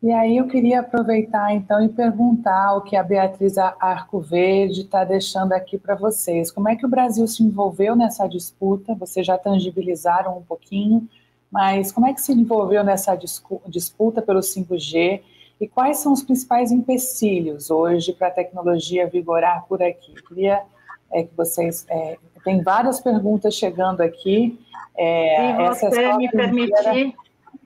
E 0.05 0.13
aí 0.13 0.37
eu 0.37 0.47
queria 0.47 0.81
aproveitar 0.81 1.55
então 1.55 1.83
e 1.83 1.89
perguntar 1.89 2.77
o 2.77 2.83
que 2.83 2.95
a 2.95 3.03
Beatriz 3.03 3.57
Arco 3.57 4.21
Verde 4.21 4.83
está 4.83 5.03
deixando 5.03 5.55
aqui 5.55 5.79
para 5.79 5.95
vocês. 5.95 6.53
Como 6.53 6.69
é 6.69 6.77
que 6.77 6.85
o 6.85 6.89
Brasil 6.91 7.27
se 7.27 7.43
envolveu 7.43 7.97
nessa 7.97 8.29
disputa? 8.29 8.95
Vocês 8.95 9.27
já 9.27 9.39
tangibilizaram 9.39 10.37
um 10.37 10.43
pouquinho, 10.43 11.09
mas 11.51 11.91
como 11.91 12.07
é 12.07 12.13
que 12.13 12.21
se 12.21 12.33
envolveu 12.35 12.85
nessa 12.85 13.19
disputa 13.67 14.21
pelo 14.21 14.41
5G? 14.41 15.23
E 15.59 15.67
quais 15.67 15.97
são 15.97 16.13
os 16.13 16.23
principais 16.23 16.71
empecilhos 16.71 17.71
hoje 17.71 18.13
para 18.13 18.29
a 18.29 18.31
tecnologia 18.31 19.09
vigorar 19.09 19.65
por 19.67 19.83
aqui? 19.83 20.13
Eu 20.15 20.23
queria 20.25 20.63
é, 21.15 21.23
que 21.23 21.35
vocês. 21.35 21.87
É, 21.89 22.19
tem 22.45 22.63
várias 22.63 23.01
perguntas 23.01 23.55
chegando 23.55 24.03
aqui. 24.03 24.61
É, 24.99 25.73
Se 25.73 25.89
você 25.89 26.17
me 26.19 26.31
permitir. 26.31 27.15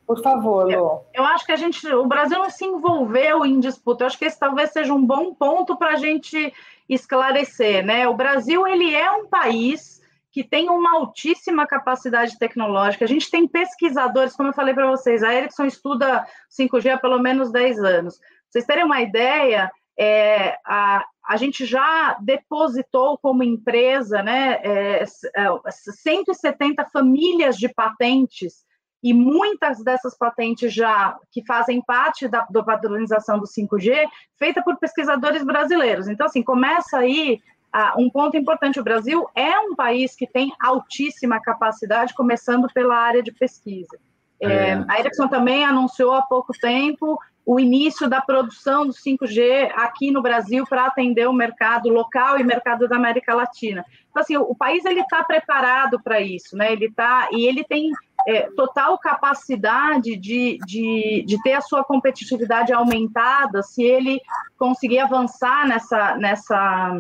Por 0.09 0.23
favor, 0.23 0.65
Lu. 0.65 0.73
Eu, 0.73 1.07
eu, 1.13 1.25
acho 1.27 1.45
que 1.45 1.53
a 1.53 1.57
gente, 1.57 1.87
o 1.87 2.07
Brasil 2.07 2.39
não 2.39 2.49
se 2.49 2.65
envolveu 2.65 3.45
em 3.45 3.61
disputa. 3.61 4.03
Eu 4.03 4.07
acho 4.07 4.19
que 4.19 4.25
esse 4.25 4.41
talvez 4.41 4.71
seja 4.71 4.95
um 4.95 5.05
bom 5.05 5.35
ponto 5.35 5.77
para 5.77 5.91
a 5.93 5.97
gente 5.97 6.51
esclarecer, 6.89 7.85
né? 7.85 8.09
O 8.09 8.15
Brasil 8.15 8.67
ele 8.67 8.95
é 8.95 9.11
um 9.13 9.29
país 9.29 10.01
que 10.33 10.43
tem 10.43 10.71
uma 10.71 10.95
altíssima 10.95 11.67
capacidade 11.67 12.39
tecnológica. 12.39 13.05
A 13.05 13.09
gente 13.09 13.31
tem 13.31 13.47
pesquisadores, 13.47 14.35
como 14.35 14.49
eu 14.49 14.55
falei 14.55 14.73
para 14.73 14.89
vocês, 14.89 15.23
a 15.23 15.35
Ericsson 15.35 15.67
estuda 15.67 16.27
5G 16.59 16.95
há 16.95 16.99
pelo 16.99 17.19
menos 17.19 17.53
10 17.53 17.79
anos. 17.81 18.17
Pra 18.17 18.27
vocês 18.49 18.65
terem 18.65 18.85
uma 18.85 19.03
ideia, 19.03 19.71
é, 19.99 20.57
a, 20.65 21.05
a 21.23 21.37
gente 21.37 21.67
já 21.67 22.17
depositou 22.23 23.19
como 23.19 23.43
empresa 23.43 24.23
né, 24.23 24.59
é, 24.63 25.05
170 25.05 26.87
famílias 26.87 27.59
de 27.59 27.69
patentes 27.69 28.67
e 29.03 29.15
muitas 29.15 29.83
dessas 29.83 30.17
patentes 30.17 30.73
já 30.73 31.17
que 31.31 31.45
fazem 31.45 31.81
parte 31.81 32.27
da, 32.27 32.47
da 32.51 32.63
padronização 32.63 33.39
do 33.39 33.47
5G, 33.47 34.07
feita 34.37 34.63
por 34.63 34.77
pesquisadores 34.77 35.45
brasileiros. 35.45 36.09
Então, 36.09 36.27
assim, 36.27 36.43
começa 36.43 36.99
aí 36.99 37.41
uh, 37.75 38.01
um 38.01 38.11
ponto 38.11 38.37
importante: 38.37 38.81
o 38.81 38.85
Brasil 38.85 39.27
é 39.35 39.59
um 39.61 39.75
país 39.75 40.17
que 40.17 40.27
tem 40.27 40.53
altíssima 40.61 41.41
capacidade, 41.41 42.15
começando 42.15 42.67
pela 42.73 42.97
área 42.97 43.23
de 43.23 43.33
pesquisa. 43.33 43.99
É, 44.41 44.71
é. 44.71 44.85
A 44.89 45.01
Ericsson 45.01 45.29
também 45.29 45.65
anunciou 45.65 46.15
há 46.15 46.23
pouco 46.23 46.53
tempo 46.53 47.19
o 47.45 47.59
início 47.59 48.09
da 48.11 48.21
produção 48.21 48.87
do 48.87 48.93
5G 48.93 49.71
aqui 49.75 50.11
no 50.11 50.21
Brasil 50.21 50.67
para 50.67 50.85
atender 50.85 51.27
o 51.27 51.33
mercado 51.33 51.89
local 51.89 52.39
e 52.39 52.45
mercado 52.45 52.87
da 52.87 52.97
América 52.97 53.35
Latina. 53.35 53.85
Então, 54.11 54.23
assim, 54.23 54.37
o, 54.37 54.43
o 54.43 54.55
país 54.55 54.85
ele 54.85 55.01
está 55.01 55.25
preparado 55.25 55.99
para 56.03 56.21
isso, 56.21 56.57
né? 56.57 56.73
Ele 56.73 56.87
está 56.87 57.29
e 57.33 57.47
ele 57.47 57.65
tem 57.65 57.91
é, 58.29 58.43
total 58.51 58.99
capacidade 58.99 60.15
de, 60.15 60.59
de, 60.67 61.25
de 61.27 61.43
ter 61.43 61.55
a 61.55 61.63
sua 61.63 61.83
competitividade 61.83 62.75
aumentada 62.75 63.63
se 63.63 63.83
ele 63.83 64.21
conseguir 64.59 64.99
avançar 64.99 65.67
nessa, 65.67 66.15
nessa 66.19 66.95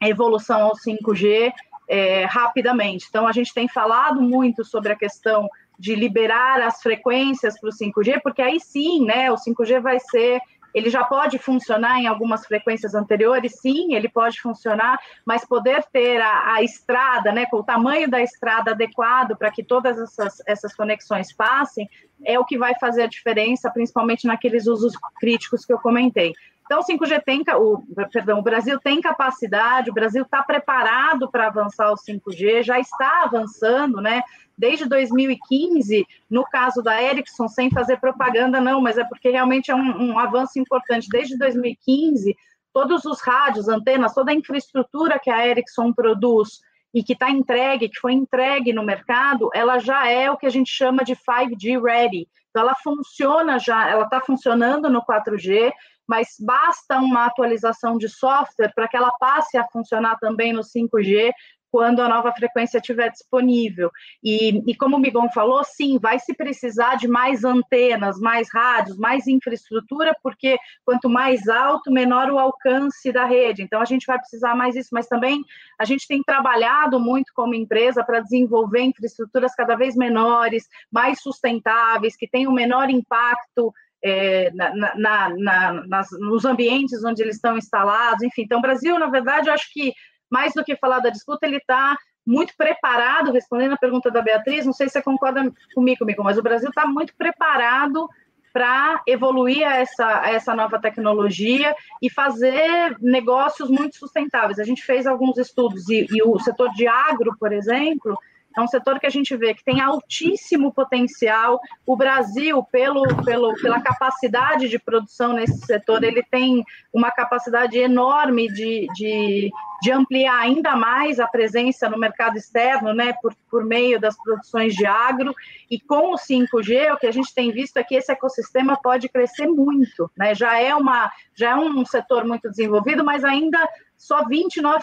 evolução 0.00 0.62
ao 0.62 0.76
5G 0.76 1.52
é, 1.88 2.24
rapidamente. 2.24 3.06
Então, 3.08 3.26
a 3.26 3.32
gente 3.32 3.52
tem 3.52 3.66
falado 3.66 4.22
muito 4.22 4.64
sobre 4.64 4.92
a 4.92 4.96
questão 4.96 5.48
de 5.76 5.96
liberar 5.96 6.62
as 6.62 6.80
frequências 6.80 7.58
para 7.58 7.68
o 7.68 7.72
5G, 7.72 8.20
porque 8.22 8.40
aí 8.40 8.60
sim, 8.60 9.04
né, 9.04 9.28
o 9.32 9.34
5G 9.34 9.80
vai 9.80 9.98
ser 9.98 10.40
ele 10.74 10.90
já 10.90 11.04
pode 11.04 11.38
funcionar 11.38 12.00
em 12.00 12.06
algumas 12.06 12.46
frequências 12.46 12.94
anteriores, 12.94 13.60
sim, 13.60 13.94
ele 13.94 14.08
pode 14.08 14.40
funcionar, 14.40 14.98
mas 15.24 15.44
poder 15.44 15.84
ter 15.92 16.20
a, 16.20 16.54
a 16.54 16.62
estrada, 16.62 17.32
né, 17.32 17.46
com 17.46 17.58
o 17.58 17.64
tamanho 17.64 18.08
da 18.08 18.20
estrada 18.20 18.72
adequado 18.72 19.36
para 19.36 19.50
que 19.50 19.62
todas 19.62 19.98
essas, 19.98 20.42
essas 20.46 20.74
conexões 20.74 21.32
passem, 21.32 21.88
é 22.24 22.38
o 22.38 22.44
que 22.44 22.58
vai 22.58 22.74
fazer 22.78 23.02
a 23.02 23.08
diferença, 23.08 23.70
principalmente 23.70 24.26
naqueles 24.26 24.66
usos 24.66 24.92
críticos 25.18 25.64
que 25.64 25.72
eu 25.72 25.78
comentei. 25.78 26.34
Então, 26.70 26.78
o 26.78 26.84
5G 26.84 27.20
tem, 27.24 27.42
o, 27.56 27.82
perdão, 28.12 28.38
o 28.38 28.42
Brasil 28.42 28.78
tem 28.78 29.00
capacidade, 29.00 29.90
o 29.90 29.92
Brasil 29.92 30.22
está 30.22 30.40
preparado 30.40 31.28
para 31.28 31.48
avançar 31.48 31.90
o 31.90 31.96
5G, 31.96 32.62
já 32.62 32.78
está 32.78 33.24
avançando, 33.24 34.00
né? 34.00 34.22
Desde 34.56 34.84
2015, 34.84 36.06
no 36.30 36.44
caso 36.44 36.80
da 36.80 37.02
Ericsson, 37.02 37.48
sem 37.48 37.72
fazer 37.72 37.96
propaganda, 37.96 38.60
não, 38.60 38.80
mas 38.80 38.96
é 38.98 39.02
porque 39.02 39.30
realmente 39.30 39.72
é 39.72 39.74
um, 39.74 40.12
um 40.12 40.18
avanço 40.20 40.60
importante. 40.60 41.08
Desde 41.10 41.36
2015, 41.36 42.36
todos 42.72 43.04
os 43.04 43.20
rádios, 43.20 43.68
antenas, 43.68 44.14
toda 44.14 44.30
a 44.30 44.34
infraestrutura 44.34 45.18
que 45.18 45.28
a 45.28 45.44
Ericsson 45.44 45.92
produz 45.92 46.60
e 46.94 47.02
que 47.02 47.14
está 47.14 47.30
entregue, 47.30 47.88
que 47.88 47.98
foi 47.98 48.12
entregue 48.12 48.72
no 48.72 48.84
mercado, 48.84 49.50
ela 49.52 49.80
já 49.80 50.08
é 50.08 50.30
o 50.30 50.36
que 50.36 50.46
a 50.46 50.50
gente 50.50 50.70
chama 50.70 51.02
de 51.02 51.16
5G 51.16 51.82
ready. 51.82 52.28
Então, 52.50 52.62
ela 52.62 52.76
funciona 52.76 53.58
já, 53.58 53.88
ela 53.88 54.04
está 54.04 54.20
funcionando 54.20 54.88
no 54.88 55.02
4G, 55.02 55.72
mas 56.10 56.34
basta 56.40 56.98
uma 56.98 57.26
atualização 57.26 57.96
de 57.96 58.08
software 58.08 58.72
para 58.74 58.88
que 58.88 58.96
ela 58.96 59.12
passe 59.20 59.56
a 59.56 59.64
funcionar 59.68 60.18
também 60.18 60.52
no 60.52 60.62
5G 60.62 61.30
quando 61.70 62.02
a 62.02 62.08
nova 62.08 62.32
frequência 62.32 62.78
estiver 62.78 63.12
disponível. 63.12 63.92
E, 64.24 64.60
e, 64.68 64.74
como 64.74 64.96
o 64.96 64.98
Migon 64.98 65.30
falou, 65.30 65.62
sim, 65.62 66.00
vai 66.00 66.18
se 66.18 66.34
precisar 66.34 66.96
de 66.96 67.06
mais 67.06 67.44
antenas, 67.44 68.18
mais 68.18 68.48
rádios, 68.52 68.98
mais 68.98 69.28
infraestrutura, 69.28 70.12
porque 70.20 70.58
quanto 70.84 71.08
mais 71.08 71.46
alto, 71.46 71.92
menor 71.92 72.28
o 72.28 72.40
alcance 72.40 73.12
da 73.12 73.24
rede. 73.24 73.62
Então, 73.62 73.80
a 73.80 73.84
gente 73.84 74.04
vai 74.04 74.18
precisar 74.18 74.56
mais 74.56 74.74
isso, 74.74 74.88
mas 74.90 75.06
também 75.06 75.44
a 75.78 75.84
gente 75.84 76.08
tem 76.08 76.20
trabalhado 76.24 76.98
muito 76.98 77.32
como 77.36 77.54
empresa 77.54 78.02
para 78.02 78.18
desenvolver 78.18 78.80
infraestruturas 78.80 79.54
cada 79.54 79.76
vez 79.76 79.94
menores, 79.94 80.64
mais 80.90 81.22
sustentáveis, 81.22 82.16
que 82.16 82.26
tenham 82.26 82.52
menor 82.52 82.90
impacto 82.90 83.72
é, 84.02 84.50
na, 84.52 84.94
na, 84.96 85.28
na, 85.30 85.72
nas, 85.86 86.08
nos 86.12 86.44
ambientes 86.44 87.04
onde 87.04 87.22
eles 87.22 87.36
estão 87.36 87.56
instalados, 87.56 88.22
enfim. 88.22 88.42
Então, 88.42 88.58
o 88.58 88.62
Brasil, 88.62 88.98
na 88.98 89.06
verdade, 89.06 89.48
eu 89.48 89.54
acho 89.54 89.72
que 89.72 89.92
mais 90.30 90.52
do 90.54 90.64
que 90.64 90.76
falar 90.76 91.00
da 91.00 91.10
disputa, 91.10 91.46
ele 91.46 91.56
está 91.56 91.96
muito 92.26 92.54
preparado, 92.56 93.32
respondendo 93.32 93.72
a 93.72 93.78
pergunta 93.78 94.10
da 94.10 94.22
Beatriz, 94.22 94.64
não 94.64 94.72
sei 94.72 94.88
se 94.88 94.92
você 94.92 95.02
concorda 95.02 95.52
comigo, 95.74 95.98
comigo 95.98 96.22
mas 96.22 96.38
o 96.38 96.42
Brasil 96.42 96.68
está 96.68 96.86
muito 96.86 97.14
preparado 97.16 98.08
para 98.52 99.02
evoluir 99.06 99.62
essa, 99.62 100.28
essa 100.28 100.54
nova 100.54 100.80
tecnologia 100.80 101.74
e 102.02 102.10
fazer 102.10 102.96
negócios 103.00 103.70
muito 103.70 103.96
sustentáveis. 103.96 104.58
A 104.58 104.64
gente 104.64 104.82
fez 104.82 105.06
alguns 105.06 105.38
estudos 105.38 105.88
e, 105.88 106.06
e 106.10 106.22
o 106.22 106.38
setor 106.40 106.70
de 106.72 106.86
agro, 106.86 107.36
por 107.38 107.52
exemplo, 107.52 108.18
é 108.56 108.60
um 108.60 108.66
setor 108.66 108.98
que 108.98 109.06
a 109.06 109.10
gente 109.10 109.36
vê 109.36 109.54
que 109.54 109.64
tem 109.64 109.80
altíssimo 109.80 110.72
potencial. 110.72 111.60
O 111.86 111.96
Brasil, 111.96 112.62
pelo, 112.64 113.02
pelo, 113.24 113.54
pela 113.60 113.80
capacidade 113.80 114.68
de 114.68 114.78
produção 114.78 115.34
nesse 115.34 115.58
setor, 115.60 116.02
ele 116.02 116.22
tem 116.22 116.64
uma 116.92 117.10
capacidade 117.10 117.78
enorme 117.78 118.48
de, 118.48 118.88
de, 118.94 119.50
de 119.80 119.92
ampliar 119.92 120.38
ainda 120.40 120.74
mais 120.74 121.20
a 121.20 121.26
presença 121.26 121.88
no 121.88 121.98
mercado 121.98 122.36
externo, 122.36 122.92
né, 122.92 123.14
por, 123.22 123.34
por 123.48 123.64
meio 123.64 124.00
das 124.00 124.16
produções 124.16 124.74
de 124.74 124.84
agro. 124.84 125.34
E 125.70 125.78
com 125.78 126.12
o 126.12 126.16
5G, 126.16 126.92
o 126.92 126.98
que 126.98 127.06
a 127.06 127.12
gente 127.12 127.32
tem 127.32 127.52
visto 127.52 127.76
é 127.76 127.84
que 127.84 127.94
esse 127.94 128.10
ecossistema 128.10 128.76
pode 128.82 129.08
crescer 129.08 129.46
muito. 129.46 130.10
Né? 130.16 130.34
Já, 130.34 130.58
é 130.60 130.74
uma, 130.74 131.10
já 131.34 131.50
é 131.50 131.56
um 131.56 131.84
setor 131.84 132.24
muito 132.24 132.50
desenvolvido, 132.50 133.04
mas 133.04 133.24
ainda 133.24 133.68
só 134.00 134.24
29% 134.24 134.80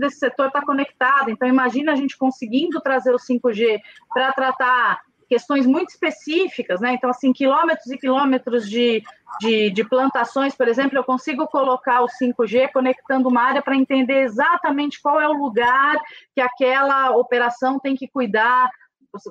desse 0.00 0.18
setor 0.18 0.48
está 0.48 0.60
conectado. 0.60 1.30
Então, 1.30 1.46
imagina 1.46 1.92
a 1.92 1.96
gente 1.96 2.18
conseguindo 2.18 2.80
trazer 2.80 3.14
o 3.14 3.18
5G 3.18 3.78
para 4.12 4.32
tratar 4.32 5.00
questões 5.28 5.64
muito 5.64 5.90
específicas, 5.90 6.80
né? 6.80 6.94
Então, 6.94 7.08
assim, 7.08 7.32
quilômetros 7.32 7.86
e 7.86 7.98
quilômetros 7.98 8.68
de, 8.68 9.02
de, 9.40 9.70
de, 9.70 9.84
plantações, 9.84 10.56
por 10.56 10.66
exemplo, 10.66 10.98
eu 10.98 11.04
consigo 11.04 11.46
colocar 11.46 12.02
o 12.02 12.08
5G 12.08 12.72
conectando 12.72 13.28
uma 13.28 13.42
área 13.42 13.62
para 13.62 13.76
entender 13.76 14.22
exatamente 14.22 15.00
qual 15.00 15.20
é 15.20 15.28
o 15.28 15.34
lugar 15.34 15.96
que 16.34 16.40
aquela 16.40 17.10
operação 17.10 17.78
tem 17.78 17.94
que 17.94 18.08
cuidar, 18.08 18.68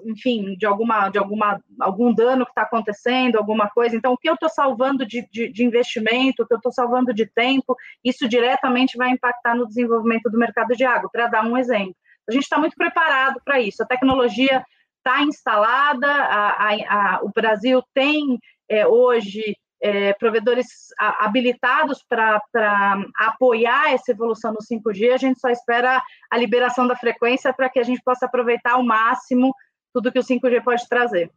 enfim, 0.05 0.55
de 0.55 0.65
alguma, 0.65 1.09
de 1.09 1.17
alguma, 1.17 1.61
algum 1.79 2.13
dano 2.13 2.45
que 2.45 2.51
está 2.51 2.63
acontecendo, 2.63 3.37
alguma 3.37 3.69
coisa. 3.69 3.95
Então, 3.95 4.13
o 4.13 4.17
que 4.17 4.29
eu 4.29 4.33
estou 4.33 4.49
salvando 4.49 5.05
de, 5.05 5.27
de, 5.31 5.51
de, 5.51 5.63
investimento, 5.63 6.43
o 6.43 6.47
que 6.47 6.53
eu 6.53 6.57
estou 6.57 6.71
salvando 6.71 7.13
de 7.13 7.25
tempo, 7.25 7.75
isso 8.03 8.27
diretamente 8.27 8.97
vai 8.97 9.09
impactar 9.09 9.55
no 9.55 9.67
desenvolvimento 9.67 10.29
do 10.29 10.37
mercado 10.37 10.75
de 10.75 10.83
água, 10.83 11.09
para 11.11 11.27
dar 11.27 11.45
um 11.45 11.57
exemplo. 11.57 11.95
A 12.27 12.31
gente 12.31 12.43
está 12.43 12.57
muito 12.57 12.75
preparado 12.75 13.39
para 13.45 13.59
isso. 13.61 13.81
A 13.81 13.87
tecnologia 13.87 14.65
está 14.97 15.21
instalada, 15.23 16.07
a, 16.07 16.49
a, 16.49 16.69
a, 16.89 17.19
o 17.23 17.31
Brasil 17.33 17.81
tem 17.93 18.37
é, 18.69 18.85
hoje 18.85 19.55
é, 19.81 20.13
provedores 20.13 20.67
habilitados 20.97 22.03
para 22.07 22.41
apoiar 23.15 23.93
essa 23.93 24.11
evolução 24.11 24.51
no 24.51 24.59
5G, 24.59 25.13
a 25.13 25.17
gente 25.17 25.39
só 25.39 25.49
espera 25.49 26.01
a 26.31 26.37
liberação 26.37 26.87
da 26.87 26.95
frequência 26.95 27.53
para 27.53 27.69
que 27.69 27.79
a 27.79 27.83
gente 27.83 28.01
possa 28.03 28.25
aproveitar 28.25 28.73
ao 28.73 28.83
máximo 28.83 29.53
tudo 29.97 30.11
que 30.11 30.19
o 30.19 30.23
5G 30.23 30.63
pode 30.63 30.87
trazer. 30.87 31.31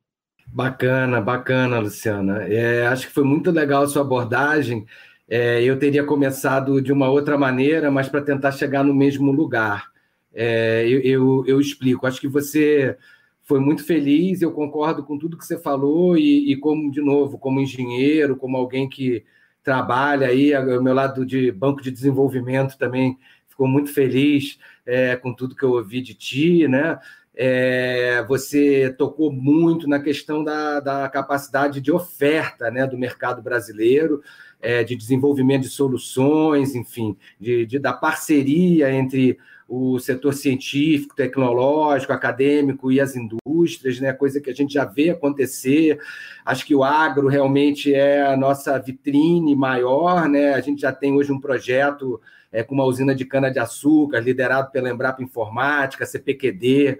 Bacana, 0.47 1.19
bacana, 1.19 1.79
Luciana. 1.79 2.43
É, 2.43 2.87
acho 2.87 3.07
que 3.07 3.13
foi 3.13 3.25
muito 3.25 3.51
legal 3.51 3.85
a 3.85 3.87
sua 3.87 4.03
abordagem. 4.03 4.85
É, 5.27 5.63
eu 5.63 5.79
teria 5.79 6.05
começado 6.05 6.83
de 6.83 6.93
uma 6.93 7.09
outra 7.09 7.39
maneira, 7.39 7.91
mas 7.91 8.09
para 8.09 8.21
tentar 8.21 8.53
chegar 8.53 8.85
no 8.85 8.95
mesmo 8.95 9.33
lugar. 9.33 9.91
É, 10.35 10.85
eu, 10.87 11.01
eu, 11.01 11.45
eu, 11.47 11.61
explico. 11.61 12.07
Acho 12.07 12.21
que 12.21 12.29
você 12.29 12.99
foi 13.45 13.61
muito 13.61 13.83
feliz, 13.83 14.43
eu 14.43 14.53
concordo 14.53 15.05
com 15.05 15.17
tudo 15.17 15.39
que 15.39 15.47
você 15.47 15.59
falou, 15.59 16.19
e, 16.19 16.53
e 16.53 16.57
como, 16.57 16.91
de 16.91 17.01
novo, 17.01 17.39
como 17.39 17.61
engenheiro, 17.61 18.37
como 18.37 18.59
alguém 18.59 18.89
que 18.89 19.25
trabalha 19.63 20.27
aí, 20.27 20.53
ao 20.55 20.83
meu 20.83 20.93
lado 20.93 21.25
de 21.25 21.51
banco 21.51 21.81
de 21.81 21.91
desenvolvimento 21.91 22.77
também 22.77 23.19
ficou 23.49 23.67
muito 23.67 23.93
feliz 23.93 24.59
é, 24.87 25.17
com 25.17 25.35
tudo 25.35 25.55
que 25.55 25.63
eu 25.63 25.73
ouvi 25.73 26.01
de 26.01 26.15
ti, 26.15 26.67
né? 26.67 26.99
É, 27.35 28.25
você 28.27 28.95
tocou 28.99 29.33
muito 29.33 29.89
na 29.89 30.01
questão 30.01 30.43
da, 30.43 30.81
da, 30.81 31.09
capacidade 31.09 31.81
de 31.81 31.93
oferta 31.93 32.71
né, 32.71 32.87
do 32.87 32.99
mercado 32.99 33.41
brasileiro, 33.41 34.23
é, 34.61 34.83
de 34.83 34.97
desenvolvimento 34.97 35.63
de 35.63 35.69
soluções, 35.69 36.75
enfim, 36.75 37.17
de, 37.39 37.65
de, 37.67 37.79
da 37.79 37.93
parceria 37.93 38.93
entre 38.93 39.39
o 39.71 40.01
setor 40.01 40.35
científico, 40.35 41.15
tecnológico, 41.15 42.13
acadêmico 42.13 42.91
e 42.91 43.01
as 43.01 43.15
indústrias, 43.15 44.01
né, 44.01 44.13
coisa 44.13 44.41
que 44.41 44.51
a 44.51 44.55
gente 44.55 44.75
já 44.75 44.85
vê 44.85 45.11
acontecer. 45.11 45.97
Acho 46.45 46.67
que 46.67 46.75
o 46.75 46.83
agro 46.83 47.29
realmente 47.29 47.95
é 47.95 48.21
a 48.27 48.37
nossa 48.37 48.77
vitrine 48.81 49.55
maior, 49.55 50.29
né? 50.29 50.55
A 50.55 50.61
gente 50.61 50.81
já 50.81 50.93
tem 50.93 51.15
hoje 51.15 51.31
um 51.31 51.39
projeto 51.39 52.21
é, 52.53 52.63
com 52.63 52.75
uma 52.75 52.85
usina 52.85 53.15
de 53.15 53.25
cana-de-açúcar, 53.25 54.21
liderado 54.21 54.71
pela 54.71 54.91
Embrapa 54.91 55.23
Informática, 55.23 56.07
CPQD, 56.07 56.99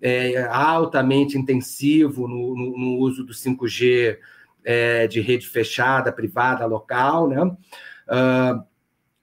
é, 0.00 0.42
altamente 0.44 1.36
intensivo 1.36 2.28
no, 2.28 2.56
no, 2.56 2.78
no, 2.78 2.98
uso 2.98 3.24
do 3.24 3.32
5G 3.32 4.18
é, 4.64 5.06
de 5.06 5.20
rede 5.20 5.46
fechada, 5.46 6.12
privada, 6.12 6.66
local, 6.66 7.28
né? 7.28 7.42
Uh, 7.42 8.68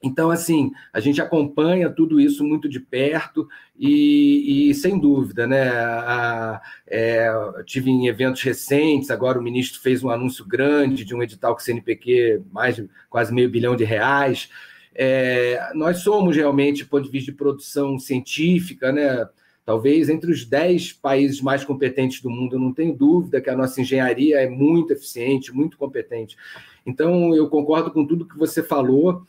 então, 0.03 0.29
assim, 0.29 0.71
a 0.93 0.99
gente 0.99 1.19
acompanha 1.19 1.89
tudo 1.89 2.19
isso 2.19 2.43
muito 2.43 2.69
de 2.69 2.79
perto 2.79 3.47
e, 3.75 4.69
e 4.69 4.73
sem 4.75 4.99
dúvida, 4.99 5.47
né? 5.47 5.69
A, 5.69 6.61
é, 6.85 7.27
tive 7.65 7.89
em 7.89 8.07
eventos 8.07 8.43
recentes, 8.43 9.09
agora 9.09 9.39
o 9.39 9.41
ministro 9.41 9.81
fez 9.81 10.03
um 10.03 10.11
anúncio 10.11 10.45
grande 10.45 11.03
de 11.03 11.15
um 11.15 11.23
edital 11.23 11.55
com 11.55 11.59
CNPq, 11.61 12.43
mais 12.51 12.75
de 12.75 12.87
quase 13.09 13.33
meio 13.33 13.49
bilhão 13.49 13.75
de 13.75 13.83
reais. 13.83 14.49
É, 14.95 15.71
nós 15.73 15.97
somos 15.99 16.35
realmente, 16.35 16.83
do 16.83 16.89
ponto 16.89 17.03
de 17.03 17.11
vista 17.11 17.31
de 17.31 17.37
produção 17.37 17.99
científica, 17.99 18.91
né? 18.91 19.27
talvez 19.65 20.09
entre 20.09 20.31
os 20.31 20.45
10 20.45 20.93
países 20.93 21.41
mais 21.41 21.65
competentes 21.65 22.21
do 22.21 22.29
mundo. 22.29 22.59
Não 22.59 22.71
tenho 22.71 22.95
dúvida 22.95 23.41
que 23.41 23.49
a 23.49 23.57
nossa 23.57 23.81
engenharia 23.81 24.39
é 24.39 24.47
muito 24.47 24.93
eficiente, 24.93 25.53
muito 25.53 25.77
competente. 25.77 26.37
Então, 26.85 27.35
eu 27.35 27.49
concordo 27.49 27.91
com 27.91 28.05
tudo 28.05 28.27
que 28.27 28.37
você 28.37 28.61
falou. 28.61 29.23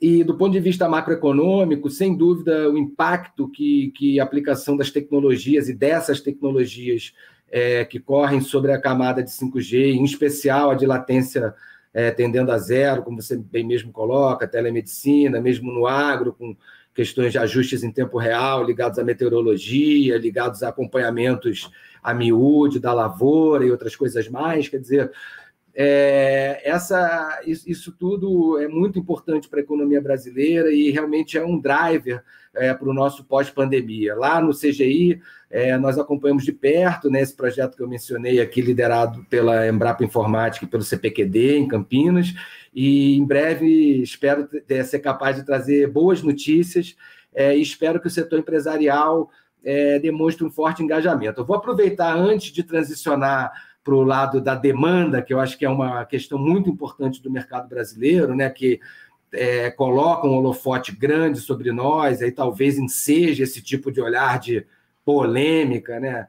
E 0.00 0.22
do 0.22 0.36
ponto 0.36 0.52
de 0.52 0.60
vista 0.60 0.88
macroeconômico, 0.88 1.90
sem 1.90 2.14
dúvida, 2.14 2.70
o 2.70 2.78
impacto 2.78 3.48
que, 3.48 3.90
que 3.96 4.20
a 4.20 4.22
aplicação 4.22 4.76
das 4.76 4.90
tecnologias 4.90 5.68
e 5.68 5.74
dessas 5.74 6.20
tecnologias 6.20 7.14
é, 7.50 7.84
que 7.84 7.98
correm 7.98 8.40
sobre 8.40 8.70
a 8.70 8.80
camada 8.80 9.22
de 9.22 9.30
5G, 9.30 9.94
em 9.94 10.04
especial 10.04 10.70
a 10.70 10.74
de 10.74 10.86
latência 10.86 11.52
é, 11.98 12.12
tendendo 12.12 12.52
a 12.52 12.58
zero, 12.58 13.02
como 13.02 13.20
você 13.20 13.36
bem 13.36 13.66
mesmo 13.66 13.90
coloca, 13.90 14.46
telemedicina, 14.46 15.40
mesmo 15.40 15.72
no 15.72 15.84
agro, 15.84 16.32
com 16.32 16.56
questões 16.94 17.32
de 17.32 17.38
ajustes 17.38 17.82
em 17.82 17.90
tempo 17.90 18.18
real 18.18 18.62
ligados 18.62 19.00
à 19.00 19.04
meteorologia, 19.04 20.16
ligados 20.16 20.62
a 20.62 20.68
acompanhamentos 20.68 21.68
a 22.00 22.14
miúde 22.14 22.78
da 22.78 22.94
lavoura 22.94 23.66
e 23.66 23.72
outras 23.72 23.96
coisas 23.96 24.28
mais. 24.28 24.68
Quer 24.68 24.78
dizer, 24.78 25.10
é, 25.74 26.60
essa, 26.64 27.40
isso, 27.46 27.92
tudo 27.92 28.58
é 28.58 28.66
muito 28.66 28.98
importante 28.98 29.48
para 29.48 29.60
a 29.60 29.62
economia 29.62 30.00
brasileira 30.00 30.72
e 30.72 30.90
realmente 30.90 31.38
é 31.38 31.44
um 31.44 31.58
driver 31.58 32.22
é, 32.54 32.74
para 32.74 32.88
o 32.88 32.94
nosso 32.94 33.24
pós-pandemia. 33.24 34.14
Lá 34.14 34.40
no 34.40 34.52
CGI, 34.52 35.20
é, 35.50 35.76
nós 35.78 35.98
acompanhamos 35.98 36.44
de 36.44 36.52
perto 36.52 37.10
né, 37.10 37.20
esse 37.20 37.34
projeto 37.34 37.76
que 37.76 37.82
eu 37.82 37.88
mencionei 37.88 38.40
aqui, 38.40 38.60
liderado 38.60 39.24
pela 39.30 39.68
Embrapa 39.68 40.04
Informática 40.04 40.64
e 40.64 40.68
pelo 40.68 40.82
CPQD, 40.82 41.58
em 41.58 41.68
Campinas, 41.68 42.34
e 42.74 43.16
em 43.16 43.24
breve 43.24 44.02
espero 44.02 44.48
ser 44.84 44.98
capaz 44.98 45.36
de 45.36 45.44
trazer 45.44 45.88
boas 45.88 46.22
notícias 46.22 46.96
é, 47.34 47.56
e 47.56 47.62
espero 47.62 48.00
que 48.00 48.08
o 48.08 48.10
setor 48.10 48.40
empresarial 48.40 49.30
é, 49.64 49.98
demonstre 49.98 50.44
um 50.44 50.50
forte 50.50 50.82
engajamento. 50.82 51.40
Eu 51.40 51.44
vou 51.44 51.56
aproveitar, 51.56 52.16
antes 52.16 52.52
de 52.52 52.62
transicionar 52.62 53.52
para 53.82 53.94
o 53.94 54.02
lado 54.02 54.40
da 54.40 54.54
demanda, 54.54 55.22
que 55.22 55.32
eu 55.32 55.40
acho 55.40 55.56
que 55.56 55.64
é 55.64 55.68
uma 55.68 56.04
questão 56.04 56.38
muito 56.38 56.68
importante 56.68 57.22
do 57.22 57.30
mercado 57.30 57.68
brasileiro, 57.68 58.34
né, 58.34 58.50
que 58.50 58.80
é, 59.32 59.70
coloca 59.70 60.26
um 60.26 60.34
holofote 60.34 60.92
grande 60.92 61.40
sobre 61.40 61.72
nós, 61.72 62.22
aí 62.22 62.32
talvez 62.32 62.78
enseje 62.78 63.42
esse 63.42 63.62
tipo 63.62 63.90
de 63.90 64.00
olhar 64.00 64.38
de 64.38 64.66
polêmica, 65.04 65.98
né? 65.98 66.26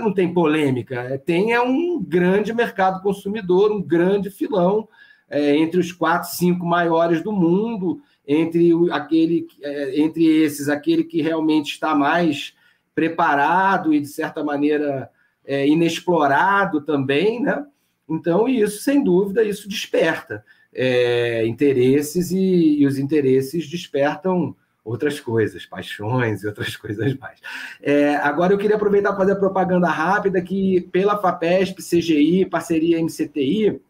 Não 0.00 0.14
tem 0.14 0.32
polêmica, 0.32 1.00
é, 1.00 1.18
tem 1.18 1.52
é 1.52 1.60
um 1.60 2.02
grande 2.02 2.52
mercado 2.52 3.02
consumidor, 3.02 3.72
um 3.72 3.82
grande 3.82 4.30
filão 4.30 4.88
é, 5.28 5.56
entre 5.56 5.80
os 5.80 5.90
quatro, 5.92 6.30
cinco 6.30 6.64
maiores 6.64 7.22
do 7.22 7.32
mundo, 7.32 8.00
entre 8.26 8.70
aquele, 8.92 9.46
é, 9.62 10.00
entre 10.00 10.24
esses, 10.24 10.68
aquele 10.68 11.02
que 11.02 11.20
realmente 11.20 11.72
está 11.72 11.94
mais 11.94 12.54
preparado 12.94 13.92
e 13.92 14.00
de 14.00 14.06
certa 14.06 14.44
maneira 14.44 15.10
é, 15.44 15.66
inexplorado 15.66 16.80
também, 16.80 17.40
né? 17.40 17.64
Então, 18.08 18.48
isso, 18.48 18.82
sem 18.82 19.02
dúvida, 19.02 19.42
isso 19.42 19.68
desperta 19.68 20.44
é, 20.74 21.46
interesses 21.46 22.30
e, 22.30 22.80
e, 22.80 22.86
os 22.86 22.98
interesses 22.98 23.68
despertam 23.68 24.54
outras 24.84 25.20
coisas, 25.20 25.64
paixões 25.64 26.42
e 26.42 26.46
outras 26.46 26.74
coisas 26.76 27.14
mais. 27.14 27.40
É, 27.80 28.16
agora, 28.16 28.52
eu 28.52 28.58
queria 28.58 28.76
aproveitar 28.76 29.10
para 29.10 29.20
fazer 29.20 29.32
a 29.32 29.36
propaganda 29.36 29.88
rápida 29.88 30.40
que, 30.42 30.80
pela 30.92 31.18
FAPESP, 31.18 31.82
CGI, 31.82 32.46
parceria 32.46 33.02
MCTI, 33.02 33.80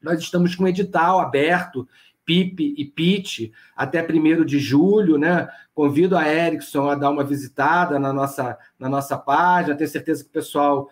nós 0.00 0.20
estamos 0.20 0.54
com 0.54 0.66
edital 0.66 1.18
aberto 1.20 1.86
PIP 2.24 2.74
e 2.76 2.84
PIT 2.84 3.52
até 3.74 4.02
1 4.02 4.44
de 4.44 4.58
julho, 4.58 5.16
né? 5.16 5.48
Convido 5.74 6.16
a 6.16 6.28
Erickson 6.28 6.88
a 6.88 6.94
dar 6.94 7.10
uma 7.10 7.24
visitada 7.24 7.98
na 7.98 8.12
nossa, 8.12 8.58
na 8.78 8.88
nossa 8.88 9.16
página, 9.16 9.74
tenho 9.74 9.88
certeza 9.88 10.22
que 10.22 10.28
o 10.28 10.32
pessoal 10.32 10.90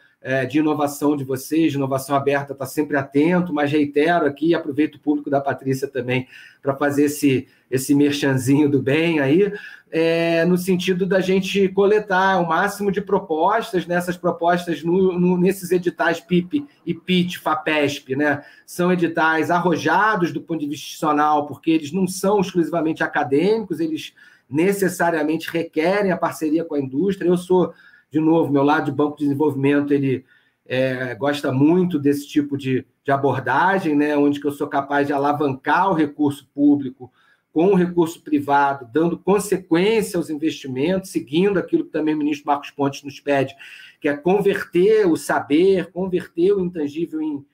de 0.49 0.59
inovação 0.59 1.17
de 1.17 1.23
vocês, 1.23 1.75
inovação 1.75 2.17
aberta, 2.17 2.53
está 2.53 2.67
sempre 2.67 2.97
atento, 2.97 3.53
mas 3.53 3.71
reitero 3.71 4.27
aqui, 4.27 4.55
aproveito 4.55 4.97
o 4.97 5.01
público 5.01 5.31
da 5.31 5.41
Patrícia 5.41 5.87
também 5.87 6.27
para 6.61 6.75
fazer 6.75 7.05
esse, 7.05 7.47
esse 7.71 7.95
merchanzinho 7.95 8.69
do 8.69 8.83
bem 8.83 9.21
aí, 9.21 9.53
é, 9.91 10.45
no 10.45 10.59
sentido 10.59 11.07
da 11.07 11.21
gente 11.21 11.69
coletar 11.69 12.41
o 12.41 12.49
máximo 12.49 12.91
de 12.91 13.01
propostas, 13.01 13.87
nessas 13.87 14.17
né, 14.17 14.21
propostas 14.21 14.83
no, 14.83 15.19
no, 15.19 15.39
nesses 15.39 15.71
editais 15.71 16.21
PIP 16.21 16.67
e 16.85 16.93
PIT, 16.93 17.39
FAPESP, 17.39 18.17
né? 18.17 18.45
São 18.67 18.93
editais 18.93 19.51
arrojados 19.51 20.33
do 20.33 20.41
ponto 20.41 20.61
de 20.61 20.67
vista 20.67 20.85
institucional, 20.85 21.47
porque 21.47 21.71
eles 21.71 21.93
não 21.93 22.07
são 22.07 22.41
exclusivamente 22.41 23.05
acadêmicos, 23.05 23.79
eles 23.79 24.13
necessariamente 24.51 25.49
requerem 25.51 26.11
a 26.11 26.17
parceria 26.17 26.65
com 26.65 26.75
a 26.75 26.81
indústria. 26.81 27.29
Eu 27.29 27.37
sou 27.37 27.73
de 28.17 28.21
novo, 28.21 28.51
meu 28.51 28.63
lado 28.63 28.87
de 28.87 28.93
banco 28.93 29.19
de 29.19 29.25
desenvolvimento, 29.25 29.93
ele 29.93 30.25
é, 30.65 31.15
gosta 31.15 31.53
muito 31.53 31.99
desse 31.99 32.27
tipo 32.27 32.57
de, 32.57 32.87
de 33.05 33.13
abordagem, 33.13 33.95
né, 33.95 34.17
onde 34.17 34.41
que 34.41 34.47
eu 34.47 34.53
sou 34.53 34.67
capaz 34.67 35.07
de 35.07 35.13
alavancar 35.13 35.91
o 35.91 35.95
recurso 35.95 36.49
público 36.55 37.13
com 37.53 37.73
o 37.73 37.75
recurso 37.75 38.23
privado, 38.23 38.89
dando 38.91 39.19
consequência 39.19 40.17
aos 40.17 40.31
investimentos, 40.31 41.11
seguindo 41.11 41.59
aquilo 41.59 41.85
que 41.85 41.91
também 41.91 42.15
o 42.15 42.19
ministro 42.19 42.47
Marcos 42.47 42.71
Pontes 42.71 43.03
nos 43.03 43.21
pede, 43.21 43.55
que 44.01 44.09
é 44.09 44.17
converter 44.17 45.07
o 45.07 45.17
saber, 45.17 45.91
converter 45.91 46.53
o 46.53 46.61
intangível 46.61 47.21
em, 47.21 47.45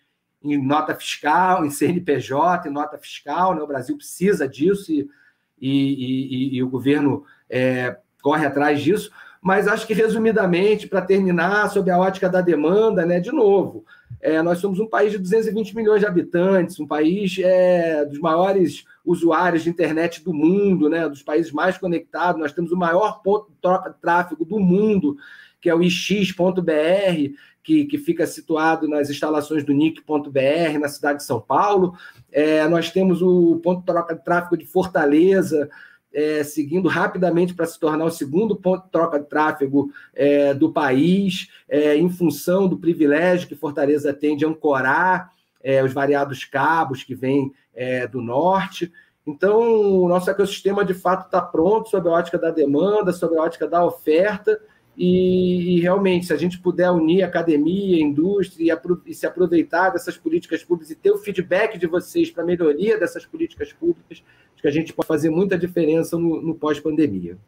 em 0.45 0.65
nota 0.65 0.95
fiscal, 0.95 1.65
em 1.65 1.71
CNPJ, 1.71 2.69
em 2.69 2.73
nota 2.73 2.99
fiscal. 2.99 3.55
Né? 3.55 3.63
O 3.63 3.67
Brasil 3.67 3.97
precisa 3.97 4.49
disso 4.49 4.93
e, 4.93 5.09
e, 5.61 6.51
e, 6.51 6.57
e 6.57 6.63
o 6.63 6.69
governo 6.69 7.25
é, 7.49 7.97
corre 8.21 8.47
atrás 8.47 8.81
disso 8.81 9.11
mas 9.43 9.67
acho 9.67 9.89
que, 9.89 9.93
resumidamente, 9.93 10.87
para 10.87 11.03
terminar, 11.03 11.69
sobre 11.69 11.91
a 11.91 11.99
ótica 11.99 12.29
da 12.29 12.41
demanda, 12.41 13.05
né, 13.05 13.19
de 13.19 13.33
novo, 13.33 13.85
é, 14.21 14.41
nós 14.41 14.59
somos 14.59 14.79
um 14.79 14.87
país 14.87 15.11
de 15.11 15.19
220 15.19 15.75
milhões 15.75 15.99
de 15.99 16.07
habitantes, 16.07 16.79
um 16.79 16.87
país 16.87 17.37
é, 17.43 18.05
dos 18.05 18.21
maiores 18.21 18.85
usuários 19.05 19.65
de 19.65 19.71
internet 19.71 20.23
do 20.23 20.33
mundo, 20.33 20.89
né, 20.89 21.09
dos 21.09 21.25
países 21.25 21.51
mais 21.51 21.77
conectados, 21.77 22.41
nós 22.41 22.53
temos 22.53 22.71
o 22.71 22.77
maior 22.77 23.21
ponto 23.21 23.51
de 23.51 23.57
troca 23.61 23.91
de 23.91 24.01
tráfego 24.01 24.45
do 24.45 24.61
mundo, 24.61 25.17
que 25.61 25.69
é 25.69 25.75
o 25.75 25.83
ix.br, 25.83 27.35
que, 27.65 27.85
que 27.85 27.99
fica 27.99 28.27
situado 28.29 28.87
nas 28.87 29.11
instalações 29.11 29.65
do 29.65 29.73
NIC.br, 29.73 30.79
na 30.81 30.89
cidade 30.89 31.19
de 31.19 31.25
São 31.25 31.41
Paulo. 31.41 31.95
É, 32.31 32.67
nós 32.69 32.91
temos 32.91 33.23
o 33.23 33.57
ponto 33.57 33.81
de 33.81 33.87
troca 33.87 34.15
de 34.15 34.25
tráfego 34.25 34.57
de 34.57 34.67
Fortaleza, 34.67 35.69
é, 36.13 36.45
seguindo 36.45 36.89
rapidamente 36.89 37.55
para 37.55 37.67
se 37.67 37.79
tornar 37.79 38.05
o 38.05 38.11
segundo 38.11 38.57
ponto 38.57 38.85
de 38.85 38.91
troca 38.91 39.19
de 39.19 39.27
tráfego 39.27 39.91
é, 40.15 40.53
do 40.53 40.73
país, 40.73 41.49
é, 41.69 41.97
em 41.97 42.09
função 42.11 42.69
do 42.69 42.79
privilégio 42.79 43.49
que 43.49 43.55
Fortaleza 43.55 44.13
tem 44.13 44.37
de 44.37 44.45
ancorar 44.45 45.33
é, 45.63 45.83
os 45.83 45.93
variados 45.93 46.45
cabos 46.45 47.03
que 47.03 47.15
vêm 47.15 47.53
é, 47.75 48.07
do 48.07 48.21
norte. 48.21 48.93
Então, 49.27 49.61
o 49.61 50.09
nosso 50.09 50.29
ecossistema 50.31 50.85
de 50.85 50.95
fato 50.95 51.27
está 51.27 51.41
pronto 51.41 51.89
sob 51.89 52.09
a 52.09 52.13
ótica 52.13 52.39
da 52.39 52.51
demanda, 52.51 53.13
sob 53.13 53.37
a 53.37 53.43
ótica 53.43 53.69
da 53.69 53.85
oferta, 53.85 54.61
e, 54.97 55.77
e, 55.77 55.81
realmente, 55.81 56.27
se 56.27 56.33
a 56.33 56.37
gente 56.37 56.61
puder 56.61 56.91
unir 56.91 57.23
academia, 57.23 58.03
indústria 58.03 58.75
e, 59.07 59.11
e, 59.11 59.15
se 59.15 59.27
aproveitar 59.27 59.91
dessas 59.91 60.17
políticas 60.17 60.63
públicas 60.63 60.91
e 60.91 60.95
ter 60.95 61.11
o 61.11 61.19
feedback 61.19 61.79
de 61.79 61.87
vocês 61.87 62.31
para 62.31 62.43
a 62.43 62.47
melhoria 62.47 62.99
dessas 62.99 63.25
políticas 63.25 63.73
públicas, 63.73 64.23
acho 64.53 64.63
que 64.63 64.69
a 64.69 64.73
gente 64.73 64.93
pode 64.93 65.09
fazer 65.09 65.31
muita 65.31 65.57
diferença 65.57 66.19
no, 66.19 66.43
no 66.43 66.55
pós-pandemia. 66.55 67.39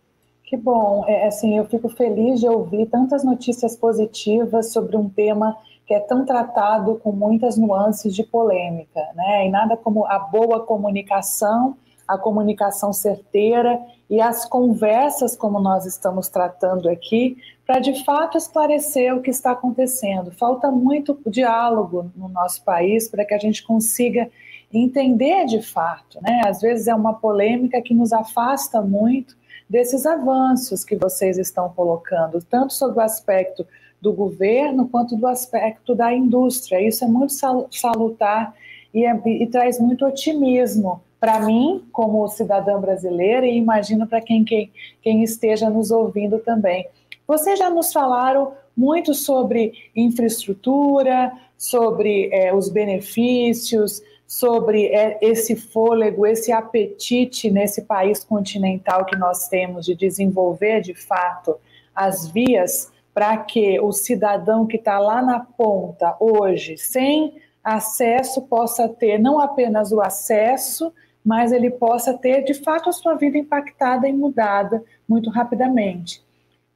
Que 0.44 0.56
bom, 0.56 1.04
é, 1.06 1.26
assim, 1.26 1.56
eu 1.58 1.64
fico 1.66 1.88
feliz 1.88 2.40
de 2.40 2.48
ouvir 2.48 2.86
tantas 2.86 3.24
notícias 3.24 3.76
positivas 3.76 4.72
sobre 4.72 4.96
um 4.96 5.08
tema 5.08 5.56
que 5.86 5.92
é 5.92 6.00
tão 6.00 6.24
tratado 6.24 6.96
com 6.96 7.12
muitas 7.12 7.58
nuances 7.58 8.14
de 8.14 8.22
polêmica, 8.22 9.00
né? 9.14 9.46
E 9.46 9.50
nada 9.50 9.76
como 9.76 10.06
a 10.06 10.18
boa 10.18 10.60
comunicação 10.60 11.76
a 12.06 12.18
comunicação 12.18 12.92
certeira 12.92 13.80
e 14.08 14.20
as 14.20 14.44
conversas, 14.44 15.36
como 15.36 15.58
nós 15.60 15.86
estamos 15.86 16.28
tratando 16.28 16.88
aqui, 16.88 17.36
para 17.66 17.78
de 17.78 18.04
fato 18.04 18.36
esclarecer 18.36 19.14
o 19.14 19.22
que 19.22 19.30
está 19.30 19.52
acontecendo. 19.52 20.30
Falta 20.30 20.70
muito 20.70 21.18
diálogo 21.26 22.10
no 22.14 22.28
nosso 22.28 22.62
país 22.62 23.08
para 23.08 23.24
que 23.24 23.34
a 23.34 23.38
gente 23.38 23.62
consiga 23.62 24.30
entender 24.72 25.46
de 25.46 25.62
fato. 25.62 26.18
Né? 26.22 26.42
Às 26.44 26.60
vezes 26.60 26.86
é 26.88 26.94
uma 26.94 27.14
polêmica 27.14 27.80
que 27.80 27.94
nos 27.94 28.12
afasta 28.12 28.82
muito 28.82 29.36
desses 29.68 30.04
avanços 30.04 30.84
que 30.84 30.96
vocês 30.96 31.38
estão 31.38 31.70
colocando, 31.70 32.42
tanto 32.42 32.74
sobre 32.74 32.98
o 32.98 33.02
aspecto 33.02 33.66
do 34.00 34.12
governo 34.12 34.86
quanto 34.88 35.16
do 35.16 35.26
aspecto 35.26 35.94
da 35.94 36.12
indústria. 36.12 36.86
Isso 36.86 37.04
é 37.04 37.08
muito 37.08 37.32
salutar 37.70 38.54
e, 38.92 39.06
é, 39.06 39.20
e 39.26 39.46
traz 39.46 39.80
muito 39.80 40.04
otimismo 40.04 41.02
para 41.24 41.40
mim, 41.40 41.82
como 41.90 42.28
cidadã 42.28 42.78
brasileira, 42.78 43.46
e 43.46 43.56
imagino 43.56 44.06
para 44.06 44.20
quem, 44.20 44.44
quem, 44.44 44.70
quem 45.00 45.22
esteja 45.22 45.70
nos 45.70 45.90
ouvindo 45.90 46.38
também. 46.38 46.86
Vocês 47.26 47.58
já 47.58 47.70
nos 47.70 47.94
falaram 47.94 48.52
muito 48.76 49.14
sobre 49.14 49.72
infraestrutura, 49.96 51.32
sobre 51.56 52.28
é, 52.30 52.54
os 52.54 52.68
benefícios, 52.68 54.02
sobre 54.26 54.88
é, 54.88 55.16
esse 55.22 55.56
fôlego, 55.56 56.26
esse 56.26 56.52
apetite 56.52 57.50
nesse 57.50 57.86
país 57.86 58.22
continental 58.22 59.06
que 59.06 59.16
nós 59.16 59.48
temos 59.48 59.86
de 59.86 59.94
desenvolver 59.94 60.82
de 60.82 60.92
fato 60.92 61.56
as 61.94 62.28
vias 62.28 62.92
para 63.14 63.34
que 63.38 63.80
o 63.80 63.92
cidadão 63.92 64.66
que 64.66 64.76
está 64.76 64.98
lá 64.98 65.22
na 65.22 65.40
ponta 65.40 66.14
hoje, 66.20 66.76
sem 66.76 67.32
acesso, 67.64 68.42
possa 68.42 68.86
ter 68.90 69.18
não 69.18 69.40
apenas 69.40 69.90
o 69.90 70.02
acesso, 70.02 70.92
mas 71.24 71.52
ele 71.52 71.70
possa 71.70 72.12
ter 72.12 72.44
de 72.44 72.52
fato 72.52 72.90
a 72.90 72.92
sua 72.92 73.14
vida 73.14 73.38
impactada 73.38 74.06
e 74.06 74.12
mudada 74.12 74.84
muito 75.08 75.30
rapidamente. 75.30 76.22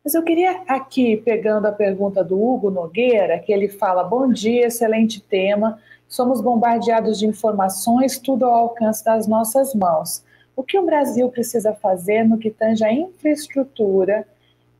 Mas 0.02 0.14
eu 0.14 0.22
queria 0.22 0.62
aqui, 0.66 1.18
pegando 1.18 1.66
a 1.66 1.72
pergunta 1.72 2.24
do 2.24 2.42
Hugo 2.42 2.70
Nogueira, 2.70 3.38
que 3.38 3.52
ele 3.52 3.68
fala: 3.68 4.02
Bom 4.02 4.32
dia, 4.32 4.66
excelente 4.66 5.20
tema. 5.20 5.78
Somos 6.08 6.40
bombardeados 6.40 7.18
de 7.18 7.26
informações, 7.26 8.18
tudo 8.18 8.46
ao 8.46 8.54
alcance 8.54 9.04
das 9.04 9.26
nossas 9.26 9.74
mãos. 9.74 10.24
O 10.56 10.62
que 10.62 10.78
o 10.78 10.86
Brasil 10.86 11.28
precisa 11.28 11.74
fazer 11.74 12.24
no 12.24 12.38
que 12.38 12.50
tange 12.50 12.82
a 12.82 12.92
infraestrutura 12.92 14.26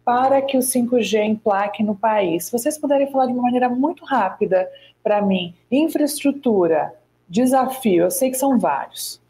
para 0.03 0.41
que 0.41 0.57
o 0.57 0.61
5G 0.61 1.23
emplaque 1.23 1.83
no 1.83 1.95
país? 1.95 2.47
Se 2.47 2.53
vocês 2.53 2.79
puderem 2.79 3.11
falar 3.11 3.27
de 3.27 3.33
uma 3.33 3.43
maneira 3.43 3.69
muito 3.69 4.07
rápida 4.07 4.67
para 5.03 5.21
mim, 5.21 5.55
infraestrutura, 5.71 6.95
desafio, 7.29 8.05
eu 8.05 8.11
sei 8.11 8.31
que 8.31 8.39
são 8.39 8.59
vários. 8.59 9.21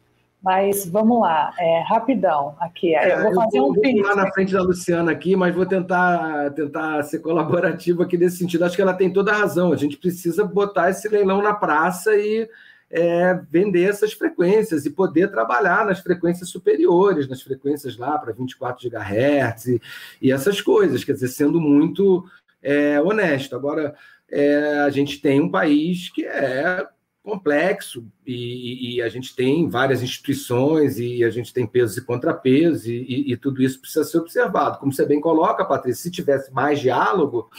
Mas 0.41 0.87
vamos 0.87 1.19
lá, 1.19 1.53
é, 1.59 1.83
rapidão 1.85 2.55
aqui. 2.59 2.95
É, 2.95 3.13
eu 3.13 3.23
vou 3.23 3.35
fazer 3.35 3.59
um 3.59 3.73
pitch. 3.73 4.01
lá 4.01 4.15
na 4.15 4.31
frente 4.31 4.53
da 4.53 4.61
Luciana 4.61 5.11
aqui, 5.11 5.35
mas 5.35 5.53
vou 5.53 5.65
tentar, 5.65 6.51
tentar 6.51 7.03
ser 7.03 7.19
colaborativo 7.19 8.03
aqui 8.03 8.17
nesse 8.17 8.37
sentido. 8.37 8.63
Acho 8.63 8.75
que 8.75 8.81
ela 8.81 8.93
tem 8.93 9.11
toda 9.11 9.31
a 9.31 9.37
razão. 9.37 9.73
A 9.73 9.75
gente 9.75 9.97
precisa 9.97 10.45
botar 10.45 10.89
esse 10.89 11.09
leilão 11.09 11.41
na 11.41 11.53
praça 11.53 12.15
e 12.15 12.49
é, 12.89 13.39
vender 13.51 13.83
essas 13.83 14.13
frequências 14.13 14.85
e 14.85 14.89
poder 14.89 15.29
trabalhar 15.29 15.85
nas 15.85 15.99
frequências 15.99 16.49
superiores, 16.49 17.27
nas 17.27 17.41
frequências 17.41 17.97
lá 17.97 18.17
para 18.17 18.31
24 18.31 18.89
GHz 18.89 19.65
e, 19.67 19.81
e, 20.21 20.31
essas 20.31 20.61
coisas. 20.61 21.03
Quer 21.03 21.13
dizer, 21.13 21.27
sendo 21.27 21.59
muito 21.59 22.23
é, 22.63 22.99
honesto. 23.01 23.57
Agora, 23.57 23.93
é, 24.31 24.79
a 24.79 24.89
gente 24.89 25.21
tem 25.21 25.41
um 25.41 25.51
país 25.51 26.09
que 26.09 26.25
é 26.25 26.87
complexo 27.29 28.03
e, 28.25 28.95
e, 28.95 29.01
a 29.01 29.09
gente 29.09 29.35
tem 29.35 29.69
várias 29.69 30.01
instituições 30.01 30.97
e 30.97 31.23
a 31.23 31.29
gente 31.29 31.53
tem 31.53 31.67
pesos 31.67 31.97
e 31.97 32.01
contrapesos 32.05 32.87
e, 32.87 33.05
e, 33.07 33.33
e, 33.33 33.37
tudo 33.37 33.61
isso 33.61 33.79
precisa 33.79 34.03
ser 34.03 34.17
observado. 34.17 34.79
Como 34.79 34.91
você 34.91 35.05
bem 35.05 35.21
coloca, 35.21 35.63
Patrícia, 35.63 36.01
se 36.01 36.11
tivesse 36.11 36.51
mais 36.51 36.79
diálogo, 36.79 37.49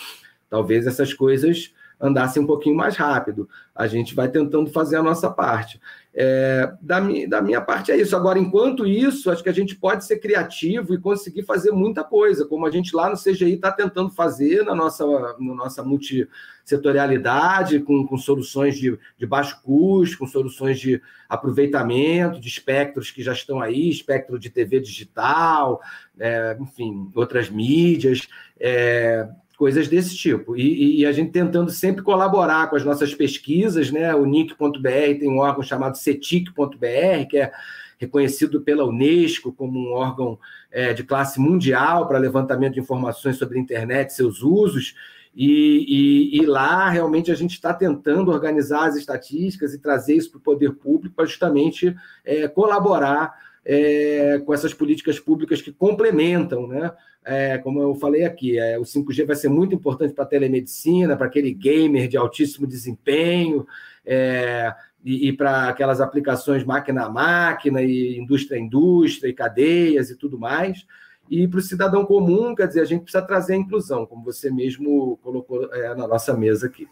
talvez 0.49 0.87
essas 0.87 1.15
coisas 1.15 1.73
andassem 2.01 2.43
um 2.43 2.47
pouquinho 2.47 2.75
mais 2.75 2.97
rápido. 2.97 3.49
A 3.75 3.87
gente 3.87 4.15
vai 4.15 4.29
tentando 4.29 4.71
fazer 4.71 4.97
a 4.97 5.03
nossa 5.03 5.31
parte. 5.31 5.81
É, 6.13 6.73
da, 6.83 7.01
mi, 7.01 7.25
da 7.25 7.41
minha 7.41 7.61
parte 7.61 7.93
é 7.93 7.97
isso. 7.97 8.17
Agora, 8.17 8.39
enquanto 8.39 8.85
isso, 8.87 9.31
acho 9.31 9.43
que 9.43 9.49
a 9.49 9.55
gente 9.55 9.77
pode 9.77 10.05
ser 10.05 10.19
criativo 10.19 10.93
e 10.93 11.01
conseguir 11.01 11.45
fazer 11.45 11.71
muita 11.71 12.03
coisa, 12.03 12.45
como 12.45 12.67
a 12.67 12.71
gente 12.71 12.95
lá 12.95 13.09
no 13.09 13.17
CGI 13.17 13.55
está 13.55 13.71
tentando 13.71 14.11
fazer 14.11 14.65
na 14.65 14.75
nossa, 14.75 15.07
na 15.07 15.55
nossa 15.55 15.85
multissetorialidade, 15.85 17.79
com, 17.81 18.05
com 18.07 18.19
soluções 18.19 18.77
de, 18.77 18.99
de 19.17 19.27
baixo 19.27 19.63
custo, 19.63 20.19
com 20.19 20.27
soluções 20.27 20.81
de 20.81 21.01
aproveitamento 21.29 22.41
de 22.41 22.49
espectros 22.49 23.13
que 23.13 23.23
já 23.23 23.33
estão 23.33 23.61
aí, 23.61 23.89
espectro 23.89 24.37
de 24.37 24.51
TV 24.51 24.81
digital, 24.81 25.81
é, 26.19 26.57
enfim, 26.61 27.09
outras 27.15 27.49
mídias. 27.49 28.27
É, 28.59 29.29
coisas 29.61 29.89
desse 29.89 30.17
tipo. 30.17 30.57
E, 30.57 31.01
e, 31.01 31.05
a 31.05 31.13
gente 31.13 31.33
tentando 31.33 31.71
sempre 31.71 32.03
colaborar 32.03 32.71
com 32.71 32.77
as 32.77 32.83
nossas 32.83 33.15
pesquisas, 33.15 33.91
né? 33.91 34.15
O 34.15 34.25
NIC.br 34.25 35.19
tem 35.21 35.29
um 35.29 35.37
órgão 35.37 35.63
chamado 35.63 35.99
CETIC.br, 35.99 37.27
que 37.29 37.37
é 37.37 37.53
reconhecido 37.99 38.63
pela 38.63 38.87
Unesco 38.87 39.53
como 39.53 39.79
um 39.79 39.93
órgão 39.93 40.39
é, 40.73 40.95
de 40.95 41.05
classe 41.05 41.39
mundial 41.39 42.09
para 42.09 42.19
levantamento 42.19 42.73
de 42.73 42.81
informações 42.81 43.37
sobre 43.37 43.59
a 43.59 43.61
internet 43.61 44.09
e 44.09 44.15
seus 44.15 44.43
usos. 44.43 44.95
E, 45.37 46.33
e, 46.33 46.41
e, 46.41 46.47
lá 46.47 46.89
realmente 46.89 47.31
a 47.31 47.35
gente 47.35 47.53
está 47.53 47.75
tentando 47.75 48.31
organizar 48.31 48.89
as 48.89 48.97
estatísticas 48.97 49.75
e 49.75 49.79
trazer 49.79 50.15
isso 50.15 50.31
para 50.31 50.39
o 50.39 50.43
poder 50.43 50.73
público 50.73 51.15
para 51.15 51.27
justamente 51.27 51.95
é, 52.25 52.49
colaborar 52.49 53.35
é, 53.63 54.41
com 54.43 54.55
essas 54.55 54.73
políticas 54.73 55.21
públicas 55.21 55.61
que 55.61 55.71
complementam 55.71 56.67
né, 56.67 56.91
é, 57.25 57.59
como 57.59 57.81
eu 57.81 57.95
falei 57.95 58.25
aqui, 58.25 58.59
é, 58.59 58.79
o 58.79 58.83
5G 58.83 59.27
vai 59.27 59.37
ser 59.37 59.49
muito 59.49 59.75
importante 59.75 60.15
para 60.15 60.25
a 60.25 60.29
telemedicina, 60.29 61.17
para 61.17 61.27
aquele 61.27 61.53
gamer 61.53 62.09
de 62.09 62.17
altíssimo 62.17 62.67
desempenho, 62.67 63.67
é, 64.05 64.75
e, 65.05 65.29
e 65.29 65.33
para 65.33 65.69
aquelas 65.69 66.01
aplicações 66.01 66.65
máquina 66.65 67.05
a 67.05 67.11
máquina, 67.11 67.83
e 67.83 68.19
indústria 68.19 68.59
a 68.59 68.61
indústria, 68.61 69.29
e 69.29 69.35
cadeias 69.35 70.11
e 70.11 70.17
tudo 70.17 70.39
mais. 70.39 70.87
E 71.31 71.47
para 71.47 71.59
o 71.59 71.63
cidadão 71.63 72.05
comum, 72.05 72.55
quer 72.55 72.67
dizer, 72.67 72.81
a 72.81 72.85
gente 72.85 73.03
precisa 73.03 73.25
trazer 73.25 73.55
a 73.55 73.59
inclusão, 73.59 74.05
como 74.05 74.25
você 74.25 74.51
mesmo 74.51 75.19
colocou 75.23 75.73
é, 75.73 75.95
na 75.95 76.09
nossa 76.09 76.37
mesa 76.37 76.67
aqui. 76.67 76.89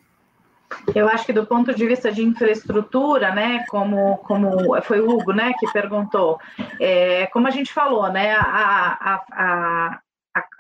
Eu 0.95 1.09
acho 1.09 1.25
que 1.25 1.33
do 1.33 1.47
ponto 1.47 1.75
de 1.75 1.87
vista 1.87 2.13
de 2.13 2.23
infraestrutura, 2.23 3.35
né, 3.35 3.65
como, 3.69 4.19
como 4.19 4.81
foi 4.83 5.01
o 5.01 5.11
Hugo, 5.11 5.33
né, 5.33 5.53
que 5.59 5.71
perguntou, 5.73 6.39
é, 6.79 7.27
como 7.29 7.49
a 7.49 7.51
gente 7.51 7.73
falou, 7.73 8.11
né, 8.13 8.33
a, 8.33 8.43
a, 8.43 9.25
a, 9.33 10.01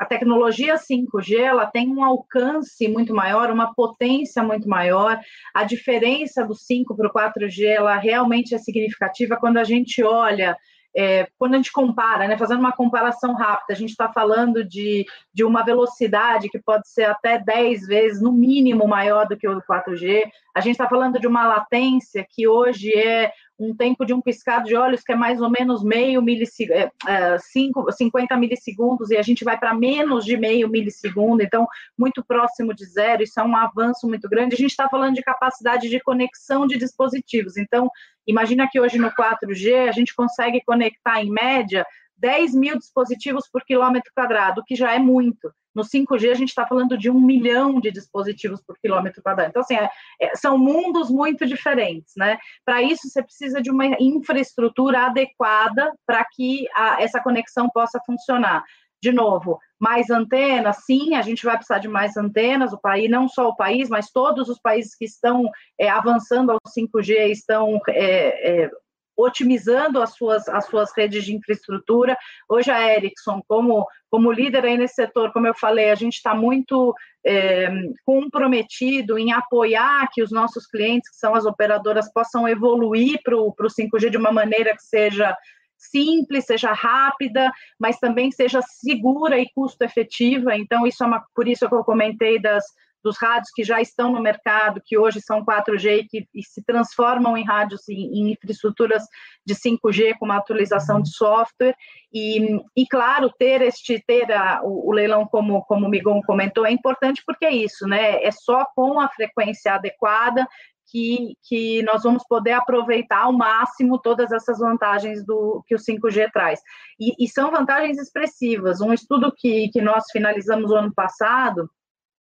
tecnologia 0.09 0.77
5G 0.77 1.39
ela 1.39 1.67
tem 1.67 1.89
um 1.89 2.05
alcance 2.05 2.89
muito 2.89 3.15
maior, 3.15 3.51
uma 3.51 3.75
potência 3.75 4.43
muito 4.43 4.69
maior. 4.69 5.19
A 5.55 5.65
diferença 5.65 6.45
do 6.45 6.55
5 6.55 6.97
para 6.97 7.09
o 7.09 7.13
4G 7.13 7.65
ela 7.65 7.97
realmente 7.97 8.55
é 8.55 8.59
significativa 8.59 9.37
quando 9.37 9.59
a 9.59 9.65
gente 9.65 10.03
olha 10.03 10.57
é, 10.97 11.29
quando 11.39 11.55
a 11.55 11.57
gente 11.59 11.71
compara, 11.71 12.27
né, 12.27 12.37
fazendo 12.37 12.61
uma 12.61 12.73
comparação 12.73 13.35
rápida, 13.35 13.73
a 13.73 13.77
gente 13.77 13.91
está 13.91 14.13
falando 14.13 14.65
de, 14.65 15.07
de 15.33 15.45
uma 15.45 15.65
velocidade 15.65 16.49
que 16.49 16.59
pode 16.59 16.89
ser 16.89 17.05
até 17.05 17.39
10 17.39 17.87
vezes, 17.87 18.23
no 18.23 18.33
mínimo, 18.33 18.89
maior 18.89 19.27
do 19.29 19.37
que 19.37 19.47
o 19.47 19.63
4G. 19.63 20.25
A 20.57 20.61
gente 20.61 20.73
está 20.73 20.89
falando 20.89 21.21
de 21.21 21.27
uma 21.27 21.47
latência 21.47 22.27
que 22.29 22.49
hoje 22.49 22.93
é 22.93 23.31
um 23.59 23.75
tempo 23.75 24.05
de 24.05 24.15
um 24.15 24.21
piscado 24.21 24.67
de 24.67 24.77
olhos 24.77 25.03
que 25.03 25.13
é 25.13 25.17
mais 25.17 25.41
ou 25.41 25.51
menos 25.51 25.83
meio 25.83 26.23
milissegundo, 26.23 26.79
é, 26.79 26.93
é, 27.07 27.39
50 27.39 28.37
milissegundos, 28.37 29.11
e 29.11 29.17
a 29.17 29.23
gente 29.23 29.45
vai 29.45 29.59
para 29.59 29.75
menos 29.75 30.25
de 30.25 30.37
meio 30.37 30.69
milissegundo, 30.69 31.43
então 31.43 31.67
muito 31.99 32.25
próximo 32.25 32.73
de 32.73 32.85
zero, 32.85 33.23
isso 33.23 33.41
é 33.41 33.43
um 33.43 33.57
avanço 33.57 34.07
muito 34.07 34.29
grande. 34.29 34.55
A 34.55 34.59
gente 34.59 34.71
está 34.71 34.89
falando 34.89 35.15
de 35.15 35.23
capacidade 35.23 35.89
de 35.89 36.01
conexão 36.01 36.67
de 36.67 36.79
dispositivos, 36.79 37.57
então 37.57 37.91
imagina 38.27 38.69
que 38.71 38.81
hoje 38.81 38.99
no 38.99 39.11
4G 39.11 39.89
a 39.89 39.93
gente 39.93 40.15
consegue 40.15 40.63
conectar 40.65 41.21
em 41.21 41.31
média 41.31 41.85
10 42.19 42.55
mil 42.55 42.79
dispositivos 42.79 43.49
por 43.51 43.65
quilômetro 43.65 44.11
quadrado, 44.15 44.63
que 44.67 44.75
já 44.75 44.95
é 44.95 44.99
muito. 44.99 45.53
No 45.75 45.85
5G, 45.85 46.31
a 46.31 46.35
gente 46.35 46.49
está 46.49 46.67
falando 46.67 46.99
de 46.99 47.09
um 47.09 47.21
milhão 47.21 47.81
de 47.81 47.93
dispositivos 47.93 48.61
por 48.61 48.77
quilômetro 48.79 49.23
quadrado. 49.23 49.51
Então, 49.51 49.63
assim, 49.63 49.77
é, 49.77 49.89
é, 50.21 50.35
são 50.35 50.59
mundos 50.59 51.09
muito 51.09 51.47
diferentes, 51.47 52.15
né? 52.17 52.39
Para 52.65 52.83
isso, 52.83 53.09
você 53.09 53.23
precisa 53.23 53.63
de 53.63 53.71
uma 53.71 53.87
infraestrutura 54.01 55.07
adequada 55.07 55.93
para 56.05 56.25
que 56.33 56.67
a, 56.75 57.01
essa 57.01 57.21
conexão 57.21 57.69
possa 57.71 58.01
funcionar. 58.05 58.65
De 59.01 59.13
novo, 59.13 59.61
mais 59.79 60.11
antenas, 60.11 60.79
sim, 60.85 61.15
a 61.15 61.23
gente 61.23 61.45
vai 61.45 61.57
precisar 61.57 61.79
de 61.79 61.87
mais 61.87 62.17
antenas, 62.17 62.73
o 62.73 62.81
país, 62.81 63.09
não 63.09 63.29
só 63.29 63.49
o 63.49 63.55
país, 63.55 63.89
mas 63.89 64.11
todos 64.11 64.49
os 64.49 64.59
países 64.61 64.97
que 64.97 65.05
estão 65.05 65.49
é, 65.79 65.89
avançando 65.89 66.51
ao 66.51 66.59
5G 66.67 67.31
estão 67.31 67.79
é, 67.89 68.65
é, 68.65 68.71
otimizando 69.19 70.01
as 70.01 70.15
suas, 70.15 70.49
as 70.49 70.67
suas 70.67 70.93
redes 70.97 71.25
de 71.25 71.35
infraestrutura. 71.35 72.17
Hoje 72.49 72.71
a 72.71 72.95
Ericsson, 72.95 73.43
como, 73.49 73.85
como 74.09 74.31
líder 74.31 74.65
aí 74.65 74.79
nesse 74.79 74.95
setor, 74.95 75.33
como 75.33 75.49
eu 75.49 75.55
falei, 75.55 75.91
a 75.91 75.97
gente 75.97 76.15
está 76.15 76.37
muito 76.37 76.95
é, 77.27 77.69
comprometido 78.07 79.19
em 79.19 79.33
apoiar 79.33 80.09
que 80.13 80.23
os 80.23 80.31
nossos 80.31 80.67
clientes, 80.69 81.11
que 81.11 81.17
são 81.17 81.35
as 81.35 81.45
operadoras, 81.45 82.13
possam 82.13 82.49
evoluir 82.49 83.21
para 83.25 83.37
o 83.37 83.53
5G 83.53 84.09
de 84.09 84.17
uma 84.17 84.31
maneira 84.31 84.71
que 84.77 84.83
seja 84.83 85.37
simples, 85.77 86.47
seja 86.47 86.73
rápida, 86.73 87.51
mas 87.79 87.99
também 87.99 88.31
seja 88.31 88.61
segura 88.63 89.39
e 89.39 89.51
custo 89.53 89.83
efetiva. 89.83 90.57
Então, 90.57 90.87
isso 90.87 91.03
é 91.03 91.07
uma, 91.07 91.25
por 91.35 91.49
isso 91.49 91.69
que 91.69 91.75
eu 91.75 91.85
comentei 91.85 92.41
das 92.41 92.65
dos 93.03 93.17
rádios 93.19 93.51
que 93.55 93.63
já 93.63 93.81
estão 93.81 94.13
no 94.13 94.21
mercado, 94.21 94.83
que 94.85 94.99
hoje 94.99 95.21
são 95.21 95.45
4G 95.45 96.01
e 96.01 96.05
que 96.05 96.29
e 96.35 96.43
se 96.43 96.63
transformam 96.65 97.37
em 97.37 97.45
rádios 97.45 97.89
em, 97.89 97.95
em, 97.95 98.33
infraestruturas 98.33 99.03
de 99.47 99.55
5G 99.55 100.15
com 100.19 100.25
uma 100.25 100.37
atualização 100.37 101.01
de 101.01 101.11
software 101.11 101.77
e, 102.13 102.61
e 102.77 102.87
claro 102.87 103.31
ter 103.39 103.63
este 103.63 104.03
ter 104.07 104.33
a, 104.33 104.61
o, 104.63 104.89
o, 104.89 104.93
leilão 104.93 105.27
como 105.27 105.63
como 105.65 105.87
o 105.87 105.89
Migon 105.89 106.21
comentou 106.23 106.67
é 106.67 106.71
importante 106.71 107.23
porque 107.27 107.45
é 107.47 107.53
isso, 107.53 107.87
né? 107.87 108.23
É 108.23 108.31
só 108.31 108.65
com 108.75 109.01
a 109.01 109.09
frequência 109.09 109.75
adequada 109.75 110.47
que, 110.91 111.35
que, 111.43 111.83
nós 111.83 112.03
vamos 112.03 112.25
poder 112.27 112.53
aproveitar 112.53 113.25
ao 113.25 113.33
máximo 113.33 113.99
todas 113.99 114.33
essas 114.33 114.59
vantagens 114.59 115.25
do 115.25 115.63
que 115.67 115.75
o 115.75 115.79
5G 115.79 116.31
traz. 116.33 116.61
E, 116.99 117.13
e 117.23 117.29
são 117.29 117.51
vantagens 117.51 117.99
expressivas. 117.99 118.81
Um 118.81 118.93
estudo 118.93 119.33
que, 119.37 119.69
que 119.69 119.81
nós 119.81 120.05
finalizamos 120.11 120.71
o 120.71 120.75
ano 120.75 120.93
passado 120.95 121.71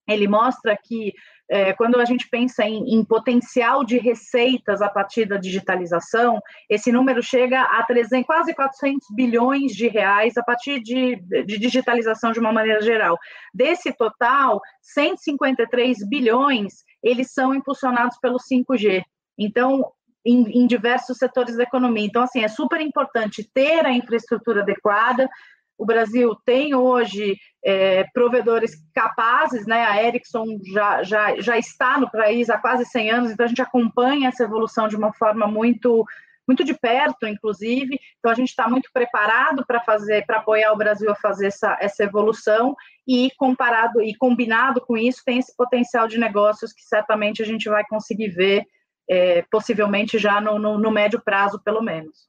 ele 0.09 0.29
mostra 0.29 0.77
que 0.77 1.13
é, 1.49 1.73
quando 1.73 2.01
a 2.01 2.05
gente 2.05 2.29
pensa 2.29 2.65
em, 2.65 2.95
em, 2.95 3.05
potencial 3.05 3.85
de 3.85 3.99
receitas 3.99 4.83
a 4.83 4.89
partir 4.89 5.27
da 5.27 5.37
digitalização, 5.37 6.41
esse 6.69 6.91
número 6.91 7.23
chega 7.23 7.63
a 7.63 7.83
300, 7.85 8.27
quase 8.27 8.55
400 8.55 9.07
bilhões 9.15 9.73
de 9.73 9.87
reais 9.87 10.37
a 10.37 10.43
partir 10.43 10.81
de, 10.81 11.17
de 11.45 11.59
digitalização 11.59 12.33
de 12.33 12.41
uma 12.41 12.53
maneira 12.53 12.83
geral. 12.83 13.17
Desse 13.55 13.93
total, 13.93 14.61
153 14.83 16.09
bilhões 16.09 16.85
eles 17.03 17.33
são 17.33 17.55
impulsionados 17.55 18.19
pelo 18.19 18.39
5G. 18.39 19.05
Então, 19.39 19.85
em, 20.25 20.63
em, 20.63 20.67
diversos 20.67 21.19
setores 21.19 21.57
da 21.57 21.63
economia. 21.63 22.05
Então, 22.05 22.23
assim, 22.23 22.43
é 22.43 22.49
super 22.49 22.81
importante 22.81 23.49
ter 23.55 23.87
a 23.87 23.93
infraestrutura 23.93 24.63
adequada, 24.63 25.31
o 25.79 25.85
Brasil 25.85 26.35
tem 26.45 26.75
hoje 26.75 27.37
é, 27.65 28.05
provedores 28.15 28.77
capazes, 28.95 29.67
né? 29.67 29.85
A 29.85 30.03
Ericsson 30.03 30.45
já, 30.73 31.03
já, 31.03 31.41
já 31.41 31.59
está 31.59 31.99
no 31.99 32.11
país 32.11 32.49
há 32.49 32.59
quase 32.59 32.85
100 32.85 33.11
anos, 33.11 33.31
então 33.31 33.45
a 33.45 33.49
gente 33.49 33.63
acompanha 33.63 34.29
essa 34.29 34.45
evolução 34.45 34.89
de 34.89 34.97
uma 34.97 35.13
forma 35.13 35.47
muito 35.47 36.05
muito 36.47 36.63
de 36.63 36.75
perto, 36.75 37.27
inclusive. 37.27 37.99
Então 38.19 38.31
a 38.31 38.35
gente 38.35 38.51
está 38.51 38.69
muito 38.69 38.89
preparado 38.93 39.67
para 39.67 39.81
fazer, 39.81 40.25
para 40.25 40.39
apoiar 40.39 40.73
o 40.73 40.77
Brasil 40.77 41.11
a 41.11 41.17
fazer 41.17 41.49
essa, 41.49 41.77
essa 41.81 42.05
evolução 42.05 42.77
e 43.07 43.31
comparado 43.37 44.01
e 44.01 44.15
combinado 44.15 44.81
com 44.81 44.97
isso 44.97 45.23
tem 45.25 45.39
esse 45.39 45.55
potencial 45.57 46.07
de 46.07 46.19
negócios 46.19 46.73
que 46.73 46.83
certamente 46.83 47.43
a 47.43 47.45
gente 47.45 47.69
vai 47.69 47.85
conseguir 47.87 48.29
ver, 48.29 48.65
é, 49.11 49.43
possivelmente 49.51 50.19
já 50.19 50.41
no, 50.41 50.59
no, 50.59 50.79
no 50.79 50.91
médio 50.91 51.21
prazo, 51.21 51.61
pelo 51.65 51.83
menos. 51.83 52.29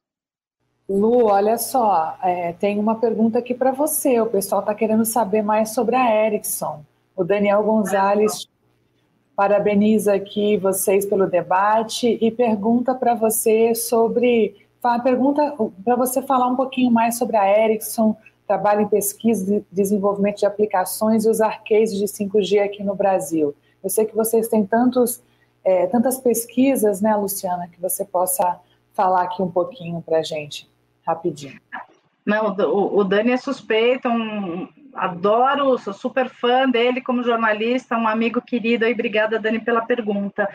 Lu, 0.89 1.25
olha 1.25 1.57
só, 1.57 2.17
é, 2.23 2.53
tem 2.53 2.79
uma 2.79 2.95
pergunta 2.95 3.39
aqui 3.39 3.53
para 3.53 3.73
você. 3.73 4.21
O 4.21 4.27
pessoal 4.27 4.61
está 4.61 4.73
querendo 4.73 5.03
saber 5.03 5.41
mais 5.41 5.71
sobre 5.71 5.97
a 5.97 6.25
Ericsson. 6.25 6.81
O 7.13 7.25
Daniel 7.25 7.61
Gonzalez 7.61 8.47
parabeniza 9.35 10.13
aqui 10.13 10.55
vocês 10.55 11.05
pelo 11.05 11.27
debate 11.27 12.17
e 12.21 12.31
pergunta 12.31 12.95
para 12.95 13.15
você 13.15 13.75
sobre. 13.75 14.65
Pergunta 15.03 15.53
para 15.83 15.97
você 15.97 16.21
falar 16.21 16.47
um 16.47 16.55
pouquinho 16.55 16.89
mais 16.89 17.17
sobre 17.17 17.35
a 17.35 17.65
Ericsson, 17.65 18.15
trabalho 18.47 18.81
em 18.81 18.88
pesquisa 18.88 19.57
e 19.57 19.65
desenvolvimento 19.69 20.38
de 20.38 20.45
aplicações 20.45 21.25
e 21.25 21.29
os 21.29 21.41
arcades 21.41 21.93
de 21.97 22.05
5G 22.05 22.63
aqui 22.63 22.81
no 22.81 22.95
Brasil. 22.95 23.53
Eu 23.83 23.89
sei 23.89 24.05
que 24.05 24.15
vocês 24.15 24.47
têm 24.47 24.65
tantos, 24.65 25.21
é, 25.65 25.88
tantas 25.88 26.17
pesquisas, 26.17 27.01
né, 27.01 27.13
Luciana, 27.17 27.67
que 27.67 27.81
você 27.81 28.05
possa 28.05 28.57
falar 28.93 29.23
aqui 29.23 29.41
um 29.41 29.51
pouquinho 29.51 30.01
para 30.01 30.19
a 30.19 30.23
gente 30.23 30.69
rapidinho. 31.08 31.60
Não, 32.26 32.53
o, 32.53 32.97
o 32.97 33.03
Dani 33.05 33.32
é 33.32 33.38
suspeito, 33.38 34.10
um, 34.10 34.68
adoro, 34.98 35.78
sou 35.78 35.93
super 35.93 36.30
fã 36.30 36.70
dele 36.70 37.02
como 37.02 37.24
jornalista, 37.24 37.98
um 37.98 38.08
amigo 38.08 38.41
querido, 38.41 38.86
e 38.86 38.93
obrigada, 38.93 39.39
Dani, 39.39 39.60
pela 39.60 39.82
pergunta. 39.82 40.48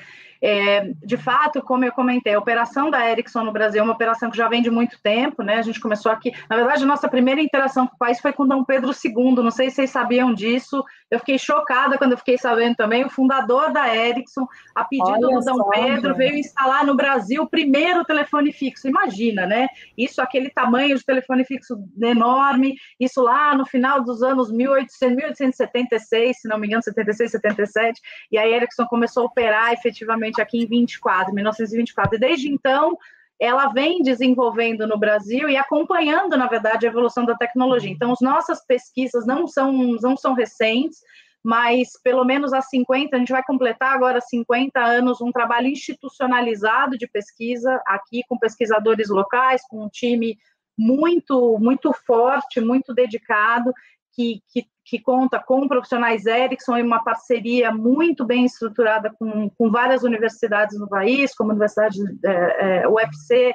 É, 0.45 0.93
de 1.05 1.17
fato, 1.17 1.63
como 1.63 1.85
eu 1.85 1.93
comentei, 1.93 2.35
a 2.35 2.39
operação 2.39 2.91
da 2.91 3.09
Ericsson 3.09 3.45
no 3.45 3.53
Brasil 3.53 3.81
é 3.81 3.85
uma 3.85 3.93
operação 3.93 4.29
que 4.29 4.37
já 4.37 4.49
vem 4.49 4.61
de 4.61 4.73
muito 4.73 5.01
tempo, 5.01 5.41
né? 5.41 5.59
A 5.59 5.63
gente 5.63 5.79
começou 5.79 6.11
aqui. 6.11 6.33
Na 6.51 6.57
verdade, 6.57 6.83
a 6.83 6.87
nossa 6.87 7.09
primeira 7.09 7.41
interação 7.41 7.87
com 7.87 7.95
o 7.95 7.99
país 7.99 8.19
foi 8.19 8.33
com 8.33 8.45
Dom 8.45 8.65
Pedro 8.65 8.91
II. 8.91 9.37
Não 9.37 9.53
sei 9.53 9.71
se 9.71 9.77
vocês 9.77 9.91
sabiam 9.91 10.35
disso. 10.35 10.85
Eu 11.09 11.21
fiquei 11.21 11.39
chocada 11.39 11.97
quando 11.97 12.13
eu 12.13 12.19
fiquei 12.19 12.37
sabendo 12.37 12.75
também. 12.75 13.05
O 13.05 13.11
fundador 13.11 13.73
da 13.73 13.95
Ericsson, 13.95 14.45
a 14.75 14.83
pedido 14.83 15.29
Olha 15.29 15.39
do 15.39 15.45
Dom 15.45 15.57
só, 15.59 15.69
Pedro, 15.71 16.09
gente. 16.09 16.19
veio 16.19 16.37
instalar 16.37 16.85
no 16.85 16.97
Brasil 16.97 17.45
o 17.45 17.49
primeiro 17.49 18.05
telefone 18.05 18.53
fixo. 18.53 18.89
Imagina, 18.89 19.47
né? 19.47 19.69
Isso, 19.97 20.21
aquele 20.21 20.51
tamanho 20.51 20.99
de 20.99 21.05
telefone 21.05 21.45
fixo 21.45 21.77
enorme. 22.01 22.75
Isso 22.99 23.23
lá 23.23 23.57
no 23.57 23.65
final 23.65 24.03
dos 24.03 24.25
anos 24.25 24.32
1800, 24.35 25.15
1876, 25.15 26.41
se 26.41 26.49
não 26.49 26.59
me 26.59 26.67
engano, 26.67 26.83
76, 26.83 27.31
77. 27.31 28.01
E 28.31 28.39
a 28.39 28.47
Ericsson 28.47 28.87
começou 28.87 29.25
a 29.25 29.27
operar 29.27 29.73
efetivamente 29.73 30.41
aqui 30.41 30.63
em 30.63 30.67
24, 30.67 31.35
1924. 31.35 32.17
E 32.17 32.21
desde 32.21 32.49
então, 32.49 32.97
ela 33.41 33.73
vem 33.73 34.03
desenvolvendo 34.03 34.87
no 34.87 34.99
Brasil 34.99 35.49
e 35.49 35.57
acompanhando, 35.57 36.37
na 36.37 36.47
verdade, 36.47 36.87
a 36.87 36.91
evolução 36.91 37.25
da 37.25 37.35
tecnologia. 37.35 37.91
Então, 37.91 38.13
as 38.13 38.21
nossas 38.21 38.65
pesquisas 38.65 39.27
não 39.27 39.47
são, 39.47 39.73
não 39.73 40.17
são 40.17 40.33
recentes, 40.33 41.01
mas 41.43 42.01
pelo 42.05 42.25
menos 42.25 42.53
há 42.53 42.63
50, 42.63 43.17
a 43.17 43.19
gente 43.19 43.33
vai 43.33 43.43
completar 43.43 43.95
agora 43.95 44.21
50 44.21 44.81
anos 44.81 45.21
um 45.21 45.33
trabalho 45.33 45.67
institucionalizado 45.67 46.97
de 46.97 47.09
pesquisa 47.09 47.83
aqui 47.85 48.23
com 48.29 48.39
pesquisadores 48.39 49.09
locais, 49.09 49.63
com 49.69 49.85
um 49.85 49.89
time 49.89 50.39
muito 50.79 51.59
muito 51.59 51.93
forte, 51.93 52.61
muito 52.61 52.95
dedicado 52.95 53.73
que, 54.15 54.41
que, 54.49 54.67
que, 54.85 55.01
conta 55.01 55.43
com 55.43 55.67
profissionais 55.67 56.27
Ericsson 56.27 56.79
e 56.79 56.83
uma 56.83 57.03
parceria 57.03 57.73
muito 57.73 58.25
bem 58.25 58.45
estruturada 58.45 59.15
com, 59.19 59.49
com 59.51 59.71
várias 59.71 60.03
universidades 60.03 60.79
no 60.79 60.89
país, 60.89 61.35
como 61.35 61.51
a 61.51 61.55
Universidade 61.55 61.99
é, 62.25 62.83
é, 62.83 62.89
UFC, 62.89 63.53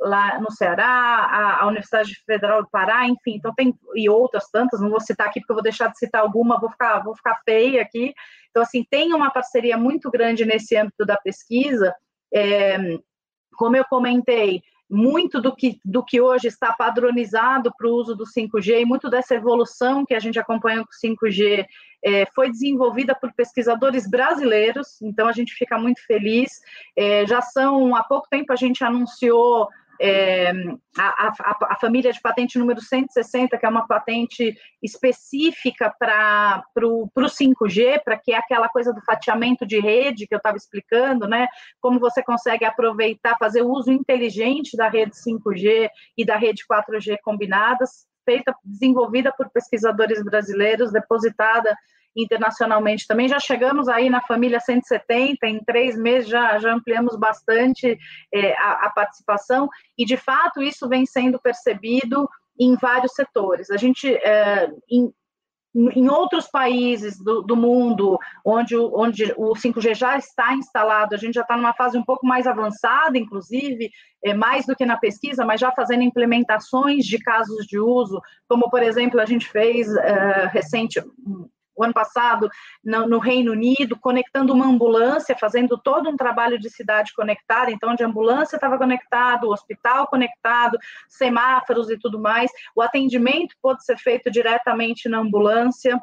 lá 0.00 0.40
no 0.40 0.50
Ceará, 0.50 0.86
a, 0.86 1.62
a, 1.62 1.66
Universidade 1.66 2.14
Federal 2.24 2.62
do 2.62 2.70
Pará, 2.70 3.06
enfim, 3.06 3.34
então 3.36 3.52
tem 3.54 3.74
e 3.94 4.08
outras 4.08 4.48
tantas, 4.50 4.80
não 4.80 4.88
vou 4.88 5.00
citar 5.00 5.28
aqui 5.28 5.40
porque 5.40 5.52
eu 5.52 5.56
vou 5.56 5.62
deixar 5.62 5.88
de 5.88 5.98
citar 5.98 6.22
alguma, 6.22 6.58
vou 6.58 6.70
ficar, 6.70 7.00
vou 7.00 7.14
ficar 7.14 7.38
feia 7.44 7.82
aqui. 7.82 8.14
Então, 8.50 8.62
assim, 8.62 8.84
tem 8.90 9.12
uma 9.12 9.30
parceria 9.30 9.76
muito 9.76 10.10
grande 10.10 10.44
nesse 10.44 10.76
âmbito 10.76 11.04
da 11.04 11.16
pesquisa. 11.16 11.94
É, 12.34 12.78
como 13.56 13.76
eu 13.76 13.84
comentei, 13.84 14.62
muito 14.90 15.40
do 15.40 15.54
que, 15.54 15.80
do 15.84 16.04
que 16.04 16.20
hoje 16.20 16.48
está 16.48 16.72
padronizado 16.72 17.72
para 17.76 17.86
o 17.86 17.94
uso 17.94 18.16
do 18.16 18.24
5G 18.24 18.80
e 18.80 18.84
muito 18.84 19.08
dessa 19.08 19.36
evolução 19.36 20.04
que 20.04 20.14
a 20.14 20.18
gente 20.18 20.38
acompanha 20.38 20.84
com 20.84 20.90
o 20.90 21.08
5G 21.08 21.64
é, 22.02 22.26
foi 22.34 22.50
desenvolvida 22.50 23.14
por 23.14 23.32
pesquisadores 23.32 24.08
brasileiros, 24.08 25.00
então 25.02 25.28
a 25.28 25.32
gente 25.32 25.52
fica 25.54 25.78
muito 25.78 26.04
feliz. 26.06 26.60
É, 26.96 27.26
já 27.26 27.40
são, 27.40 27.94
há 27.94 28.02
pouco 28.02 28.26
tempo 28.28 28.52
a 28.52 28.56
gente 28.56 28.82
anunciou 28.82 29.68
é, 30.02 30.50
a, 30.98 31.28
a, 31.28 31.56
a, 31.72 31.76
família 31.76 32.10
de 32.10 32.20
patente 32.22 32.58
número 32.58 32.80
160, 32.80 33.58
que 33.58 33.66
é 33.66 33.68
uma 33.68 33.86
patente 33.86 34.56
específica 34.82 35.94
para 35.98 36.64
o 36.82 37.10
5G, 37.14 38.00
para 38.02 38.16
que 38.16 38.32
é 38.32 38.38
aquela 38.38 38.68
coisa 38.70 38.94
do 38.94 39.02
fatiamento 39.02 39.66
de 39.66 39.78
rede 39.78 40.26
que 40.26 40.34
eu 40.34 40.38
estava 40.38 40.56
explicando, 40.56 41.28
né? 41.28 41.46
Como 41.80 42.00
você 42.00 42.22
consegue 42.22 42.64
aproveitar, 42.64 43.36
fazer 43.38 43.60
uso 43.60 43.92
inteligente 43.92 44.74
da 44.74 44.88
rede 44.88 45.12
5G 45.12 45.90
e 46.16 46.24
da 46.24 46.36
rede 46.36 46.64
4G 46.70 47.18
combinadas, 47.22 48.06
feita, 48.24 48.54
desenvolvida 48.64 49.30
por 49.36 49.50
pesquisadores 49.50 50.24
brasileiros, 50.24 50.92
depositada 50.92 51.76
internacionalmente 52.16 53.06
também. 53.06 53.28
Já 53.28 53.38
chegamos 53.38 53.88
aí 53.88 54.10
na 54.10 54.20
família 54.20 54.60
170, 54.60 55.46
em 55.46 55.62
três 55.64 55.96
meses 55.96 56.28
já, 56.28 56.58
já 56.58 56.72
ampliamos 56.72 57.16
bastante 57.16 57.98
é, 58.32 58.52
a, 58.58 58.86
a 58.86 58.90
participação, 58.90 59.68
e 59.96 60.04
de 60.04 60.16
fato 60.16 60.62
isso 60.62 60.88
vem 60.88 61.06
sendo 61.06 61.40
percebido 61.40 62.28
em 62.58 62.76
vários 62.76 63.12
setores. 63.14 63.70
A 63.70 63.76
gente, 63.76 64.06
é, 64.06 64.70
em, 64.90 65.12
em 65.74 66.08
outros 66.08 66.48
países 66.48 67.16
do, 67.18 67.42
do, 67.42 67.56
mundo, 67.56 68.18
onde, 68.44 68.76
onde 68.76 69.32
o 69.36 69.52
5G 69.54 69.94
já 69.94 70.18
está 70.18 70.52
instalado, 70.54 71.14
a 71.14 71.18
gente 71.18 71.34
já 71.34 71.42
está 71.42 71.56
numa 71.56 71.72
fase 71.72 71.96
um 71.96 72.04
pouco 72.04 72.26
mais 72.26 72.46
avançada, 72.46 73.16
inclusive, 73.16 73.90
é, 74.24 74.34
mais 74.34 74.66
do 74.66 74.74
que 74.74 74.84
na 74.84 74.98
pesquisa, 74.98 75.44
mas 75.44 75.60
já 75.60 75.70
fazendo 75.72 76.02
implementações 76.02 77.04
de 77.04 77.18
casos 77.18 77.66
de 77.66 77.78
uso, 77.78 78.20
como, 78.48 78.68
por 78.68 78.82
exemplo, 78.82 79.20
a 79.20 79.26
gente 79.26 79.48
fez 79.48 79.88
é, 79.96 80.46
recente, 80.48 81.00
o 81.76 81.84
ano 81.84 81.94
passado 81.94 82.48
no, 82.84 83.06
no, 83.06 83.18
Reino 83.18 83.52
Unido, 83.52 83.98
conectando 83.98 84.52
uma 84.52 84.66
ambulância, 84.66 85.36
fazendo 85.36 85.78
todo 85.78 86.08
um 86.08 86.16
trabalho 86.16 86.58
de 86.58 86.68
cidade 86.70 87.12
conectada, 87.14 87.70
então 87.70 87.90
a 87.90 88.04
ambulância 88.04 88.56
estava 88.56 88.78
conectado, 88.78 89.48
hospital 89.48 90.06
conectado, 90.06 90.78
semáforos 91.08 91.90
e 91.90 91.98
tudo 91.98 92.18
mais. 92.20 92.50
O 92.74 92.82
atendimento 92.82 93.54
pode 93.62 93.84
ser 93.84 93.96
feito 93.98 94.30
diretamente 94.30 95.08
na 95.08 95.18
ambulância 95.18 96.00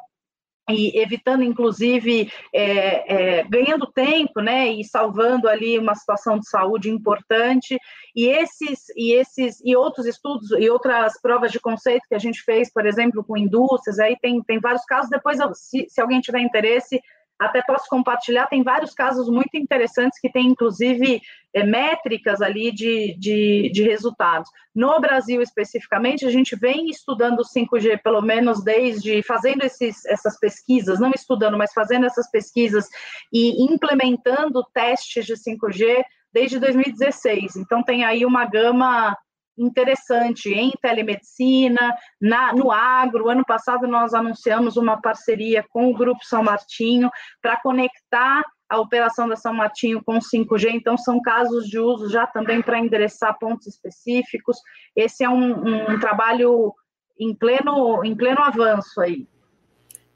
e 0.68 0.98
evitando, 1.00 1.42
inclusive, 1.42 2.30
é, 2.52 3.38
é, 3.38 3.42
ganhando 3.44 3.86
tempo, 3.86 4.40
né, 4.40 4.68
e 4.68 4.84
salvando 4.84 5.48
ali 5.48 5.78
uma 5.78 5.94
situação 5.94 6.38
de 6.38 6.48
saúde 6.48 6.90
importante. 6.90 7.78
E 8.14 8.26
esses 8.26 8.88
e 8.96 9.12
esses 9.12 9.60
e 9.64 9.76
outros 9.76 10.06
estudos 10.06 10.50
e 10.52 10.68
outras 10.68 11.20
provas 11.20 11.52
de 11.52 11.60
conceito 11.60 12.06
que 12.08 12.14
a 12.14 12.18
gente 12.18 12.42
fez, 12.42 12.72
por 12.72 12.86
exemplo, 12.86 13.24
com 13.24 13.36
indústrias, 13.36 13.98
aí 13.98 14.16
tem, 14.20 14.42
tem 14.42 14.60
vários 14.60 14.84
casos. 14.84 15.10
Depois, 15.10 15.38
se, 15.54 15.86
se 15.88 16.00
alguém 16.00 16.20
tiver 16.20 16.40
interesse, 16.40 17.00
até 17.38 17.62
posso 17.62 17.88
compartilhar, 17.88 18.46
tem 18.46 18.62
vários 18.62 18.92
casos 18.92 19.28
muito 19.28 19.56
interessantes 19.56 20.18
que 20.20 20.30
tem, 20.30 20.48
inclusive, 20.48 21.20
é, 21.54 21.62
métricas 21.64 22.42
ali 22.42 22.72
de, 22.72 23.16
de, 23.18 23.70
de, 23.72 23.82
resultados. 23.84 24.50
No 24.74 25.00
Brasil, 25.00 25.40
especificamente, 25.40 26.26
a 26.26 26.30
gente 26.30 26.56
vem 26.56 26.90
estudando 26.90 27.40
o 27.40 27.44
5G, 27.44 28.00
pelo 28.02 28.20
menos 28.20 28.62
desde, 28.62 29.22
fazendo 29.22 29.62
esses, 29.62 30.04
essas 30.06 30.38
pesquisas, 30.38 30.98
não 30.98 31.12
estudando, 31.14 31.56
mas 31.56 31.72
fazendo 31.72 32.06
essas 32.06 32.30
pesquisas 32.30 32.88
e 33.32 33.64
implementando 33.64 34.64
testes 34.74 35.24
de 35.24 35.34
5G 35.34 36.02
desde 36.32 36.58
2016. 36.58 37.56
Então, 37.56 37.82
tem 37.82 38.04
aí 38.04 38.26
uma 38.26 38.44
gama 38.44 39.16
interessante 39.58 40.52
em 40.52 40.72
telemedicina, 40.80 41.96
na, 42.20 42.52
no 42.52 42.70
agro. 42.70 43.28
Ano 43.28 43.44
passado 43.44 43.86
nós 43.86 44.14
anunciamos 44.14 44.76
uma 44.76 45.00
parceria 45.00 45.64
com 45.70 45.90
o 45.90 45.94
Grupo 45.94 46.24
São 46.24 46.42
Martinho 46.42 47.10
para 47.42 47.60
conectar 47.60 48.42
a 48.68 48.78
operação 48.78 49.28
da 49.28 49.34
São 49.34 49.54
Martinho 49.54 50.02
com 50.04 50.18
5G, 50.18 50.70
então 50.72 50.96
são 50.98 51.22
casos 51.22 51.66
de 51.66 51.78
uso 51.78 52.10
já 52.10 52.26
também 52.26 52.60
para 52.60 52.78
endereçar 52.78 53.38
pontos 53.38 53.66
específicos. 53.66 54.58
Esse 54.94 55.24
é 55.24 55.28
um, 55.28 55.92
um 55.92 55.98
trabalho 55.98 56.74
em 57.18 57.34
pleno, 57.34 58.04
em 58.04 58.14
pleno 58.14 58.42
avanço 58.42 59.00
aí. 59.00 59.26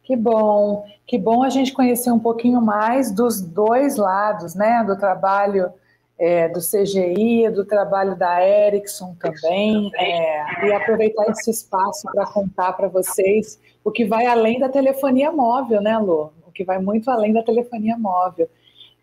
Que 0.02 0.16
bom, 0.16 0.84
que 1.06 1.16
bom 1.16 1.42
a 1.42 1.48
gente 1.48 1.72
conhecer 1.72 2.10
um 2.10 2.18
pouquinho 2.18 2.60
mais 2.60 3.10
dos 3.10 3.40
dois 3.40 3.96
lados, 3.96 4.54
né, 4.54 4.84
do 4.84 4.98
trabalho 4.98 5.72
é, 6.22 6.48
do 6.48 6.60
CGI, 6.60 7.50
do 7.50 7.64
trabalho 7.64 8.14
da 8.14 8.40
Ericsson 8.46 9.16
também, 9.18 9.90
é, 9.96 10.66
e 10.68 10.72
aproveitar 10.72 11.28
esse 11.28 11.50
espaço 11.50 12.06
para 12.12 12.24
contar 12.26 12.74
para 12.74 12.86
vocês 12.86 13.58
o 13.82 13.90
que 13.90 14.04
vai 14.04 14.26
além 14.26 14.60
da 14.60 14.68
telefonia 14.68 15.32
móvel, 15.32 15.80
né, 15.82 15.98
Lu? 15.98 16.32
O 16.46 16.52
que 16.52 16.62
vai 16.62 16.78
muito 16.78 17.10
além 17.10 17.32
da 17.32 17.42
telefonia 17.42 17.98
móvel. 17.98 18.48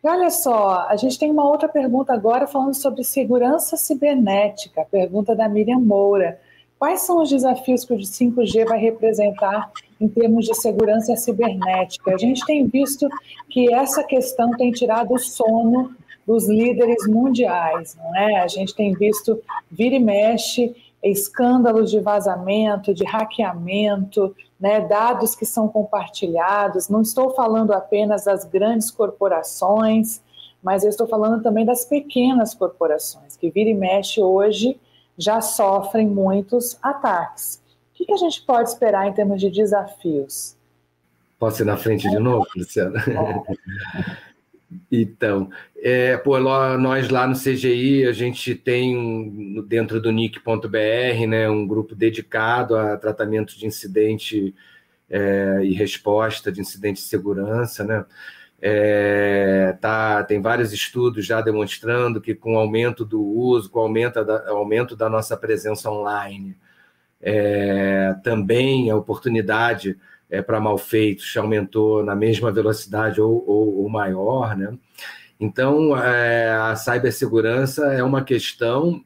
E 0.01 0.07
olha 0.07 0.29
só, 0.29 0.85
a 0.87 0.95
gente 0.95 1.19
tem 1.19 1.29
uma 1.29 1.45
outra 1.45 1.67
pergunta 1.67 2.13
agora 2.13 2.47
falando 2.47 2.73
sobre 2.73 3.03
segurança 3.03 3.75
cibernética, 3.75 4.87
pergunta 4.89 5.35
da 5.35 5.49
Miriam 5.49 5.79
Moura. 5.79 6.39
Quais 6.77 7.01
são 7.01 7.21
os 7.21 7.29
desafios 7.29 7.83
que 7.83 7.93
o 7.93 7.97
5G 7.97 8.65
vai 8.65 8.79
representar 8.79 9.69
em 9.99 10.07
termos 10.07 10.45
de 10.45 10.55
segurança 10.55 11.13
cibernética? 11.17 12.13
A 12.13 12.17
gente 12.17 12.45
tem 12.45 12.65
visto 12.65 13.09
que 13.49 13.73
essa 13.73 14.05
questão 14.05 14.51
tem 14.51 14.71
tirado 14.71 15.13
o 15.13 15.19
sono 15.19 15.93
dos 16.29 16.47
líderes 16.47 17.07
mundiais, 17.07 17.97
não 17.97 18.15
é? 18.15 18.39
A 18.39 18.47
gente 18.47 18.75
tem 18.75 18.93
visto 18.93 19.41
vira 19.71 19.95
e 19.95 19.99
mexe 19.99 20.75
escândalos 21.01 21.89
de 21.89 21.99
vazamento, 21.99 22.93
de 22.93 23.03
hackeamento, 23.03 24.35
né, 24.59 24.79
dados 24.79 25.33
que 25.33 25.43
são 25.43 25.67
compartilhados. 25.67 26.87
Não 26.87 27.01
estou 27.01 27.31
falando 27.31 27.71
apenas 27.71 28.25
das 28.25 28.45
grandes 28.45 28.91
corporações, 28.91 30.21
mas 30.61 30.83
eu 30.83 30.91
estou 30.91 31.07
falando 31.07 31.41
também 31.41 31.65
das 31.65 31.83
pequenas 31.83 32.53
corporações, 32.53 33.35
que 33.35 33.49
vira 33.49 33.71
e 33.71 33.73
mexe 33.73 34.21
hoje 34.21 34.79
já 35.17 35.41
sofrem 35.41 36.05
muitos 36.05 36.77
ataques. 36.83 37.59
O 37.91 38.05
que, 38.05 38.13
a 38.13 38.17
gente 38.17 38.43
pode 38.43 38.69
esperar 38.69 39.07
em 39.07 39.13
termos 39.13 39.41
de 39.41 39.49
desafios? 39.49 40.55
Posso 41.39 41.63
ir 41.63 41.65
na 41.65 41.75
frente 41.75 42.07
de 42.07 42.19
novo, 42.19 42.45
Luciana? 42.55 42.99
É. 42.99 44.19
Então, 44.91 45.49
é, 45.77 46.17
pô, 46.17 46.37
nós 46.39 47.09
lá 47.09 47.25
no 47.25 47.35
CGI, 47.35 48.05
a 48.05 48.11
gente 48.11 48.53
tem 48.53 49.63
dentro 49.67 49.99
do 49.99 50.11
NIC.br 50.11 51.27
né, 51.27 51.49
um 51.49 51.65
grupo 51.67 51.95
dedicado 51.95 52.75
a 52.77 52.95
tratamento 52.97 53.57
de 53.57 53.65
incidente 53.65 54.53
é, 55.09 55.61
e 55.63 55.73
resposta 55.73 56.51
de 56.51 56.61
incidente 56.61 56.97
de 56.97 57.07
segurança. 57.07 57.83
Né? 57.83 58.05
É, 58.61 59.75
tá, 59.81 60.23
tem 60.23 60.41
vários 60.41 60.71
estudos 60.71 61.25
já 61.25 61.41
demonstrando 61.41 62.21
que 62.21 62.35
com 62.35 62.55
o 62.55 62.59
aumento 62.59 63.03
do 63.03 63.23
uso, 63.23 63.69
com 63.71 63.79
o 63.79 63.83
aumento 63.83 64.23
da, 64.23 64.49
aumento 64.49 64.95
da 64.95 65.09
nossa 65.09 65.35
presença 65.35 65.89
online, 65.89 66.55
é, 67.21 68.15
também 68.23 68.89
a 68.89 68.95
oportunidade 68.95 69.97
é, 70.29 70.41
para 70.41 70.59
malfeitos 70.59 71.35
aumentou 71.37 72.03
na 72.03 72.15
mesma 72.15 72.51
velocidade 72.51 73.19
ou, 73.19 73.43
ou, 73.47 73.83
ou 73.83 73.89
maior, 73.89 74.55
né? 74.55 74.77
Então, 75.39 75.97
é, 75.97 76.51
a 76.51 76.75
cibersegurança 76.75 77.93
é 77.93 78.03
uma 78.03 78.23
questão 78.23 79.03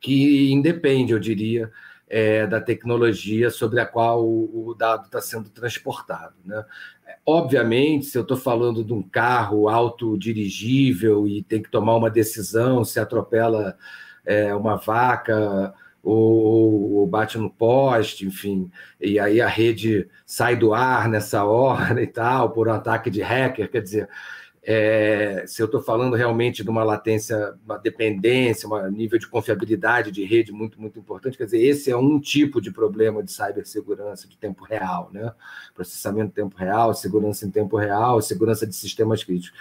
que 0.00 0.50
independe, 0.50 1.12
eu 1.12 1.18
diria, 1.18 1.70
é, 2.08 2.46
da 2.46 2.60
tecnologia 2.60 3.50
sobre 3.50 3.78
a 3.78 3.86
qual 3.86 4.26
o, 4.26 4.68
o 4.68 4.74
dado 4.74 5.04
está 5.04 5.20
sendo 5.20 5.50
transportado. 5.50 6.34
Né? 6.44 6.64
Obviamente, 7.24 8.06
se 8.06 8.18
eu 8.18 8.22
estou 8.22 8.36
falando 8.36 8.82
de 8.82 8.92
um 8.92 9.02
carro 9.02 9.68
autodirigível 9.68 11.28
e 11.28 11.42
tem 11.42 11.62
que 11.62 11.70
tomar 11.70 11.94
uma 11.94 12.10
decisão, 12.10 12.82
se 12.82 12.98
atropela 12.98 13.76
é, 14.24 14.54
uma 14.54 14.76
vaca 14.76 15.72
ou, 16.02 16.92
ou, 16.92 17.06
bate 17.06 17.38
no 17.38 17.50
poste, 17.50 18.26
enfim, 18.26 18.70
e 19.00 19.18
aí 19.18 19.40
a 19.40 19.48
rede 19.48 20.08
sai 20.24 20.56
do 20.56 20.72
ar 20.72 21.08
nessa 21.08 21.44
hora 21.46 22.02
e 22.02 22.06
tal, 22.06 22.50
por 22.50 22.68
um 22.68 22.72
ataque 22.72 23.10
de 23.10 23.20
hacker, 23.20 23.70
quer 23.70 23.82
dizer, 23.82 24.08
é, 24.62 25.44
se 25.46 25.62
eu 25.62 25.66
estou 25.66 25.82
falando 25.82 26.14
realmente 26.14 26.62
de 26.62 26.68
uma 26.68 26.84
latência, 26.84 27.54
uma 27.64 27.78
dependência, 27.78 28.68
um 28.68 28.90
nível 28.90 29.18
de 29.18 29.26
confiabilidade 29.26 30.10
de 30.10 30.22
rede 30.24 30.52
muito, 30.52 30.80
muito 30.80 30.98
importante, 30.98 31.38
quer 31.38 31.46
dizer, 31.46 31.62
esse 31.62 31.90
é 31.90 31.96
um 31.96 32.20
tipo 32.20 32.60
de 32.60 32.70
problema 32.70 33.22
de 33.22 33.32
cibersegurança 33.32 34.28
de 34.28 34.36
tempo 34.36 34.62
real, 34.64 35.10
né? 35.12 35.32
Processamento 35.74 36.28
em 36.28 36.44
tempo 36.44 36.56
real, 36.56 36.92
segurança 36.92 37.46
em 37.46 37.50
tempo 37.50 37.76
real, 37.76 38.20
segurança 38.20 38.66
de 38.66 38.74
sistemas 38.76 39.24
críticos. 39.24 39.58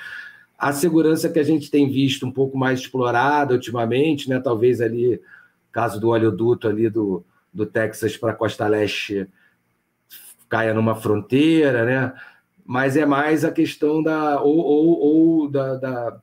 A 0.58 0.74
segurança 0.74 1.30
que 1.30 1.40
a 1.40 1.44
gente 1.44 1.72
tem 1.72 1.90
visto 1.90 2.26
um 2.26 2.32
pouco 2.32 2.58
mais 2.58 2.82
explorada 2.82 3.54
ultimamente, 3.54 4.30
né? 4.30 4.42
Talvez 4.42 4.82
ali 4.82 5.22
caso 5.72 6.00
do 6.00 6.10
oleoduto 6.10 6.68
ali 6.68 6.90
do, 6.90 7.26
do 7.54 7.66
Texas 7.66 8.18
para 8.18 8.32
a 8.32 8.36
costa 8.36 8.68
leste 8.68 9.28
caia 10.50 10.74
numa 10.74 10.96
fronteira, 10.96 11.86
né? 11.86 12.14
Mas 12.66 12.98
é 12.98 13.06
mais 13.06 13.46
a 13.46 13.52
questão 13.52 14.02
da 14.02 14.42
ou, 14.42 14.58
ou, 14.58 15.00
ou 15.00 15.50
da, 15.50 15.76
da, 15.76 16.22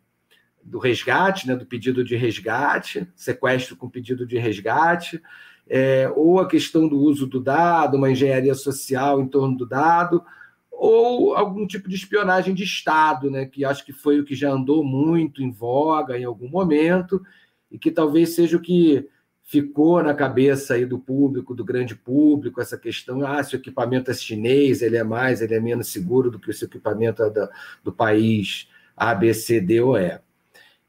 do 0.63 0.79
resgate, 0.79 1.47
né? 1.47 1.55
Do 1.55 1.65
pedido 1.65 2.05
de 2.05 2.17
resgate, 2.17 3.09
sequestro 3.15 3.77
com 3.77 3.89
pedido 3.89 4.27
de 4.27 4.37
resgate, 4.37 5.23
é, 5.69 6.13
ou 6.15 6.41
a 6.41 6.49
questão 6.49 6.89
do 6.89 6.99
uso 6.99 7.27
do 7.27 7.41
dado, 7.41 7.97
uma 7.97 8.11
engenharia 8.11 8.55
social 8.55 9.21
em 9.21 9.29
torno 9.29 9.57
do 9.57 9.67
dado, 9.67 10.23
ou 10.71 11.35
algum 11.35 11.67
tipo 11.67 11.89
de 11.89 11.97
espionagem 11.97 12.55
de 12.55 12.65
Estado, 12.65 13.31
né? 13.31 13.47
Que 13.47 13.65
acho 13.65 13.85
que 13.85 13.93
foi 13.93 14.21
o 14.21 14.25
que 14.25 14.35
já 14.35 14.51
andou 14.51 14.85
muito 14.85 15.43
em 15.43 15.51
voga 15.51 16.19
em 16.19 16.25
algum 16.25 16.49
momento 16.49 17.23
e 17.71 17.79
que 17.79 17.91
talvez 17.91 18.35
seja 18.35 18.57
o 18.57 18.61
que 18.61 19.09
ficou 19.47 20.03
na 20.03 20.13
cabeça 20.13 20.75
aí 20.75 20.85
do 20.85 20.99
público, 20.99 21.55
do 21.55 21.65
grande 21.65 21.95
público, 21.95 22.61
essa 22.61 22.77
questão, 22.77 23.25
ah, 23.25 23.43
se 23.43 23.55
o 23.55 23.59
equipamento 23.59 24.11
é 24.11 24.15
chinês, 24.15 24.83
ele 24.83 24.97
é 24.97 25.05
mais, 25.05 25.41
ele 25.41 25.55
é 25.55 25.61
menos 25.61 25.87
seguro 25.87 26.31
do 26.31 26.39
que 26.39 26.51
o 26.51 26.65
equipamento 26.65 27.23
é 27.23 27.31
da, 27.31 27.49
do 27.83 27.93
país 27.93 28.69
A, 28.97 29.15
B, 29.15 29.33
C, 29.33 29.61
D 29.61 29.81
ou 29.81 29.97
E. 29.97 30.19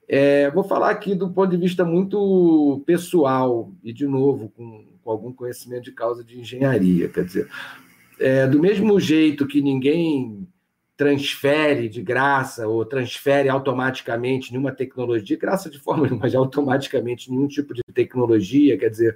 É, 0.10 0.50
vou 0.50 0.64
falar 0.64 0.90
aqui 0.90 1.14
do 1.14 1.30
ponto 1.30 1.52
de 1.52 1.58
vista 1.58 1.86
muito 1.86 2.82
pessoal, 2.86 3.72
e 3.84 3.94
de 3.94 4.08
novo, 4.08 4.50
com, 4.50 4.88
com 5.04 5.12
algum 5.12 5.32
conhecimento 5.32 5.84
de 5.84 5.92
causa 5.92 6.24
de 6.24 6.40
engenharia, 6.40 7.10
quer 7.10 7.26
dizer, 7.26 7.48
é, 8.20 8.48
do 8.48 8.60
mesmo 8.60 9.00
jeito 9.00 9.46
que 9.46 9.62
ninguém 9.62 10.37
transfere 10.98 11.88
de 11.88 12.02
graça 12.02 12.68
ou 12.68 12.84
transfere 12.84 13.48
automaticamente 13.48 14.52
nenhuma 14.52 14.72
tecnologia, 14.72 15.38
graça 15.38 15.70
de 15.70 15.80
forma 15.80 16.04
nenhuma, 16.04 16.22
mas 16.24 16.34
automaticamente 16.34 17.30
nenhum 17.30 17.48
tipo 17.48 17.72
de 17.72 17.84
tecnologia, 17.94 18.76
quer 18.78 18.90
dizer, 18.90 19.16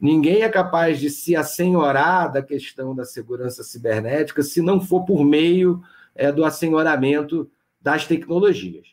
ninguém 0.00 0.42
é 0.42 0.48
capaz 0.48 0.98
de 0.98 1.08
se 1.08 1.36
assenhorar 1.36 2.32
da 2.32 2.42
questão 2.42 2.96
da 2.96 3.04
segurança 3.04 3.62
cibernética 3.62 4.42
se 4.42 4.60
não 4.60 4.80
for 4.80 5.04
por 5.04 5.24
meio 5.24 5.80
é, 6.16 6.32
do 6.32 6.44
assenhoramento 6.44 7.48
das 7.80 8.06
tecnologias. 8.06 8.88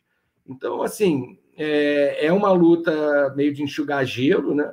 Então, 0.47 0.83
assim, 0.83 1.39
é, 1.57 2.27
é 2.27 2.31
uma 2.31 2.51
luta 2.51 3.33
meio 3.35 3.51
de 3.51 3.63
enxugar 3.63 4.05
gelo, 4.05 4.53
né? 4.53 4.71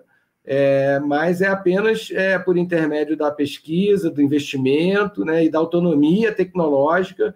É, 0.51 0.99
mas 1.01 1.43
é 1.43 1.47
apenas 1.47 2.09
é, 2.11 2.39
por 2.39 2.57
intermédio 2.57 3.15
da 3.15 3.31
pesquisa, 3.31 4.11
do 4.11 4.23
investimento 4.23 5.23
né, 5.23 5.45
e 5.45 5.51
da 5.51 5.59
autonomia 5.59 6.33
tecnológica 6.33 7.35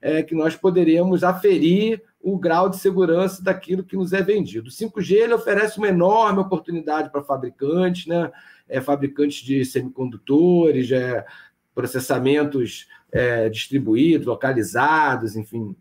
é, 0.00 0.22
que 0.22 0.34
nós 0.34 0.56
poderemos 0.56 1.22
aferir 1.22 2.02
o 2.22 2.38
grau 2.38 2.70
de 2.70 2.78
segurança 2.78 3.44
daquilo 3.44 3.84
que 3.84 3.98
nos 3.98 4.14
é 4.14 4.22
vendido. 4.22 4.68
O 4.68 4.72
5G 4.72 5.12
ele 5.12 5.34
oferece 5.34 5.76
uma 5.76 5.88
enorme 5.88 6.40
oportunidade 6.40 7.10
para 7.10 7.22
fabricantes, 7.22 8.06
né, 8.06 8.32
é, 8.66 8.80
fabricantes 8.80 9.44
de 9.44 9.62
semicondutores, 9.62 10.90
é, 10.90 11.22
processamentos 11.74 12.88
é, 13.12 13.50
distribuídos, 13.50 14.26
localizados, 14.26 15.36
enfim, 15.36 15.76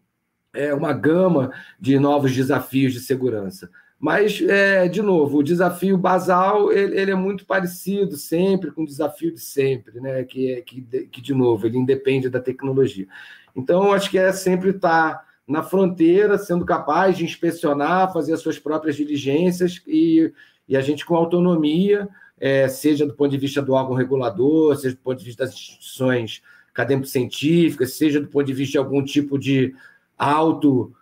é 0.53 0.73
uma 0.73 0.91
gama 0.91 1.53
de 1.79 1.97
novos 1.97 2.35
desafios 2.35 2.91
de 2.91 2.99
segurança. 2.99 3.69
Mas, 4.03 4.41
é, 4.41 4.85
de 4.89 5.01
novo, 5.01 5.37
o 5.37 5.43
desafio 5.43 5.97
basal 5.97 6.73
ele, 6.73 6.99
ele, 6.99 7.11
é 7.11 7.15
muito 7.15 7.45
parecido 7.45 8.17
sempre 8.17 8.69
com 8.69 8.83
o 8.83 8.85
desafio 8.85 9.31
de 9.31 9.39
sempre, 9.39 9.97
né? 10.01 10.25
que, 10.25 10.51
é, 10.51 10.61
que, 10.61 10.81
que, 10.81 11.21
de 11.21 11.33
novo, 11.33 11.65
ele 11.65 11.77
independe 11.77 12.27
da 12.29 12.41
tecnologia. 12.41 13.07
Então, 13.55 13.93
acho 13.93 14.11
que 14.11 14.17
é 14.17 14.33
sempre 14.33 14.71
estar 14.71 15.25
na 15.47 15.63
fronteira, 15.63 16.37
sendo 16.37 16.65
capaz 16.65 17.15
de 17.15 17.23
inspecionar, 17.23 18.11
fazer 18.11 18.33
as 18.33 18.41
suas 18.41 18.59
próprias 18.59 18.97
diligências 18.97 19.81
e, 19.87 20.33
e 20.67 20.75
a 20.75 20.81
gente 20.81 21.05
com 21.05 21.15
autonomia, 21.15 22.09
é, 22.37 22.67
seja 22.67 23.05
do 23.05 23.13
ponto 23.13 23.31
de 23.31 23.37
vista 23.37 23.61
do 23.61 23.71
órgão 23.71 23.95
regulador, 23.95 24.75
seja 24.75 24.95
do 24.95 25.01
ponto 25.01 25.19
de 25.19 25.23
vista 25.23 25.45
das 25.45 25.53
instituições 25.53 26.43
acadêmico-científicas, 26.73 27.93
seja 27.93 28.19
do 28.19 28.27
ponto 28.27 28.47
de 28.47 28.53
vista 28.53 28.73
de 28.73 28.79
algum 28.79 29.01
tipo 29.01 29.39
de 29.39 29.73
auto 30.17 30.93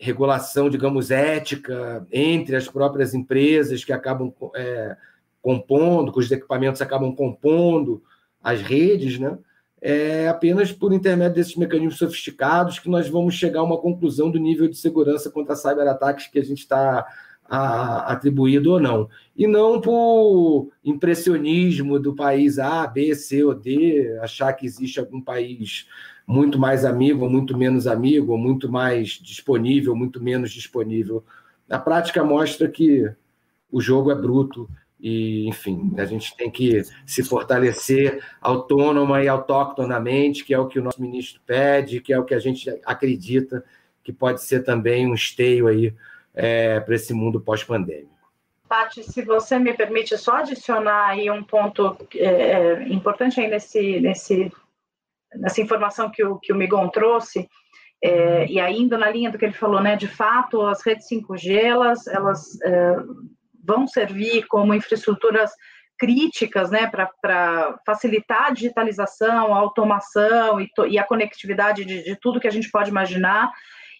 regulação, 0.00 0.70
digamos, 0.70 1.10
ética 1.10 2.06
entre 2.10 2.56
as 2.56 2.66
próprias 2.66 3.12
empresas 3.12 3.84
que 3.84 3.92
acabam 3.92 4.32
é, 4.56 4.96
compondo, 5.42 6.10
cujos 6.10 6.32
equipamentos 6.32 6.80
acabam 6.80 7.14
compondo 7.14 8.02
as 8.42 8.62
redes, 8.62 9.18
né? 9.18 9.38
É 9.82 10.28
apenas 10.28 10.72
por 10.72 10.92
intermédio 10.92 11.36
desses 11.36 11.56
mecanismos 11.56 11.98
sofisticados 11.98 12.78
que 12.78 12.88
nós 12.88 13.08
vamos 13.08 13.34
chegar 13.34 13.60
a 13.60 13.64
uma 13.64 13.78
conclusão 13.78 14.30
do 14.30 14.38
nível 14.38 14.68
de 14.68 14.76
segurança 14.76 15.30
contra 15.30 15.54
cyberataques 15.56 16.26
que 16.26 16.38
a 16.38 16.44
gente 16.44 16.58
está 16.58 17.06
atribuído 17.50 18.72
ou 18.72 18.80
não. 18.80 19.08
E 19.36 19.46
não 19.46 19.80
por 19.80 20.70
impressionismo 20.84 21.98
do 21.98 22.14
país 22.14 22.58
A, 22.58 22.86
B, 22.86 23.14
C 23.14 23.42
ou 23.42 23.54
D, 23.54 24.18
achar 24.20 24.52
que 24.52 24.64
existe 24.64 25.00
algum 25.00 25.20
país 25.20 25.86
muito 26.30 26.60
mais 26.60 26.84
amigo, 26.84 27.28
muito 27.28 27.58
menos 27.58 27.88
amigo, 27.88 28.38
muito 28.38 28.70
mais 28.70 29.08
disponível, 29.08 29.96
muito 29.96 30.22
menos 30.22 30.52
disponível. 30.52 31.24
A 31.68 31.76
prática 31.76 32.22
mostra 32.22 32.68
que 32.68 33.10
o 33.68 33.80
jogo 33.80 34.12
é 34.12 34.14
bruto 34.14 34.70
e, 35.00 35.48
enfim, 35.48 35.92
a 35.98 36.04
gente 36.04 36.36
tem 36.36 36.48
que 36.48 36.82
se 37.04 37.24
fortalecer 37.24 38.22
autônoma 38.40 39.24
e 39.24 39.28
autóctonamente, 39.28 40.44
que 40.44 40.54
é 40.54 40.58
o 40.58 40.68
que 40.68 40.78
o 40.78 40.82
nosso 40.82 41.02
ministro 41.02 41.40
pede, 41.44 42.00
que 42.00 42.12
é 42.12 42.18
o 42.18 42.24
que 42.24 42.34
a 42.34 42.38
gente 42.38 42.70
acredita 42.84 43.64
que 44.04 44.12
pode 44.12 44.40
ser 44.40 44.62
também 44.62 45.08
um 45.08 45.14
esteio 45.14 45.66
aí 45.66 45.92
é, 46.32 46.78
para 46.78 46.94
esse 46.94 47.12
mundo 47.12 47.40
pós-pandêmico. 47.40 48.20
Paty, 48.68 49.02
se 49.02 49.22
você 49.22 49.58
me 49.58 49.74
permite 49.74 50.16
só 50.16 50.36
adicionar 50.36 51.08
aí 51.08 51.28
um 51.28 51.42
ponto 51.42 51.96
é, 52.14 52.24
é 52.24 52.88
importante 52.88 53.40
aí 53.40 53.50
nesse, 53.50 53.98
nesse, 53.98 54.52
nessa 55.34 55.60
informação 55.60 56.10
que 56.10 56.24
o, 56.24 56.38
que 56.38 56.52
o 56.52 56.56
Migon 56.56 56.88
trouxe, 56.88 57.48
é, 58.02 58.46
e 58.46 58.58
ainda 58.58 58.96
na 58.96 59.10
linha 59.10 59.30
do 59.30 59.38
que 59.38 59.44
ele 59.44 59.52
falou, 59.52 59.80
né, 59.80 59.94
de 59.94 60.08
fato, 60.08 60.62
as 60.62 60.82
redes 60.84 61.06
5G, 61.08 61.52
elas, 61.62 62.06
elas 62.06 62.60
é, 62.62 62.96
vão 63.62 63.86
servir 63.86 64.46
como 64.46 64.74
infraestruturas 64.74 65.50
críticas 65.98 66.70
né, 66.70 66.90
para 66.90 67.78
facilitar 67.84 68.46
a 68.46 68.50
digitalização, 68.50 69.54
a 69.54 69.58
automação 69.58 70.58
e, 70.58 70.66
to, 70.74 70.86
e 70.86 70.98
a 70.98 71.04
conectividade 71.04 71.84
de, 71.84 72.02
de, 72.02 72.16
tudo 72.18 72.40
que 72.40 72.48
a 72.48 72.50
gente 72.50 72.70
pode 72.70 72.88
imaginar. 72.88 73.50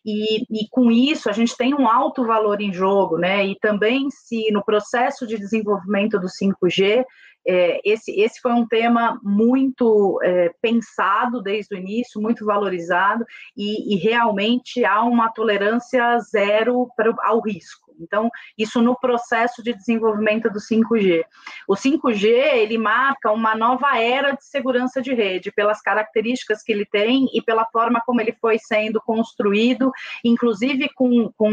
E, 0.03 0.45
e, 0.51 0.66
com 0.70 0.91
isso 0.91 1.28
a 1.28 1.33
gente 1.33 1.55
tem 1.55 1.74
um 1.74 1.87
alto 1.87 2.24
valor 2.24 2.62
em 2.62 2.72
jogo, 2.72 3.18
né? 3.18 3.45
E 3.45 3.55
também 3.59 4.09
se 4.09 4.51
no 4.51 4.64
processo 4.64 5.26
de 5.26 5.37
desenvolvimento 5.37 6.18
do 6.18 6.26
5G 6.26 7.05
é, 7.47 7.80
esse, 7.84 8.12
esse 8.20 8.41
foi 8.41 8.53
um 8.53 8.66
tema 8.66 9.18
muito 9.22 10.20
é, 10.22 10.53
pensado 10.61 11.43
desde 11.43 11.74
o 11.74 11.78
início, 11.78 12.20
muito 12.20 12.45
valorizado, 12.45 13.24
e, 13.57 13.95
e 13.95 13.99
realmente 13.99 14.84
há 14.84 15.03
uma 15.03 15.30
tolerância 15.30 16.18
zero 16.20 16.88
ao 17.22 17.41
risco. 17.41 17.89
Então, 18.01 18.31
isso 18.57 18.81
no 18.81 18.99
processo 18.99 19.63
de 19.63 19.73
desenvolvimento 19.73 20.51
do 20.51 20.59
5G. 20.59 21.25
O 21.69 21.75
5G, 21.75 22.25
ele 22.25 22.79
marca 22.79 23.31
uma 23.31 23.55
nova 23.55 23.99
era 23.99 24.33
de 24.33 24.45
segurança 24.45 25.01
de 25.01 25.15
rede, 25.15 25.53
pelas 25.53 25.81
características 25.81 26.63
que 26.63 26.73
ele 26.73 26.87
tem 26.87 27.29
e 27.35 27.43
pela 27.43 27.65
forma 27.67 28.01
como 28.05 28.21
ele 28.21 28.33
foi 28.41 28.59
sendo 28.59 29.01
construído, 29.01 29.91
inclusive 30.25 30.89
com, 30.95 31.31
com 31.37 31.51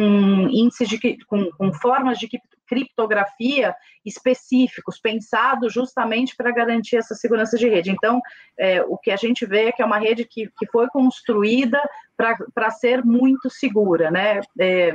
índices 0.49 0.87
de, 0.87 1.17
com, 1.25 1.49
com 1.51 1.73
formas 1.73 2.17
de 2.17 2.27
criptografia 2.67 3.73
específicos, 4.05 4.99
pensados 4.99 5.73
justamente 5.73 6.35
para 6.35 6.51
garantir 6.51 6.97
essa 6.97 7.15
segurança 7.15 7.57
de 7.57 7.67
rede. 7.67 7.89
Então, 7.89 8.21
é, 8.57 8.81
o 8.83 8.97
que 8.97 9.09
a 9.09 9.15
gente 9.15 9.45
vê 9.45 9.65
é 9.65 9.71
que 9.71 9.81
é 9.81 9.85
uma 9.85 9.97
rede 9.97 10.25
que, 10.25 10.49
que 10.57 10.67
foi 10.67 10.87
construída 10.87 11.81
para 12.15 12.69
ser 12.71 13.03
muito 13.03 13.49
segura, 13.49 14.11
né? 14.11 14.41
É, 14.59 14.93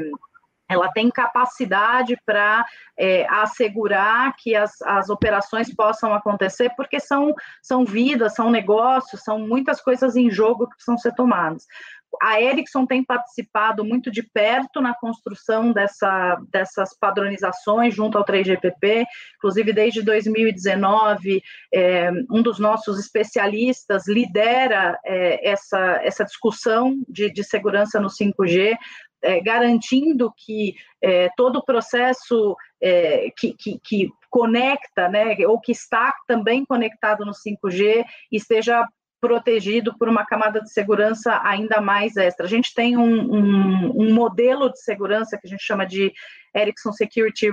ela 0.73 0.91
tem 0.91 1.11
capacidade 1.11 2.17
para 2.25 2.65
é, 2.99 3.27
assegurar 3.29 4.35
que 4.37 4.55
as, 4.55 4.81
as 4.83 5.11
operações 5.11 5.75
possam 5.75 6.15
acontecer, 6.15 6.71
porque 6.77 6.99
são, 6.99 7.35
são 7.63 7.85
vidas, 7.85 8.35
são 8.35 8.51
negócios, 8.51 9.23
são 9.23 9.39
muitas 9.39 9.81
coisas 9.81 10.17
em 10.17 10.31
jogo 10.31 10.69
que 10.69 10.77
precisam 10.77 10.99
ser 10.99 11.15
tomadas. 11.15 11.65
A 12.21 12.41
Ericsson 12.41 12.87
tem 12.87 13.03
participado 13.03 13.85
muito 13.85 14.11
de 14.11 14.23
perto 14.23 14.81
na 14.81 14.95
construção 14.95 15.73
dessa, 15.73 16.41
dessas 16.51 16.97
padronizações 16.99 17.95
junto 17.95 18.19
ao 18.19 18.25
3GPP, 18.25 19.05
inclusive 19.37 19.73
desde 19.73 20.03
2019, 20.03 21.43
é, 21.73 22.11
um 22.31 22.43
dos 22.43 22.59
nossos 22.59 22.99
especialistas 22.99 24.07
lidera 24.07 24.99
é, 25.05 25.51
essa, 25.51 26.01
essa 26.03 26.25
discussão 26.25 26.97
de, 27.09 27.33
de 27.33 27.45
segurança 27.45 27.99
no 27.99 28.09
5G, 28.09 28.77
é, 29.23 29.41
garantindo 29.41 30.33
que 30.37 30.75
é, 31.01 31.29
todo 31.37 31.57
o 31.57 31.65
processo 31.65 32.57
é, 32.81 33.31
que, 33.39 33.55
que, 33.55 33.79
que, 33.83 34.09
conecta, 34.31 35.11
né, 35.11 35.37
ou 35.47 35.61
que 35.61 35.73
está 35.73 36.11
também 36.27 36.65
conectado 36.65 37.23
no 37.25 37.33
5G, 37.33 38.03
esteja 38.31 38.83
protegido 39.23 39.97
por 39.97 40.09
uma 40.09 40.27
camada 40.27 40.61
de 40.61 40.73
segurança 40.73 41.41
ainda 41.45 41.81
mais 41.81 42.17
extra. 42.17 42.45
A 42.45 42.49
gente 42.49 42.75
tem 42.75 42.97
um, 42.97 43.05
um, 43.05 44.03
um 44.03 44.15
modelo 44.15 44.69
de 44.69 44.83
segurança 44.83 45.39
que 45.39 45.47
a 45.47 45.51
gente 45.51 45.63
chama 45.63 45.87
de 45.87 46.13
Ericsson 46.55 46.93
Security 46.93 47.49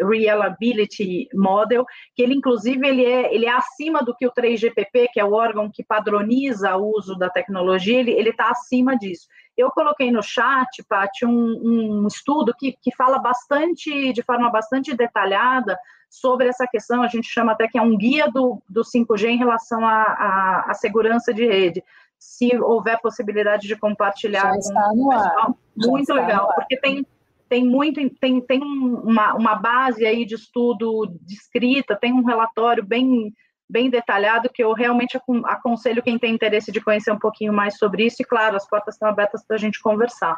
Reliability 0.00 1.28
Model, 1.34 1.84
que 2.14 2.22
ele 2.22 2.34
inclusive 2.34 2.86
ele 2.86 3.04
é, 3.04 3.34
ele 3.34 3.44
é 3.44 3.52
acima 3.52 4.02
do 4.02 4.16
que 4.16 4.26
o 4.26 4.32
3GPP, 4.32 5.08
que 5.12 5.20
é 5.20 5.24
o 5.24 5.34
órgão 5.34 5.70
que 5.70 5.84
padroniza 5.84 6.74
o 6.76 6.96
uso 6.96 7.14
da 7.16 7.28
tecnologia, 7.28 8.00
ele 8.00 8.30
está 8.30 8.48
acima 8.48 8.96
disso. 8.96 9.28
Eu 9.60 9.70
coloquei 9.70 10.10
no 10.10 10.22
chat, 10.22 10.82
Paty, 10.88 11.26
um, 11.26 12.02
um 12.02 12.06
estudo 12.06 12.54
que, 12.56 12.76
que 12.80 12.94
fala 12.94 13.18
bastante, 13.18 14.12
de 14.12 14.22
forma 14.22 14.50
bastante 14.50 14.94
detalhada, 14.96 15.78
sobre 16.10 16.48
essa 16.48 16.66
questão, 16.66 17.02
a 17.02 17.06
gente 17.06 17.28
chama 17.28 17.52
até 17.52 17.68
que 17.68 17.78
é 17.78 17.82
um 17.82 17.96
guia 17.96 18.28
do, 18.28 18.60
do 18.68 18.82
5G 18.82 19.28
em 19.28 19.36
relação 19.38 19.86
à 19.86 20.72
segurança 20.74 21.32
de 21.32 21.46
rede. 21.46 21.84
Se 22.18 22.54
houver 22.58 23.00
possibilidade 23.00 23.68
de 23.68 23.76
compartilhar. 23.76 24.42
Já 24.42 24.56
está 24.56 24.92
no 24.94 25.12
ar. 25.12 25.54
Muito 25.76 26.12
legal, 26.12 26.52
porque 26.54 26.76
tem, 26.78 27.06
tem 27.48 27.64
muito, 27.64 28.00
tem, 28.18 28.40
tem 28.40 28.60
uma, 28.60 29.34
uma 29.34 29.54
base 29.54 30.04
aí 30.04 30.26
de 30.26 30.34
estudo 30.34 31.16
descrita, 31.22 31.96
tem 31.96 32.12
um 32.12 32.24
relatório 32.24 32.84
bem 32.84 33.32
bem 33.70 33.88
detalhado 33.88 34.50
que 34.52 34.62
eu 34.62 34.72
realmente 34.72 35.18
aconselho 35.44 36.02
quem 36.02 36.18
tem 36.18 36.34
interesse 36.34 36.72
de 36.72 36.80
conhecer 36.80 37.12
um 37.12 37.18
pouquinho 37.18 37.52
mais 37.52 37.78
sobre 37.78 38.04
isso 38.04 38.20
e 38.20 38.24
claro 38.24 38.56
as 38.56 38.68
portas 38.68 38.94
estão 38.94 39.08
abertas 39.08 39.44
para 39.46 39.56
a 39.56 39.58
gente 39.58 39.80
conversar 39.80 40.36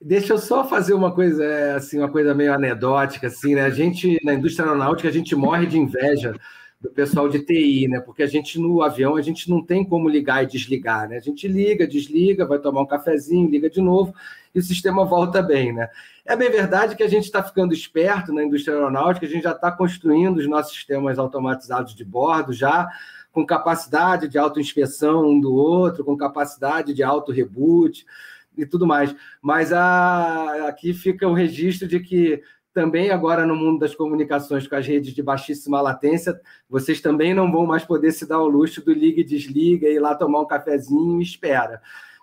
Deixa 0.00 0.34
eu 0.34 0.38
só 0.38 0.62
fazer 0.62 0.92
uma 0.92 1.10
coisa, 1.10 1.42
é, 1.42 1.72
assim, 1.72 1.98
uma 1.98 2.10
coisa 2.10 2.34
meio 2.34 2.52
anedótica, 2.52 3.28
assim, 3.28 3.54
né? 3.54 3.62
A 3.62 3.70
gente, 3.70 4.20
na 4.22 4.34
indústria 4.34 4.66
aeronáutica, 4.66 5.08
a 5.08 5.12
gente 5.12 5.34
morre 5.34 5.64
de 5.64 5.78
inveja 5.78 6.34
do 6.86 6.92
pessoal 6.92 7.28
de 7.28 7.40
TI, 7.40 7.88
né? 7.88 8.00
Porque 8.00 8.22
a 8.22 8.26
gente, 8.26 8.60
no 8.60 8.82
avião, 8.82 9.16
a 9.16 9.22
gente 9.22 9.50
não 9.50 9.60
tem 9.62 9.84
como 9.84 10.08
ligar 10.08 10.44
e 10.44 10.46
desligar, 10.46 11.08
né? 11.08 11.16
A 11.16 11.20
gente 11.20 11.48
liga, 11.48 11.86
desliga, 11.86 12.46
vai 12.46 12.58
tomar 12.58 12.82
um 12.82 12.86
cafezinho, 12.86 13.50
liga 13.50 13.68
de 13.68 13.80
novo 13.80 14.14
e 14.54 14.58
o 14.58 14.62
sistema 14.62 15.04
volta 15.04 15.42
bem, 15.42 15.72
né? 15.72 15.88
É 16.24 16.36
bem 16.36 16.50
verdade 16.50 16.96
que 16.96 17.02
a 17.02 17.08
gente 17.08 17.24
está 17.24 17.42
ficando 17.42 17.74
esperto 17.74 18.32
na 18.32 18.44
indústria 18.44 18.74
aeronáutica, 18.74 19.26
a 19.26 19.28
gente 19.28 19.42
já 19.42 19.52
está 19.52 19.70
construindo 19.70 20.38
os 20.38 20.46
nossos 20.48 20.72
sistemas 20.72 21.18
automatizados 21.18 21.94
de 21.94 22.04
bordo, 22.04 22.52
já 22.52 22.88
com 23.32 23.44
capacidade 23.44 24.28
de 24.28 24.38
autoinspeção 24.38 25.28
um 25.28 25.40
do 25.40 25.54
outro, 25.54 26.04
com 26.04 26.16
capacidade 26.16 26.94
de 26.94 27.02
auto-reboot, 27.02 28.06
e 28.56 28.64
tudo 28.64 28.86
mais. 28.86 29.14
Mas 29.42 29.72
a, 29.72 30.68
aqui 30.68 30.94
fica 30.94 31.28
o 31.28 31.34
registro 31.34 31.86
de 31.86 32.00
que 32.00 32.42
também 32.76 33.10
agora 33.10 33.46
no 33.46 33.56
mundo 33.56 33.78
das 33.78 33.94
comunicações 33.94 34.68
com 34.68 34.76
as 34.76 34.86
redes 34.86 35.14
de 35.14 35.22
baixíssima 35.22 35.80
latência, 35.80 36.38
vocês 36.68 37.00
também 37.00 37.32
não 37.32 37.50
vão 37.50 37.64
mais 37.64 37.86
poder 37.86 38.12
se 38.12 38.28
dar 38.28 38.38
o 38.38 38.46
luxo 38.46 38.84
do 38.84 38.92
liga 38.92 39.22
e 39.22 39.24
desliga, 39.24 39.88
ir 39.88 39.98
lá 39.98 40.14
tomar 40.14 40.42
um 40.42 40.46
cafezinho 40.46 41.18
e 41.18 41.22
espera. 41.22 41.80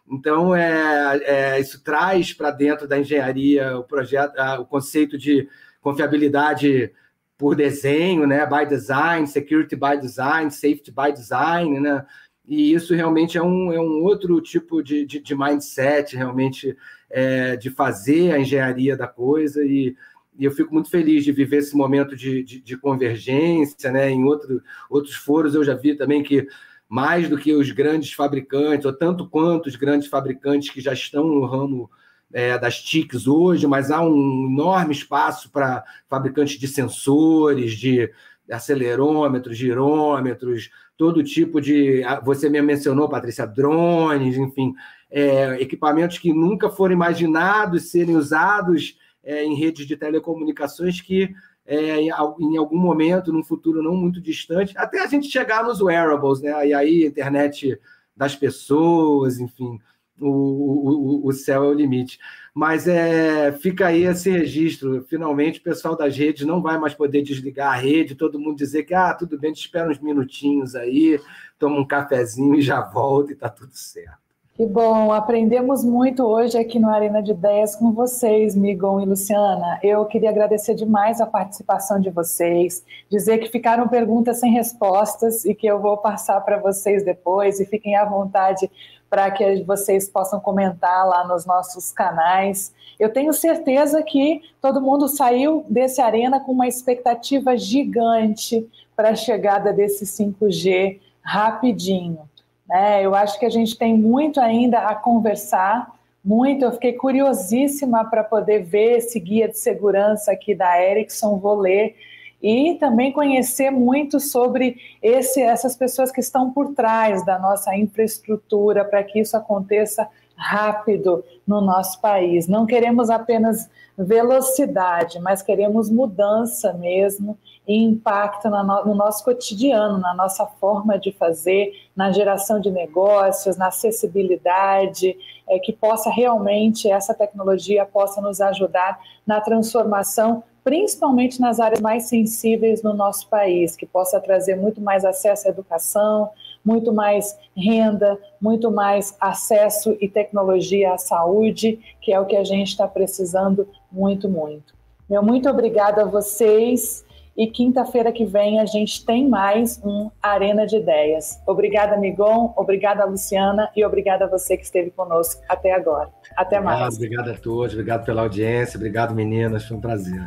Então, 0.08 0.56
é, 0.56 1.18
é 1.24 1.60
isso 1.60 1.84
traz 1.84 2.34
para 2.34 2.52
dentro 2.52 2.88
da 2.88 3.00
engenharia 3.00 3.76
o 3.80 3.84
projeto, 3.84 4.36
o 4.60 4.66
conceito 4.66 5.18
de 5.18 5.50
confiabilidade 5.82 6.92
por 7.36 7.56
desenho, 7.56 8.28
né, 8.28 8.46
by 8.46 8.68
design, 8.68 9.26
security 9.26 9.76
by 9.76 10.00
design, 10.00 10.52
safety 10.52 10.92
by 10.92 11.12
design, 11.12 11.80
né, 11.80 12.06
e 12.46 12.74
isso 12.74 12.94
realmente 12.94 13.40
é 13.40 13.42
um, 13.42 13.74
é 13.74 13.80
um 13.80 14.04
outro 14.04 14.40
tipo 14.40 14.84
de, 14.84 15.04
de, 15.04 15.20
de 15.20 15.36
mindset, 15.36 16.16
realmente, 16.16 16.78
é, 17.10 17.56
de 17.56 17.72
fazer 17.72 18.34
a 18.34 18.40
engenharia 18.40 18.96
da 18.96 19.08
coisa, 19.08 19.66
e, 19.66 19.96
e, 20.38 20.46
eu 20.46 20.52
fico 20.52 20.74
muito 20.74 20.90
feliz 20.90 21.24
de 21.24 21.32
viver 21.32 21.58
esse 21.58 21.76
momento 21.76 22.16
de, 22.16 22.44
de, 22.44 22.62
de 22.62 22.78
convergência, 22.78 23.92
né? 23.92 24.10
Em 24.10 24.24
outro, 24.24 24.62
outros 24.90 25.16
foros 25.16 25.56
eu 25.56 25.64
já 25.64 25.74
vi 25.74 25.96
também 25.96 26.24
que 26.24 26.48
mais 26.88 27.28
do 27.28 27.38
que 27.38 27.54
os 27.54 27.72
grandes 27.72 28.14
fabricantes, 28.14 28.86
ou 28.86 28.94
tanto 28.94 29.28
quanto 29.28 29.68
os 29.68 29.76
grandes 29.76 30.08
fabricantes 30.08 30.70
que 30.70 30.80
já 30.80 30.94
estão 30.94 31.26
no 31.26 31.46
ramo 31.46 31.90
é, 32.32 32.58
das 32.58 32.82
TICs 32.82 33.28
hoje, 33.28 33.66
mas 33.68 33.92
há 33.92 34.02
um 34.02 34.48
enorme 34.52 34.94
espaço 34.94 35.52
para 35.52 35.84
fabricantes 36.10 36.60
de 36.60 36.68
sensores, 36.68 37.74
de 37.74 38.12
acelerômetros, 38.52 39.58
girômetros, 39.58 40.70
todo 40.98 41.24
tipo 41.24 41.62
de. 41.62 42.04
Você 42.24 42.50
me 42.50 42.62
mencionou, 42.62 43.10
Patrícia, 43.10 43.46
drones, 43.46 44.38
enfim, 44.38 44.74
é, 45.10 45.62
equipamentos 45.62 46.18
que 46.18 46.34
nunca 46.34 46.70
foram 46.70 46.94
imaginados 46.94 47.90
serem 47.90 48.16
usados 48.16 48.98
é, 49.24 49.44
em 49.44 49.56
redes 49.56 49.88
de 49.88 49.96
telecomunicações 49.96 51.02
que 51.02 51.34
é, 51.66 51.98
em, 52.00 52.10
em, 52.10 52.58
algum 52.58 52.78
momento, 52.78 53.32
num 53.32 53.44
futuro 53.44 53.82
não 53.82 53.96
muito 53.96 54.20
distante, 54.20 54.78
até 54.78 55.02
a 55.02 55.08
gente 55.08 55.30
chegar 55.30 55.64
nos 55.64 55.82
wearables, 55.82 56.42
né? 56.42 56.68
E 56.68 56.74
aí 56.74 57.06
internet 57.06 57.80
das 58.16 58.36
pessoas, 58.36 59.40
enfim, 59.40 59.80
o, 60.20 60.28
o, 60.28 61.28
o 61.28 61.32
céu 61.32 61.64
é 61.64 61.68
o 61.68 61.74
limite. 61.74 62.20
Mas 62.54 62.88
é, 62.88 63.52
fica 63.54 63.88
aí 63.88 64.04
esse 64.04 64.30
registro. 64.30 65.04
Finalmente, 65.10 65.60
o 65.60 65.64
pessoal 65.64 65.96
das 65.96 66.16
redes 66.16 66.46
não 66.46 66.62
vai 66.62 66.78
mais 66.78 66.94
poder 66.94 67.24
desligar 67.24 67.74
a 67.74 67.76
rede, 67.76 68.14
todo 68.14 68.40
mundo 68.40 68.58
dizer 68.58 68.84
que 68.84 68.94
ah, 68.94 69.14
tudo 69.14 69.40
bem, 69.40 69.54
te 69.54 69.62
espera 69.62 69.90
uns 69.90 70.00
minutinhos 70.00 70.76
aí, 70.76 71.20
toma 71.58 71.80
um 71.80 71.88
cafezinho 71.88 72.56
e 72.56 72.62
já 72.62 72.82
volta 72.82 73.32
e 73.32 73.36
tá 73.36 73.50
tudo 73.50 73.74
certo. 73.74 74.22
Que 74.56 74.68
bom, 74.68 75.12
aprendemos 75.12 75.84
muito 75.84 76.24
hoje 76.24 76.60
aqui 76.60 76.78
no 76.78 76.88
Arena 76.88 77.24
de 77.24 77.32
Ideias 77.32 77.76
com 77.76 77.92
vocês, 77.92 78.56
Migon 78.56 79.02
e 79.02 79.06
Luciana. 79.06 79.80
Eu 79.82 80.06
queria 80.06 80.30
agradecer 80.30 80.76
demais 80.76 81.20
a 81.20 81.26
participação 81.26 82.00
de 82.00 82.12
vocês, 82.12 82.86
dizer 83.10 83.40
que 83.40 83.50
ficaram 83.50 83.88
perguntas 83.88 84.40
sem 84.40 84.52
respostas 84.52 85.44
e 85.44 85.56
que 85.56 85.66
eu 85.66 85.82
vou 85.82 85.98
passar 85.98 86.40
para 86.42 86.60
vocês 86.60 87.04
depois 87.04 87.60
e 87.60 87.66
fiquem 87.66 87.96
à 87.96 88.06
vontade 88.06 88.70
para 89.10 89.32
que 89.32 89.64
vocês 89.64 90.08
possam 90.08 90.40
comentar 90.40 91.04
lá 91.08 91.28
nos 91.28 91.48
nossos 91.48 91.92
canais. 91.92 92.72
Eu 93.00 93.12
tenho 93.12 93.34
certeza 93.34 94.04
que 94.04 94.40
todo 94.62 94.80
mundo 94.80 95.08
saiu 95.08 95.66
desse 95.68 96.00
Arena 96.00 96.40
com 96.40 96.52
uma 96.52 96.68
expectativa 96.68 97.58
gigante 97.58 98.70
para 98.96 99.10
a 99.10 99.16
chegada 99.16 99.74
desse 99.74 100.06
5G 100.06 101.00
rapidinho. 101.24 102.20
Né? 102.68 103.06
Eu 103.06 103.14
acho 103.14 103.40
que 103.40 103.46
a 103.46 103.50
gente 103.50 103.78
tem 103.78 103.98
muito 103.98 104.40
ainda 104.40 104.80
a 104.80 104.96
conversar, 104.96 105.94
muito. 106.24 106.66
Eu 106.66 106.72
fiquei 106.72 106.94
curiosíssima 106.94 108.06
para 108.06 108.24
poder 108.24 108.64
ver 108.64 108.98
esse 108.98 109.20
guia 109.20 109.48
de 109.48 109.58
segurança 109.58 110.32
aqui 110.32 110.56
da 110.56 110.82
Ericsson, 110.82 111.38
vou 111.38 111.56
ler 111.56 111.96
e 112.44 112.76
também 112.76 113.14
conhecer 113.14 113.72
muito 113.72 114.20
sobre 114.20 114.76
esse, 115.02 115.42
essas 115.42 115.78
pessoas 115.78 116.12
que 116.12 116.20
estão 116.20 116.52
por 116.52 116.74
trás 116.76 117.26
da 117.26 117.40
nossa 117.40 117.74
infraestrutura 117.74 118.84
para 118.84 119.02
que 119.02 119.22
isso 119.22 119.38
aconteça 119.38 120.10
rápido 120.36 121.24
no 121.48 121.62
nosso 121.62 122.02
país. 122.02 122.46
Não 122.46 122.66
queremos 122.66 123.10
apenas 123.10 123.70
velocidade, 123.98 125.22
mas 125.22 125.42
queremos 125.42 125.90
mudança 125.90 126.74
mesmo 126.74 127.38
e 127.68 127.82
impacto 127.82 128.50
no 128.50 128.94
nosso 128.94 129.24
cotidiano, 129.24 129.98
na 129.98 130.14
nossa 130.14 130.46
forma 130.46 131.00
de 131.00 131.12
fazer, 131.12 131.72
na 131.96 132.12
geração 132.12 132.60
de 132.60 132.70
negócios, 132.70 133.58
na 133.58 133.68
acessibilidade, 133.68 135.16
é, 135.48 135.60
que 135.60 135.72
possa 135.72 136.10
realmente, 136.10 136.90
essa 136.90 137.14
tecnologia 137.14 137.86
possa 137.86 138.22
nos 138.22 138.42
ajudar 138.42 139.00
na 139.26 139.40
transformação 139.40 140.44
principalmente 140.64 141.42
nas 141.42 141.60
áreas 141.60 141.82
mais 141.82 142.06
sensíveis 142.06 142.82
no 142.82 142.94
nosso 142.94 143.28
país, 143.28 143.76
que 143.76 143.86
possa 143.86 144.20
trazer 144.20 144.56
muito 144.56 144.80
mais 144.80 145.04
acesso 145.04 145.48
à 145.48 145.52
educação, 145.52 146.30
muito 146.64 146.94
mais 146.94 147.38
renda, 147.56 148.18
muito 148.40 148.72
mais 148.72 149.16
acesso 149.20 149.98
e 150.00 150.08
tecnologia 150.08 150.94
à 150.94 150.98
saúde, 150.98 151.80
que 152.02 152.14
é 152.14 152.20
o 152.20 152.26
que 152.26 152.38
a 152.38 152.44
gente 152.44 152.70
está 152.70 152.88
precisando 152.88 153.68
muito, 153.92 154.30
muito. 154.30 154.74
Meu 155.10 155.22
muito 155.22 155.50
obrigada 155.50 156.04
a 156.04 156.06
vocês. 156.06 157.04
E 157.36 157.48
quinta-feira 157.48 158.12
que 158.12 158.26
vem 158.26 158.60
a 158.60 158.66
gente 158.66 159.04
tem 159.04 159.28
mais 159.28 159.82
um 159.84 160.12
Arena 160.22 160.68
de 160.68 160.78
Ideias. 160.78 161.42
Obrigada, 161.48 161.98
Migon, 161.98 162.54
obrigada, 162.56 163.04
Luciana, 163.06 163.72
e 163.76 163.84
obrigada 163.84 164.26
a 164.26 164.28
você 164.28 164.56
que 164.56 164.64
esteve 164.64 164.92
conosco 164.92 165.42
até 165.50 165.74
agora. 165.74 166.10
Até 166.38 166.60
obrigado, 166.60 166.80
mais. 166.80 166.96
Obrigado 166.96 167.32
a 167.32 167.34
todos, 167.34 167.74
obrigado 167.74 168.06
pela 168.06 168.22
audiência, 168.22 168.78
obrigado, 168.78 169.16
meninas, 169.16 169.66
foi 169.66 169.78
um 169.78 169.82
prazer. 169.82 170.22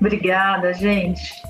Obrigada, 0.00 0.72
gente. 0.72 1.42